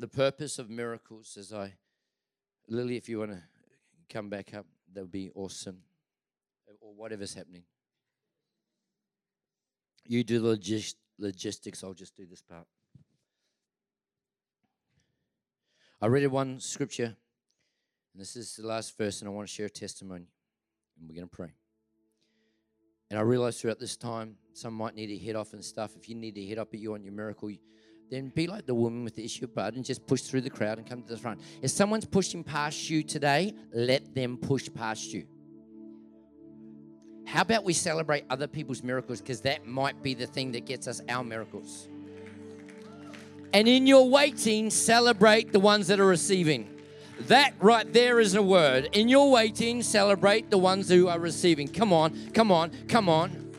the 0.00 0.08
purpose 0.08 0.58
of 0.58 0.70
miracles, 0.70 1.36
as 1.38 1.52
I, 1.52 1.74
Lily, 2.68 2.96
if 2.96 3.08
you 3.08 3.18
want 3.18 3.32
to 3.32 3.42
come 4.08 4.30
back 4.30 4.54
up, 4.54 4.64
that 4.94 5.02
would 5.02 5.12
be 5.12 5.30
awesome. 5.34 5.82
Or 6.80 6.94
whatever's 6.94 7.34
happening. 7.34 7.64
You 10.06 10.24
do 10.24 10.40
the 10.40 10.56
logis- 10.56 10.94
logistics, 11.18 11.84
I'll 11.84 11.92
just 11.92 12.16
do 12.16 12.24
this 12.24 12.40
part. 12.40 12.66
I 16.00 16.06
read 16.06 16.26
one 16.28 16.60
scripture, 16.60 17.14
and 18.14 18.20
this 18.20 18.36
is 18.36 18.56
the 18.56 18.66
last 18.66 18.96
verse, 18.96 19.20
and 19.20 19.28
I 19.28 19.32
want 19.32 19.48
to 19.48 19.54
share 19.54 19.66
a 19.66 19.70
testimony, 19.70 20.30
and 20.98 21.06
we're 21.06 21.14
going 21.14 21.28
to 21.28 21.36
pray. 21.36 21.52
And 23.10 23.18
I 23.18 23.22
realized 23.22 23.60
throughout 23.60 23.80
this 23.80 23.98
time, 23.98 24.36
some 24.54 24.72
might 24.72 24.94
need 24.94 25.08
to 25.08 25.18
head 25.18 25.36
off 25.36 25.52
and 25.52 25.62
stuff. 25.62 25.94
If 25.94 26.08
you 26.08 26.14
need 26.14 26.36
to 26.36 26.46
head 26.46 26.58
up 26.58 26.72
at 26.72 26.80
you 26.80 26.94
on 26.94 27.04
your 27.04 27.12
miracle, 27.12 27.50
then 28.10 28.28
be 28.34 28.46
like 28.46 28.66
the 28.66 28.74
woman 28.74 29.04
with 29.04 29.14
the 29.14 29.24
issue 29.24 29.44
of 29.44 29.54
blood 29.54 29.74
and 29.76 29.84
just 29.84 30.06
push 30.06 30.22
through 30.22 30.40
the 30.40 30.50
crowd 30.50 30.78
and 30.78 30.86
come 30.86 31.02
to 31.02 31.08
the 31.08 31.16
front. 31.16 31.40
If 31.62 31.70
someone's 31.70 32.04
pushing 32.04 32.42
past 32.42 32.90
you 32.90 33.02
today, 33.02 33.54
let 33.72 34.14
them 34.14 34.36
push 34.36 34.68
past 34.72 35.12
you. 35.12 35.26
How 37.24 37.42
about 37.42 37.62
we 37.62 37.72
celebrate 37.72 38.24
other 38.28 38.48
people's 38.48 38.82
miracles 38.82 39.20
because 39.20 39.40
that 39.42 39.64
might 39.64 40.02
be 40.02 40.14
the 40.14 40.26
thing 40.26 40.52
that 40.52 40.66
gets 40.66 40.88
us 40.88 41.00
our 41.08 41.22
miracles. 41.22 41.86
And 43.52 43.68
in 43.68 43.86
your 43.86 44.08
waiting, 44.08 44.70
celebrate 44.70 45.52
the 45.52 45.60
ones 45.60 45.86
that 45.88 46.00
are 46.00 46.06
receiving. 46.06 46.68
That 47.28 47.54
right 47.60 47.92
there 47.92 48.18
is 48.18 48.34
a 48.34 48.42
word. 48.42 48.88
In 48.92 49.08
your 49.08 49.30
waiting, 49.30 49.82
celebrate 49.82 50.50
the 50.50 50.58
ones 50.58 50.88
who 50.88 51.08
are 51.08 51.18
receiving. 51.18 51.68
Come 51.68 51.92
on, 51.92 52.32
come 52.32 52.50
on, 52.50 52.70
come 52.88 53.08
on. 53.08 53.50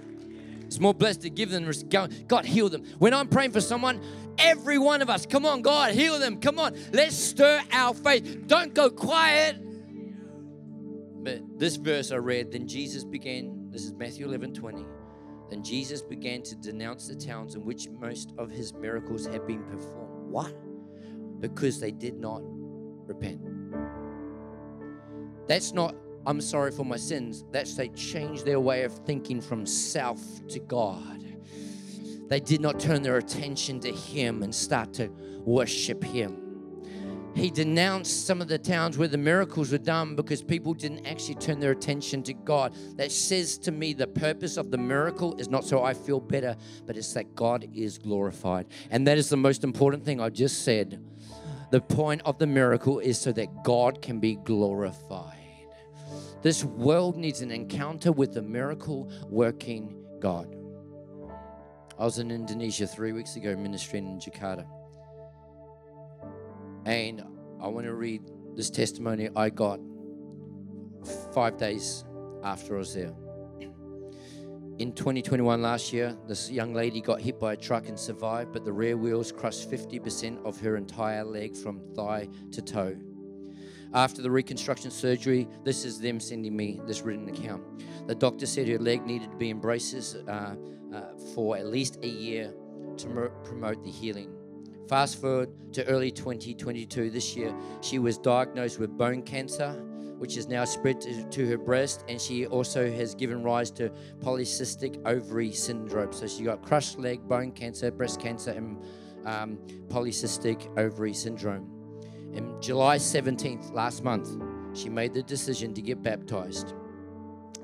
It's 0.66 0.80
more 0.80 0.94
blessed 0.94 1.22
to 1.24 1.30
give 1.30 1.50
than. 1.50 1.70
God, 1.90 2.46
heal 2.46 2.70
them. 2.70 2.86
When 2.98 3.14
I'm 3.14 3.28
praying 3.28 3.52
for 3.52 3.60
someone, 3.60 4.02
Every 4.38 4.78
one 4.78 5.02
of 5.02 5.10
us. 5.10 5.26
Come 5.26 5.46
on, 5.46 5.62
God, 5.62 5.94
heal 5.94 6.20
them. 6.20 6.40
Come 6.40 6.60
on, 6.60 6.76
let's 6.94 7.16
stir 7.16 7.62
our 7.72 7.94
faith. 7.94 8.48
Don't 8.48 8.74
go 8.74 8.90
quiet. 8.90 9.58
But 11.24 11.42
this 11.58 11.76
verse 11.76 12.12
I 12.12 12.16
read, 12.16 12.52
then 12.52 12.68
Jesus 12.68 13.04
began, 13.04 13.70
this 13.70 13.84
is 13.84 13.94
Matthew 13.94 14.26
11 14.26 14.54
20. 14.54 14.86
Then 15.50 15.64
Jesus 15.64 16.02
began 16.02 16.42
to 16.44 16.56
denounce 16.56 17.08
the 17.08 17.16
towns 17.16 17.56
in 17.56 17.66
which 17.66 17.90
most 17.90 18.34
of 18.38 18.50
his 18.50 18.74
miracles 18.74 19.26
had 19.28 19.46
been 19.46 19.64
performed. 19.66 20.32
What? 20.32 20.54
Because 21.42 21.80
they 21.80 21.92
did 21.92 22.18
not 22.18 22.42
repent. 22.44 23.42
That's 25.48 25.74
not, 25.74 25.94
I'm 26.26 26.40
sorry 26.40 26.72
for 26.72 26.86
my 26.86 26.96
sins. 26.96 27.44
That's 27.52 27.76
they 27.76 27.90
changed 27.90 28.46
their 28.46 28.62
way 28.62 28.84
of 28.84 28.94
thinking 29.06 29.42
from 29.42 29.66
self 29.66 30.22
to 30.48 30.60
God. 30.60 31.21
They 32.32 32.40
did 32.40 32.62
not 32.62 32.80
turn 32.80 33.02
their 33.02 33.18
attention 33.18 33.82
to 33.82 33.92
Him 33.92 34.42
and 34.42 34.56
start 34.56 34.94
to 34.94 35.10
worship 35.44 36.02
Him. 36.02 36.38
He 37.36 37.50
denounced 37.50 38.26
some 38.26 38.42
of 38.42 38.48
the 38.48 38.58
towns 38.58 38.98
where 38.98 39.10
the 39.10 39.18
miracles 39.18 39.74
were 39.74 39.78
done 39.78 40.16
because 40.16 40.42
people 40.42 40.74
didn't 40.74 41.06
actually 41.06 41.36
turn 41.36 41.60
their 41.60 41.72
attention 41.72 42.24
to 42.24 42.34
God. 42.34 42.74
That 42.96 43.12
says 43.12 43.58
to 43.58 43.74
me 43.74 43.92
the 43.92 44.08
purpose 44.08 44.56
of 44.56 44.72
the 44.72 44.78
miracle 44.78 45.36
is 45.40 45.50
not 45.50 45.66
so 45.66 45.84
I 45.84 45.94
feel 45.94 46.22
better, 46.22 46.56
but 46.86 46.96
it's 46.96 47.12
that 47.16 47.36
God 47.36 47.68
is 47.74 47.98
glorified. 47.98 48.68
And 48.92 49.06
that 49.08 49.18
is 49.18 49.28
the 49.28 49.36
most 49.36 49.66
important 49.66 50.06
thing 50.06 50.22
I 50.22 50.30
just 50.30 50.64
said. 50.64 51.04
The 51.72 51.82
point 51.82 52.22
of 52.24 52.38
the 52.38 52.48
miracle 52.48 53.00
is 53.00 53.20
so 53.20 53.34
that 53.34 53.66
God 53.66 54.02
can 54.02 54.22
be 54.22 54.36
glorified. 54.36 55.38
This 56.44 56.64
world 56.64 57.18
needs 57.18 57.42
an 57.42 57.52
encounter 57.52 58.14
with 58.14 58.34
the 58.34 58.42
miracle 58.42 59.12
working 59.30 60.06
God. 60.22 60.61
I 62.00 62.06
was 62.06 62.20
in 62.20 62.32
Indonesia 62.32 62.88
three 62.88 63.12
weeks 63.12 63.36
ago 63.36 63.56
ministering 63.56 64.08
in 64.08 64.20
Jakarta. 64.20 64.66
And 66.86 67.24
I 67.62 67.68
want 67.68 67.86
to 67.86 67.94
read 67.94 68.22
this 68.56 68.70
testimony 68.70 69.30
I 69.36 69.50
got 69.50 69.80
five 71.34 71.58
days 71.58 72.06
after 72.44 72.76
I 72.76 72.80
was 72.80 72.94
there. 72.94 73.14
In 74.80 74.94
2021, 74.94 75.62
last 75.62 75.94
year, 75.94 76.18
this 76.28 76.50
young 76.50 76.74
lady 76.74 77.02
got 77.02 77.22
hit 77.22 77.40
by 77.40 77.54
a 77.54 77.58
truck 77.58 77.88
and 77.88 78.00
survived, 78.00 78.52
but 78.52 78.66
the 78.66 78.74
rear 78.74 78.98
wheels 78.98 79.32
crushed 79.32 79.70
50% 79.70 80.44
of 80.44 80.60
her 80.60 80.76
entire 80.76 81.24
leg 81.24 81.56
from 81.56 81.82
thigh 81.94 82.28
to 82.52 82.62
toe. 82.64 82.98
After 83.94 84.24
the 84.24 84.32
reconstruction 84.32 84.90
surgery, 84.90 85.48
this 85.64 85.86
is 85.86 86.00
them 86.00 86.20
sending 86.20 86.56
me 86.56 86.82
this 86.88 87.02
written 87.02 87.30
account. 87.30 87.62
The 88.08 88.16
doctor 88.16 88.48
said 88.48 88.68
her 88.70 88.80
leg 88.80 89.06
needed 89.06 89.30
to 89.30 89.38
be 89.38 89.52
in 89.52 89.60
braces. 89.60 90.16
Uh, 90.16 90.56
uh, 90.94 91.02
for 91.34 91.58
at 91.58 91.68
least 91.68 92.00
a 92.04 92.08
year 92.08 92.54
to 92.98 93.32
promote 93.44 93.84
the 93.84 93.90
healing. 93.90 94.36
Fast 94.88 95.22
forward 95.22 95.50
to 95.74 95.86
early 95.86 96.12
2022, 96.12 97.10
this 97.10 97.36
year, 97.36 97.56
she 97.82 97.98
was 97.98 98.18
diagnosed 98.18 98.78
with 98.78 98.98
bone 98.98 99.22
cancer, 99.22 99.72
which 100.18 100.36
is 100.36 100.48
now 100.48 100.66
spread 100.66 101.00
to, 101.02 101.24
to, 101.30 101.48
her 101.48 101.58
breast, 101.58 102.04
and 102.10 102.20
she 102.20 102.46
also 102.46 102.92
has 102.92 103.16
given 103.16 103.42
rise 103.42 103.72
to 103.72 103.90
polycystic 104.20 105.02
ovary 105.06 105.52
syndrome. 105.52 106.12
So 106.12 106.28
she 106.28 106.44
got 106.44 106.62
crushed 106.62 107.00
leg, 107.00 107.28
bone 107.28 107.52
cancer, 107.54 107.90
breast 107.90 108.20
cancer, 108.20 108.52
and 108.52 108.84
um, 109.26 109.58
polycystic 109.88 110.78
ovary 110.78 111.14
syndrome. 111.14 111.72
And 112.34 112.62
July 112.62 112.98
17th, 112.98 113.74
last 113.74 114.04
month, 114.04 114.30
she 114.78 114.90
made 114.90 115.14
the 115.14 115.24
decision 115.24 115.74
to 115.74 115.82
get 115.82 116.04
baptized. 116.04 116.74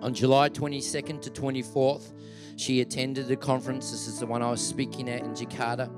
On 0.01 0.13
July 0.13 0.49
22nd 0.49 1.21
to 1.21 1.29
24th, 1.29 2.13
she 2.57 2.81
attended 2.81 3.27
the 3.27 3.37
conference. 3.37 3.91
This 3.91 4.07
is 4.07 4.19
the 4.19 4.25
one 4.25 4.41
I 4.41 4.51
was 4.51 4.61
speaking 4.61 5.09
at 5.09 5.21
in 5.21 5.31
Jakarta. 5.33 5.89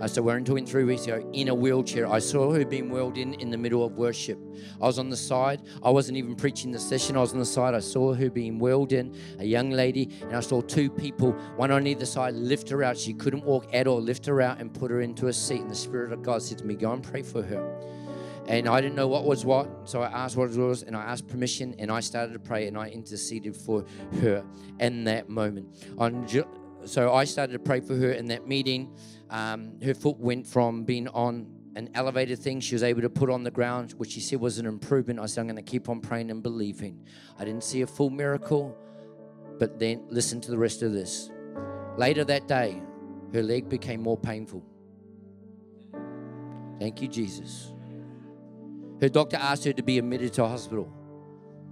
Uh, 0.00 0.06
so 0.06 0.22
we're 0.22 0.38
it 0.38 0.68
three 0.68 0.84
weeks 0.84 1.06
ago 1.06 1.28
in 1.32 1.48
a 1.48 1.54
wheelchair. 1.54 2.06
I 2.06 2.20
saw 2.20 2.52
her 2.52 2.64
being 2.64 2.88
wheeled 2.88 3.18
in 3.18 3.34
in 3.34 3.50
the 3.50 3.56
middle 3.56 3.84
of 3.84 3.92
worship. 3.96 4.38
I 4.80 4.86
was 4.86 4.98
on 4.98 5.10
the 5.10 5.16
side. 5.16 5.62
I 5.82 5.90
wasn't 5.90 6.18
even 6.18 6.36
preaching 6.36 6.70
the 6.70 6.78
session. 6.78 7.16
I 7.16 7.20
was 7.20 7.32
on 7.32 7.40
the 7.40 7.44
side. 7.44 7.74
I 7.74 7.80
saw 7.80 8.14
her 8.14 8.30
being 8.30 8.58
wheeled 8.60 8.92
in, 8.92 9.16
a 9.38 9.44
young 9.44 9.70
lady, 9.70 10.10
and 10.22 10.36
I 10.36 10.40
saw 10.40 10.60
two 10.60 10.88
people, 10.88 11.32
one 11.56 11.72
on 11.72 11.86
either 11.86 12.06
side, 12.06 12.34
lift 12.34 12.68
her 12.68 12.84
out. 12.84 12.96
She 12.96 13.12
couldn't 13.12 13.44
walk 13.44 13.66
at 13.72 13.88
all. 13.88 14.00
Lift 14.00 14.26
her 14.26 14.40
out 14.40 14.60
and 14.60 14.72
put 14.72 14.90
her 14.92 15.00
into 15.00 15.26
a 15.28 15.32
seat. 15.32 15.62
And 15.62 15.70
the 15.70 15.74
Spirit 15.74 16.12
of 16.12 16.22
God 16.22 16.42
said 16.42 16.58
to 16.58 16.64
me, 16.64 16.74
"Go 16.74 16.92
and 16.92 17.02
pray 17.02 17.22
for 17.22 17.42
her." 17.42 17.97
And 18.48 18.66
I 18.66 18.80
didn't 18.80 18.96
know 18.96 19.08
what 19.08 19.24
was 19.24 19.44
what, 19.44 19.68
so 19.88 20.00
I 20.00 20.06
asked 20.06 20.36
what 20.36 20.50
it 20.50 20.56
was, 20.56 20.82
and 20.82 20.96
I 20.96 21.02
asked 21.02 21.28
permission, 21.28 21.74
and 21.78 21.92
I 21.92 22.00
started 22.00 22.32
to 22.32 22.38
pray, 22.38 22.66
and 22.66 22.78
I 22.78 22.88
interceded 22.88 23.54
for 23.54 23.84
her 24.22 24.42
in 24.80 25.04
that 25.04 25.28
moment. 25.28 25.76
On 25.98 26.26
so 26.86 27.12
I 27.12 27.24
started 27.24 27.52
to 27.52 27.58
pray 27.58 27.80
for 27.80 27.94
her 27.94 28.12
in 28.12 28.26
that 28.28 28.48
meeting. 28.48 28.96
Um, 29.28 29.78
her 29.82 29.92
foot 29.92 30.18
went 30.18 30.46
from 30.46 30.84
being 30.84 31.08
on 31.08 31.46
an 31.76 31.90
elevated 31.94 32.38
thing 32.38 32.60
she 32.60 32.74
was 32.74 32.82
able 32.82 33.02
to 33.02 33.10
put 33.10 33.28
on 33.28 33.44
the 33.44 33.50
ground, 33.50 33.92
which 33.98 34.12
she 34.12 34.20
said 34.20 34.40
was 34.40 34.58
an 34.58 34.64
improvement. 34.64 35.20
I 35.20 35.26
said, 35.26 35.42
I'm 35.42 35.46
going 35.46 35.56
to 35.56 35.62
keep 35.62 35.90
on 35.90 36.00
praying 36.00 36.30
and 36.30 36.42
believing. 36.42 37.06
I 37.38 37.44
didn't 37.44 37.64
see 37.64 37.82
a 37.82 37.86
full 37.86 38.08
miracle, 38.08 38.74
but 39.58 39.78
then 39.78 40.06
listen 40.08 40.40
to 40.40 40.50
the 40.50 40.58
rest 40.58 40.82
of 40.82 40.92
this. 40.92 41.30
Later 41.98 42.24
that 42.24 42.48
day, 42.48 42.80
her 43.34 43.42
leg 43.42 43.68
became 43.68 44.00
more 44.00 44.16
painful. 44.16 44.64
Thank 46.78 47.02
you, 47.02 47.08
Jesus. 47.08 47.74
Her 49.00 49.08
doctor 49.08 49.36
asked 49.36 49.64
her 49.64 49.72
to 49.72 49.82
be 49.82 49.98
admitted 49.98 50.32
to 50.34 50.46
hospital. 50.46 50.92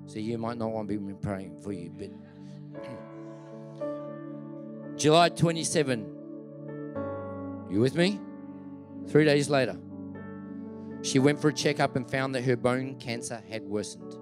So 0.07 0.19
you 0.21 0.39
might 0.39 0.59
not 0.59 0.71
want 0.71 0.89
to 0.89 0.99
be 0.99 1.15
praying 1.15 1.61
for 1.61 1.73
you, 1.73 1.91
but 1.91 2.11
July 4.97 5.29
27. 5.31 6.13
You 7.69 7.81
with 7.81 7.97
me? 7.97 8.21
Three 9.09 9.25
days 9.25 9.51
later, 9.51 9.77
she 11.03 11.19
went 11.19 11.41
for 11.41 11.49
a 11.49 11.53
checkup 11.53 11.97
and 11.97 12.09
found 12.09 12.35
that 12.35 12.45
her 12.45 12.57
bone 12.57 12.97
cancer 12.97 13.43
had 13.49 13.63
worsened. 13.63 14.15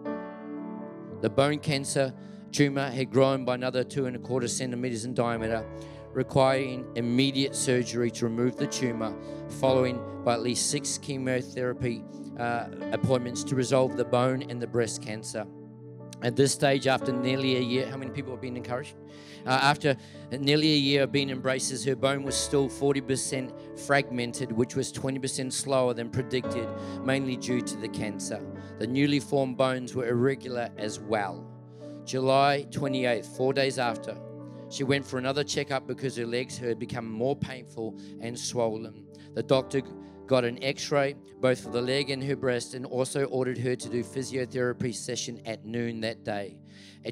The 1.21 1.29
bone 1.31 1.59
cancer 1.59 2.15
tumor 2.53 2.91
had 2.91 3.11
grown 3.11 3.45
by 3.45 3.55
another 3.55 3.85
two 3.85 4.07
and 4.07 4.17
a 4.17 4.19
quarter 4.19 4.49
centimeters 4.49 5.05
in 5.05 5.13
diameter, 5.13 5.67
requiring 6.13 6.87
immediate 6.97 7.55
surgery 7.55 8.11
to 8.13 8.25
remove 8.25 8.57
the 8.57 8.67
tumor, 8.67 9.15
following 9.61 10.01
by 10.25 10.35
at 10.35 10.43
least 10.43 10.71
six 10.71 10.97
chemotherapy 10.99 12.03
uh, 12.39 12.67
appointments 12.93 13.45
to 13.45 13.55
resolve 13.55 13.97
the 13.97 14.05
bone 14.05 14.43
and 14.49 14.61
the 14.61 14.67
breast 14.67 15.03
cancer. 15.03 15.47
At 16.23 16.37
this 16.37 16.53
stage, 16.53 16.87
after 16.87 17.13
nearly 17.13 17.57
a 17.57 17.61
year, 17.61 17.87
how 17.87 17.99
many 17.99 18.11
people 18.11 18.33
have 18.33 18.41
been 18.41 18.57
encouraged? 18.57 18.95
Uh, 19.45 19.51
after 19.51 19.95
nearly 20.31 20.73
a 20.73 20.77
year 20.77 21.03
of 21.03 21.13
being 21.13 21.29
in 21.29 21.41
braces, 21.41 21.85
her 21.85 21.95
bone 21.95 22.23
was 22.23 22.35
still 22.35 22.67
40% 22.67 23.79
fragmented, 23.81 24.51
which 24.51 24.75
was 24.75 24.91
20% 24.91 25.53
slower 25.53 25.93
than 25.93 26.09
predicted, 26.09 26.67
mainly 27.05 27.37
due 27.37 27.61
to 27.61 27.77
the 27.77 27.89
cancer. 27.89 28.41
The 28.79 28.87
newly 28.87 29.21
formed 29.21 29.59
bones 29.59 29.95
were 29.95 30.09
irregular 30.09 30.71
as 30.79 30.99
well. 30.99 31.47
July 32.07 32.67
28th, 32.71 33.37
four 33.37 33.53
days 33.53 33.79
after, 33.79 34.17
she 34.71 34.83
went 34.83 35.07
for 35.07 35.19
another 35.19 35.45
checkup 35.45 35.87
because 35.87 36.17
her 36.17 36.27
legs 36.27 36.57
had 36.57 36.79
become 36.79 37.11
more 37.11 37.37
painful 37.37 37.99
and 38.21 38.39
swollen. 38.39 39.05
The 39.35 39.43
doctor 39.43 39.83
got 40.27 40.45
an 40.45 40.63
x-ray 40.63 41.15
both 41.41 41.61
for 41.61 41.71
the 41.71 41.81
leg 41.83 42.11
and 42.11 42.23
her 42.25 42.37
breast 42.37 42.75
and 42.75 42.87
also 42.87 43.25
ordered 43.25 43.59
her 43.59 43.77
to 43.77 43.89
do 43.89 44.03
physiotherapy 44.03 44.95
session 44.95 45.41
at 45.45 45.65
noon 45.65 46.01
that 46.01 46.25
day. 46.25 46.57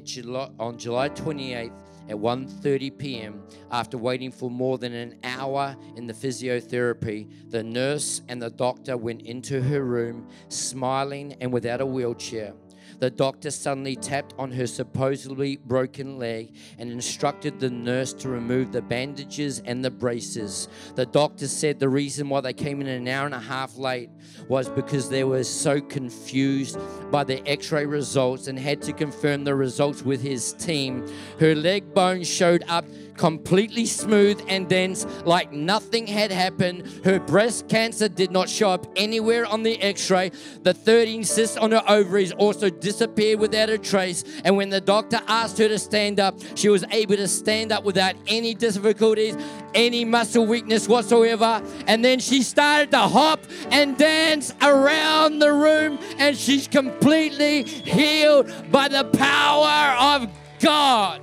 July, 0.03 0.49
on 0.59 0.77
July 0.77 1.09
28th 1.09 1.71
at 2.09 2.15
1:30 2.15 2.97
p.m. 2.97 3.43
after 3.71 3.97
waiting 3.97 4.31
for 4.31 4.49
more 4.49 4.77
than 4.77 4.93
an 4.93 5.19
hour 5.23 5.75
in 5.95 6.07
the 6.07 6.13
physiotherapy, 6.13 7.29
the 7.49 7.63
nurse 7.63 8.21
and 8.27 8.41
the 8.41 8.49
doctor 8.49 8.97
went 8.97 9.21
into 9.21 9.61
her 9.61 9.83
room 9.83 10.27
smiling 10.49 11.35
and 11.39 11.53
without 11.53 11.79
a 11.79 11.85
wheelchair. 11.85 12.53
The 12.99 13.09
doctor 13.09 13.51
suddenly 13.51 13.95
tapped 13.95 14.33
on 14.37 14.51
her 14.51 14.67
supposedly 14.67 15.57
broken 15.57 16.17
leg 16.17 16.55
and 16.77 16.91
instructed 16.91 17.59
the 17.59 17.69
nurse 17.69 18.13
to 18.13 18.29
remove 18.29 18.71
the 18.71 18.81
bandages 18.81 19.59
and 19.65 19.83
the 19.83 19.91
braces. 19.91 20.67
The 20.95 21.05
doctor 21.05 21.47
said 21.47 21.79
the 21.79 21.89
reason 21.89 22.29
why 22.29 22.41
they 22.41 22.53
came 22.53 22.81
in 22.81 22.87
an 22.87 23.07
hour 23.07 23.25
and 23.25 23.35
a 23.35 23.39
half 23.39 23.77
late 23.77 24.09
was 24.47 24.69
because 24.69 25.09
they 25.09 25.23
were 25.23 25.43
so 25.43 25.81
confused 25.81 26.77
by 27.11 27.23
the 27.23 27.45
x 27.47 27.71
ray 27.71 27.85
results 27.85 28.47
and 28.47 28.57
had 28.57 28.81
to 28.83 28.93
confirm 28.93 29.43
the 29.43 29.55
results 29.55 30.03
with 30.03 30.21
his 30.21 30.53
team. 30.53 31.05
Her 31.39 31.55
leg 31.55 31.93
bone 31.93 32.23
showed 32.23 32.63
up 32.67 32.85
completely 33.15 33.85
smooth 33.85 34.43
and 34.47 34.67
dense, 34.67 35.05
like 35.25 35.51
nothing 35.51 36.07
had 36.07 36.31
happened. 36.31 36.87
Her 37.03 37.19
breast 37.19 37.67
cancer 37.67 38.07
did 38.07 38.31
not 38.31 38.49
show 38.49 38.69
up 38.69 38.87
anywhere 38.95 39.45
on 39.45 39.63
the 39.63 39.81
x 39.81 40.09
ray. 40.09 40.31
The 40.63 40.73
13 40.73 41.23
cysts 41.23 41.57
on 41.57 41.71
her 41.71 41.83
ovaries 41.87 42.31
also 42.33 42.69
disappeared 42.69 43.39
without 43.39 43.69
a 43.69 43.77
trace. 43.77 44.23
And 44.43 44.57
when 44.57 44.69
the 44.69 44.81
doctor 44.81 45.21
asked 45.27 45.57
her 45.57 45.67
to 45.67 45.79
stand 45.79 46.19
up, 46.19 46.39
she 46.55 46.69
was 46.69 46.83
able 46.91 47.15
to 47.17 47.27
stand 47.27 47.71
up 47.71 47.83
without 47.83 48.15
any 48.27 48.53
difficulties, 48.53 49.35
any 49.73 50.05
muscle 50.05 50.45
weakness 50.45 50.87
whatsoever. 50.87 51.61
And 51.87 52.03
then 52.03 52.19
she 52.19 52.43
started 52.43 52.91
to 52.91 52.99
hop 52.99 53.41
and 53.71 53.97
dance 53.97 54.53
around 54.61 55.39
the 55.39 55.53
room, 55.53 55.99
and 56.17 56.37
she's 56.37 56.67
completely 56.67 57.63
healed 57.63 58.51
by 58.71 58.87
the 58.87 59.03
power 59.05 60.15
of 60.15 60.29
God. 60.59 61.21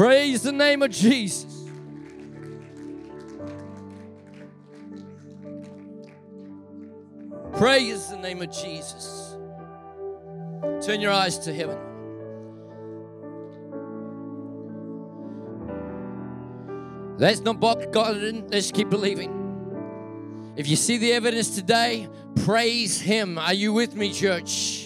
Praise 0.00 0.40
the 0.40 0.52
name 0.52 0.80
of 0.80 0.90
Jesus. 0.90 1.68
Praise 7.58 8.08
the 8.08 8.16
name 8.16 8.40
of 8.40 8.50
Jesus. 8.50 9.36
Turn 10.80 11.02
your 11.02 11.12
eyes 11.12 11.36
to 11.40 11.52
heaven. 11.52 11.76
Let's 17.18 17.40
not 17.40 17.60
box 17.60 17.84
God 17.92 18.16
in. 18.16 18.48
Let's 18.48 18.72
keep 18.72 18.88
believing. 18.88 20.54
If 20.56 20.66
you 20.66 20.76
see 20.76 20.96
the 20.96 21.12
evidence 21.12 21.54
today, 21.54 22.08
praise 22.36 22.98
Him. 22.98 23.36
Are 23.36 23.52
you 23.52 23.74
with 23.74 23.94
me, 23.94 24.14
church? 24.14 24.79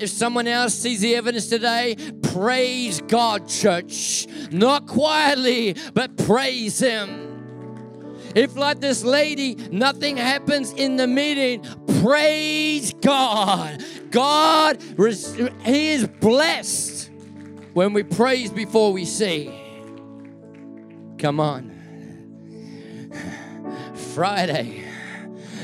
If 0.00 0.10
someone 0.10 0.46
else 0.46 0.74
sees 0.74 1.00
the 1.00 1.16
evidence 1.16 1.48
today, 1.48 1.96
praise 2.22 3.00
God, 3.02 3.48
church. 3.48 4.26
Not 4.52 4.86
quietly, 4.86 5.76
but 5.92 6.16
praise 6.16 6.78
Him. 6.78 7.28
If, 8.34 8.56
like 8.56 8.80
this 8.80 9.02
lady, 9.02 9.56
nothing 9.72 10.16
happens 10.16 10.72
in 10.72 10.96
the 10.96 11.06
meeting, 11.06 11.64
praise 12.00 12.92
God. 12.94 13.82
God, 14.10 14.80
He 15.64 15.88
is 15.88 16.06
blessed 16.06 17.10
when 17.72 17.92
we 17.92 18.02
praise 18.04 18.52
before 18.52 18.92
we 18.92 19.04
see. 19.04 19.52
Come 21.18 21.40
on. 21.40 21.74
Friday, 24.14 24.84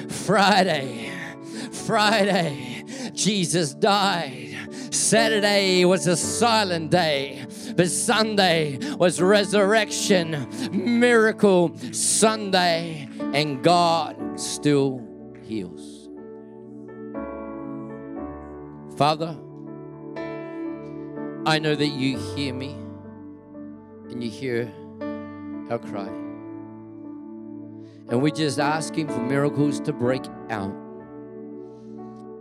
Friday, 0.09 1.13
Friday, 1.71 2.74
Jesus 3.15 3.75
died. 3.75 4.57
Saturday 4.91 5.85
was 5.85 6.07
a 6.07 6.17
silent 6.17 6.91
day, 6.91 7.47
but 7.77 7.89
Sunday 7.89 8.79
was 8.97 9.21
resurrection, 9.21 10.49
miracle 10.73 11.77
Sunday, 11.93 13.09
and 13.33 13.63
God 13.63 14.39
still 14.39 15.07
heals. 15.43 16.09
Father, 18.97 19.37
I 21.47 21.59
know 21.59 21.75
that 21.75 21.89
you 21.89 22.19
hear 22.19 22.55
me 22.55 22.73
and 24.11 24.23
you 24.23 24.31
hear 24.31 24.73
our 25.71 25.79
cry. 25.79 26.09
And 28.09 28.23
we're 28.23 28.31
just 28.31 28.59
asking 28.59 29.09
for 29.09 29.21
miracles 29.21 29.81
to 29.81 29.93
break 29.93 30.23
out. 30.51 30.84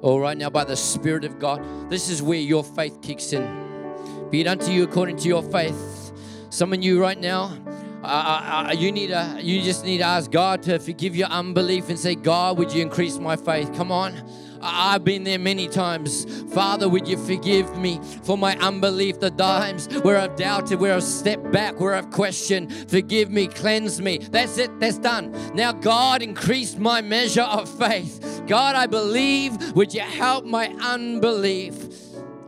Oh, 0.06 0.20
right 0.20 0.38
now, 0.38 0.50
by 0.50 0.66
the 0.66 0.76
Spirit 0.76 1.24
of 1.24 1.40
God, 1.40 1.90
this 1.90 2.10
is 2.10 2.22
where 2.22 2.38
your 2.38 2.62
faith 2.62 3.02
kicks 3.02 3.32
in. 3.32 4.28
Be 4.30 4.42
it 4.42 4.48
unto 4.48 4.70
you 4.70 4.84
according 4.84 5.16
to 5.18 5.30
your 5.30 5.42
faith. 5.42 6.12
Some 6.50 6.74
of 6.74 6.84
you 6.84 7.02
right 7.02 7.18
now, 7.18 7.58
uh, 8.04 8.08
uh, 8.08 8.68
uh, 8.68 8.74
you 8.74 8.92
need 8.92 9.12
a, 9.12 9.40
you 9.42 9.62
just 9.62 9.86
need 9.86 10.00
to 10.00 10.04
ask 10.04 10.30
God 10.30 10.62
to 10.64 10.78
forgive 10.78 11.16
your 11.16 11.30
unbelief 11.30 11.88
and 11.88 11.98
say, 11.98 12.16
God, 12.16 12.58
would 12.58 12.74
you 12.74 12.82
increase 12.82 13.18
my 13.18 13.38
faith? 13.38 13.74
Come 13.76 13.94
on. 13.94 14.30
I've 14.64 15.04
been 15.04 15.24
there 15.24 15.40
many 15.40 15.68
times. 15.68 16.26
Father, 16.54 16.88
would 16.88 17.08
you 17.08 17.18
forgive 17.18 17.78
me 17.78 18.00
for 18.24 18.38
my 18.38 18.56
unbelief, 18.58 19.20
the 19.20 19.32
times 19.32 19.88
where 20.00 20.18
I've 20.18 20.36
doubted, 20.38 20.80
where 20.80 20.94
I've 20.94 21.04
stepped 21.04 21.52
back, 21.52 21.80
where 21.80 21.94
I've 21.94 22.10
questioned. 22.12 22.74
Forgive 22.90 23.30
me, 23.30 23.48
cleanse 23.48 24.02
me. 24.02 24.20
That's 24.20 24.58
it, 24.58 24.80
that's 24.80 24.98
done. 24.98 25.36
Now, 25.54 25.74
God, 25.74 26.22
increase 26.22 26.78
my 26.78 27.02
measure 27.02 27.42
of 27.42 27.70
faith. 27.78 28.44
God, 28.48 28.76
I 28.76 28.88
believe. 28.88 29.74
Would 29.74 29.94
you 29.94 30.02
help 30.02 30.46
my 30.46 30.68
unbelief? 30.82 31.76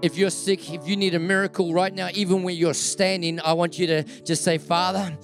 If 0.02 0.18
you're 0.18 0.30
sick, 0.30 0.72
if 0.72 0.88
you 0.88 0.96
need 0.96 1.16
a 1.16 1.20
miracle 1.20 1.74
right 1.74 1.94
now, 1.94 2.10
even 2.14 2.44
when 2.44 2.56
you're 2.56 2.74
standing, 2.74 3.40
I 3.40 3.54
want 3.54 3.78
you 3.80 3.88
to 3.88 4.04
just 4.04 4.44
say, 4.44 4.58
Father, 4.58 5.18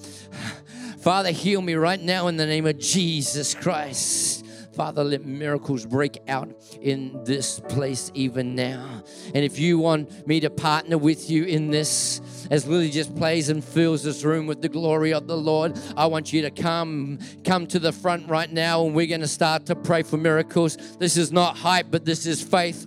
Father, 0.98 1.30
heal 1.30 1.62
me 1.62 1.74
right 1.74 2.00
now 2.00 2.28
in 2.28 2.36
the 2.36 2.46
name 2.46 2.66
of 2.66 2.78
Jesus 2.78 3.54
Christ. 3.54 4.41
Father, 4.74 5.04
let 5.04 5.26
miracles 5.26 5.84
break 5.84 6.22
out 6.28 6.50
in 6.80 7.22
this 7.24 7.60
place 7.60 8.10
even 8.14 8.54
now. 8.54 9.02
And 9.34 9.44
if 9.44 9.58
you 9.58 9.78
want 9.78 10.26
me 10.26 10.40
to 10.40 10.50
partner 10.50 10.96
with 10.96 11.28
you 11.28 11.44
in 11.44 11.70
this, 11.70 12.22
as 12.50 12.66
Lily 12.66 12.90
just 12.90 13.14
plays 13.14 13.50
and 13.50 13.62
fills 13.62 14.02
this 14.02 14.24
room 14.24 14.46
with 14.46 14.62
the 14.62 14.70
glory 14.70 15.12
of 15.12 15.26
the 15.26 15.36
Lord, 15.36 15.78
I 15.94 16.06
want 16.06 16.32
you 16.32 16.42
to 16.42 16.50
come, 16.50 17.18
come 17.44 17.66
to 17.66 17.78
the 17.78 17.92
front 17.92 18.28
right 18.28 18.50
now, 18.50 18.86
and 18.86 18.94
we're 18.94 19.06
going 19.06 19.20
to 19.20 19.28
start 19.28 19.66
to 19.66 19.76
pray 19.76 20.02
for 20.02 20.16
miracles. 20.16 20.78
This 20.98 21.18
is 21.18 21.32
not 21.32 21.58
hype, 21.58 21.90
but 21.90 22.06
this 22.06 22.24
is 22.24 22.40
faith. 22.40 22.86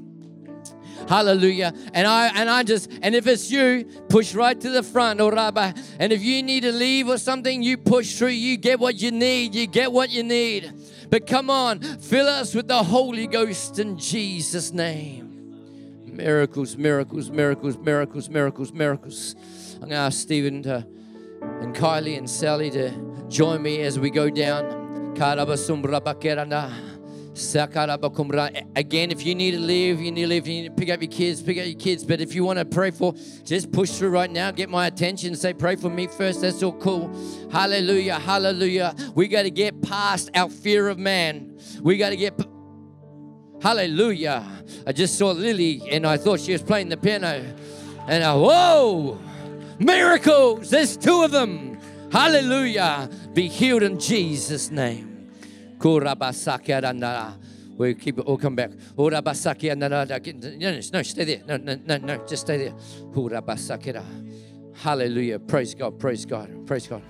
Hallelujah. 1.08 1.72
And 1.94 2.08
I 2.08 2.28
and 2.28 2.50
I 2.50 2.64
just 2.64 2.90
and 3.02 3.14
if 3.14 3.28
it's 3.28 3.52
you, 3.52 3.86
push 4.10 4.34
right 4.34 4.60
to 4.60 4.70
the 4.70 4.82
front, 4.82 5.22
or 5.22 5.32
oh, 5.32 5.36
Rabbi. 5.36 5.72
And 6.00 6.12
if 6.12 6.24
you 6.24 6.42
need 6.42 6.62
to 6.62 6.72
leave 6.72 7.08
or 7.08 7.18
something, 7.18 7.62
you 7.62 7.78
push 7.78 8.18
through. 8.18 8.30
You 8.30 8.58
get 8.58 8.80
what 8.80 8.96
you 8.96 9.12
need. 9.12 9.54
You 9.54 9.68
get 9.68 9.92
what 9.92 10.10
you 10.10 10.24
need. 10.24 10.74
But 11.10 11.28
come 11.28 11.50
on, 11.50 11.80
fill 11.80 12.28
us 12.28 12.54
with 12.56 12.68
the 12.68 12.84
Holy 12.84 13.28
Ghost 13.28 13.80
in 13.80 13.98
Jesus' 13.98 14.72
name. 14.72 15.32
Miracles, 16.06 16.78
miracles, 16.78 17.30
miracles, 17.30 17.78
miracles, 17.78 18.30
miracles, 18.30 18.72
miracles. 18.72 19.36
I'm 19.76 19.80
going 19.82 19.92
to 19.92 19.98
ask 19.98 20.20
Stephen 20.20 20.64
to, 20.64 20.88
and 21.42 21.76
Kylie 21.76 22.18
and 22.18 22.30
Sally 22.30 22.70
to 22.72 22.92
join 23.28 23.62
me 23.62 23.82
as 23.82 24.00
we 24.00 24.10
go 24.10 24.30
down. 24.30 24.86
Again, 27.36 29.12
if 29.12 29.26
you 29.26 29.36
need 29.36 29.52
to 29.52 29.60
leave, 29.60 30.00
you 30.00 30.12
need 30.12 30.22
to 30.22 30.28
leave, 30.28 30.48
you 30.48 30.62
need 30.62 30.70
to 30.70 30.74
pick 30.74 30.90
up 30.90 31.02
your 31.02 31.12
kids, 31.12 31.42
pick 31.42 31.58
up 31.58 31.66
your 31.66 31.76
kids. 31.76 32.04
But 32.04 32.22
if 32.22 32.34
you 32.34 32.46
want 32.46 32.60
to 32.60 32.66
pray 32.66 32.92
for, 32.92 33.14
just 33.44 33.72
push 33.72 33.92
through 33.92 34.10
right 34.10 34.32
now, 34.32 34.52
get 34.52 34.70
my 34.70 34.88
attention, 34.88 35.36
say, 35.36 35.54
pray 35.54 35.76
for 35.76 35.90
me 35.90 36.08
first. 36.08 36.42
That's 36.42 36.64
all 36.64 36.74
cool. 36.74 37.14
Hallelujah, 37.52 38.20
hallelujah. 38.20 38.96
We 39.16 39.28
got 39.28 39.44
to 39.44 39.52
get 39.52 39.82
past 39.82 40.30
our 40.34 40.50
fear 40.50 40.88
of 40.88 40.98
man. 40.98 41.60
We 41.82 41.98
got 41.98 42.12
to 42.12 42.16
get. 42.16 42.40
Hallelujah. 43.62 44.46
I 44.86 44.92
just 44.92 45.18
saw 45.18 45.32
Lily 45.32 45.82
and 45.92 46.06
I 46.06 46.18
thought 46.18 46.40
she 46.40 46.52
was 46.52 46.62
playing 46.62 46.90
the 46.90 46.98
piano. 46.98 47.44
And 48.08 48.24
I, 48.24 48.36
whoa, 48.36 49.20
miracles. 49.80 50.70
There's 50.70 50.96
two 50.96 51.24
of 51.24 51.32
them. 51.32 51.80
Hallelujah. 52.12 53.10
Be 53.34 53.48
healed 53.48 53.84
in 53.84 54.00
Jesus' 54.00 54.72
name. 54.72 55.15
We 57.78 57.94
keep 57.94 58.18
it. 58.18 58.26
We'll 58.26 58.38
come 58.38 58.56
back. 58.56 58.72
No, 58.98 59.08
no, 59.08 59.20
no, 60.06 61.02
stay 61.02 61.26
there. 61.26 61.42
No, 61.46 61.58
no, 61.58 61.78
no, 61.86 61.98
no, 61.98 62.26
just 62.26 62.44
stay 62.44 62.58
there. 62.58 62.74
Hallelujah. 64.74 65.40
Praise 65.40 65.76
God. 65.76 66.00
Praise 66.00 66.26
God. 66.26 66.66
Praise 66.68 66.88
God. 66.88 67.02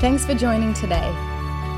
Thanks 0.00 0.24
for 0.26 0.34
joining 0.34 0.74
today. 0.74 1.12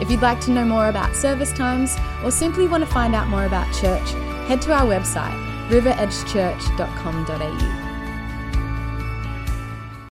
If 0.01 0.11
you'd 0.11 0.23
like 0.23 0.41
to 0.43 0.51
know 0.51 0.65
more 0.65 0.89
about 0.89 1.15
service 1.17 1.53
times 1.53 1.97
or 2.25 2.31
simply 2.31 2.69
want 2.69 2.85
to 2.85 2.91
find 2.91 3.15
out 3.15 3.29
more 3.29 3.45
about 3.47 3.67
church, 3.75 4.11
head 4.49 4.63
to 4.63 4.73
our 4.73 4.87
website, 4.87 5.35
riveredgechurch.com.au. 5.71 7.88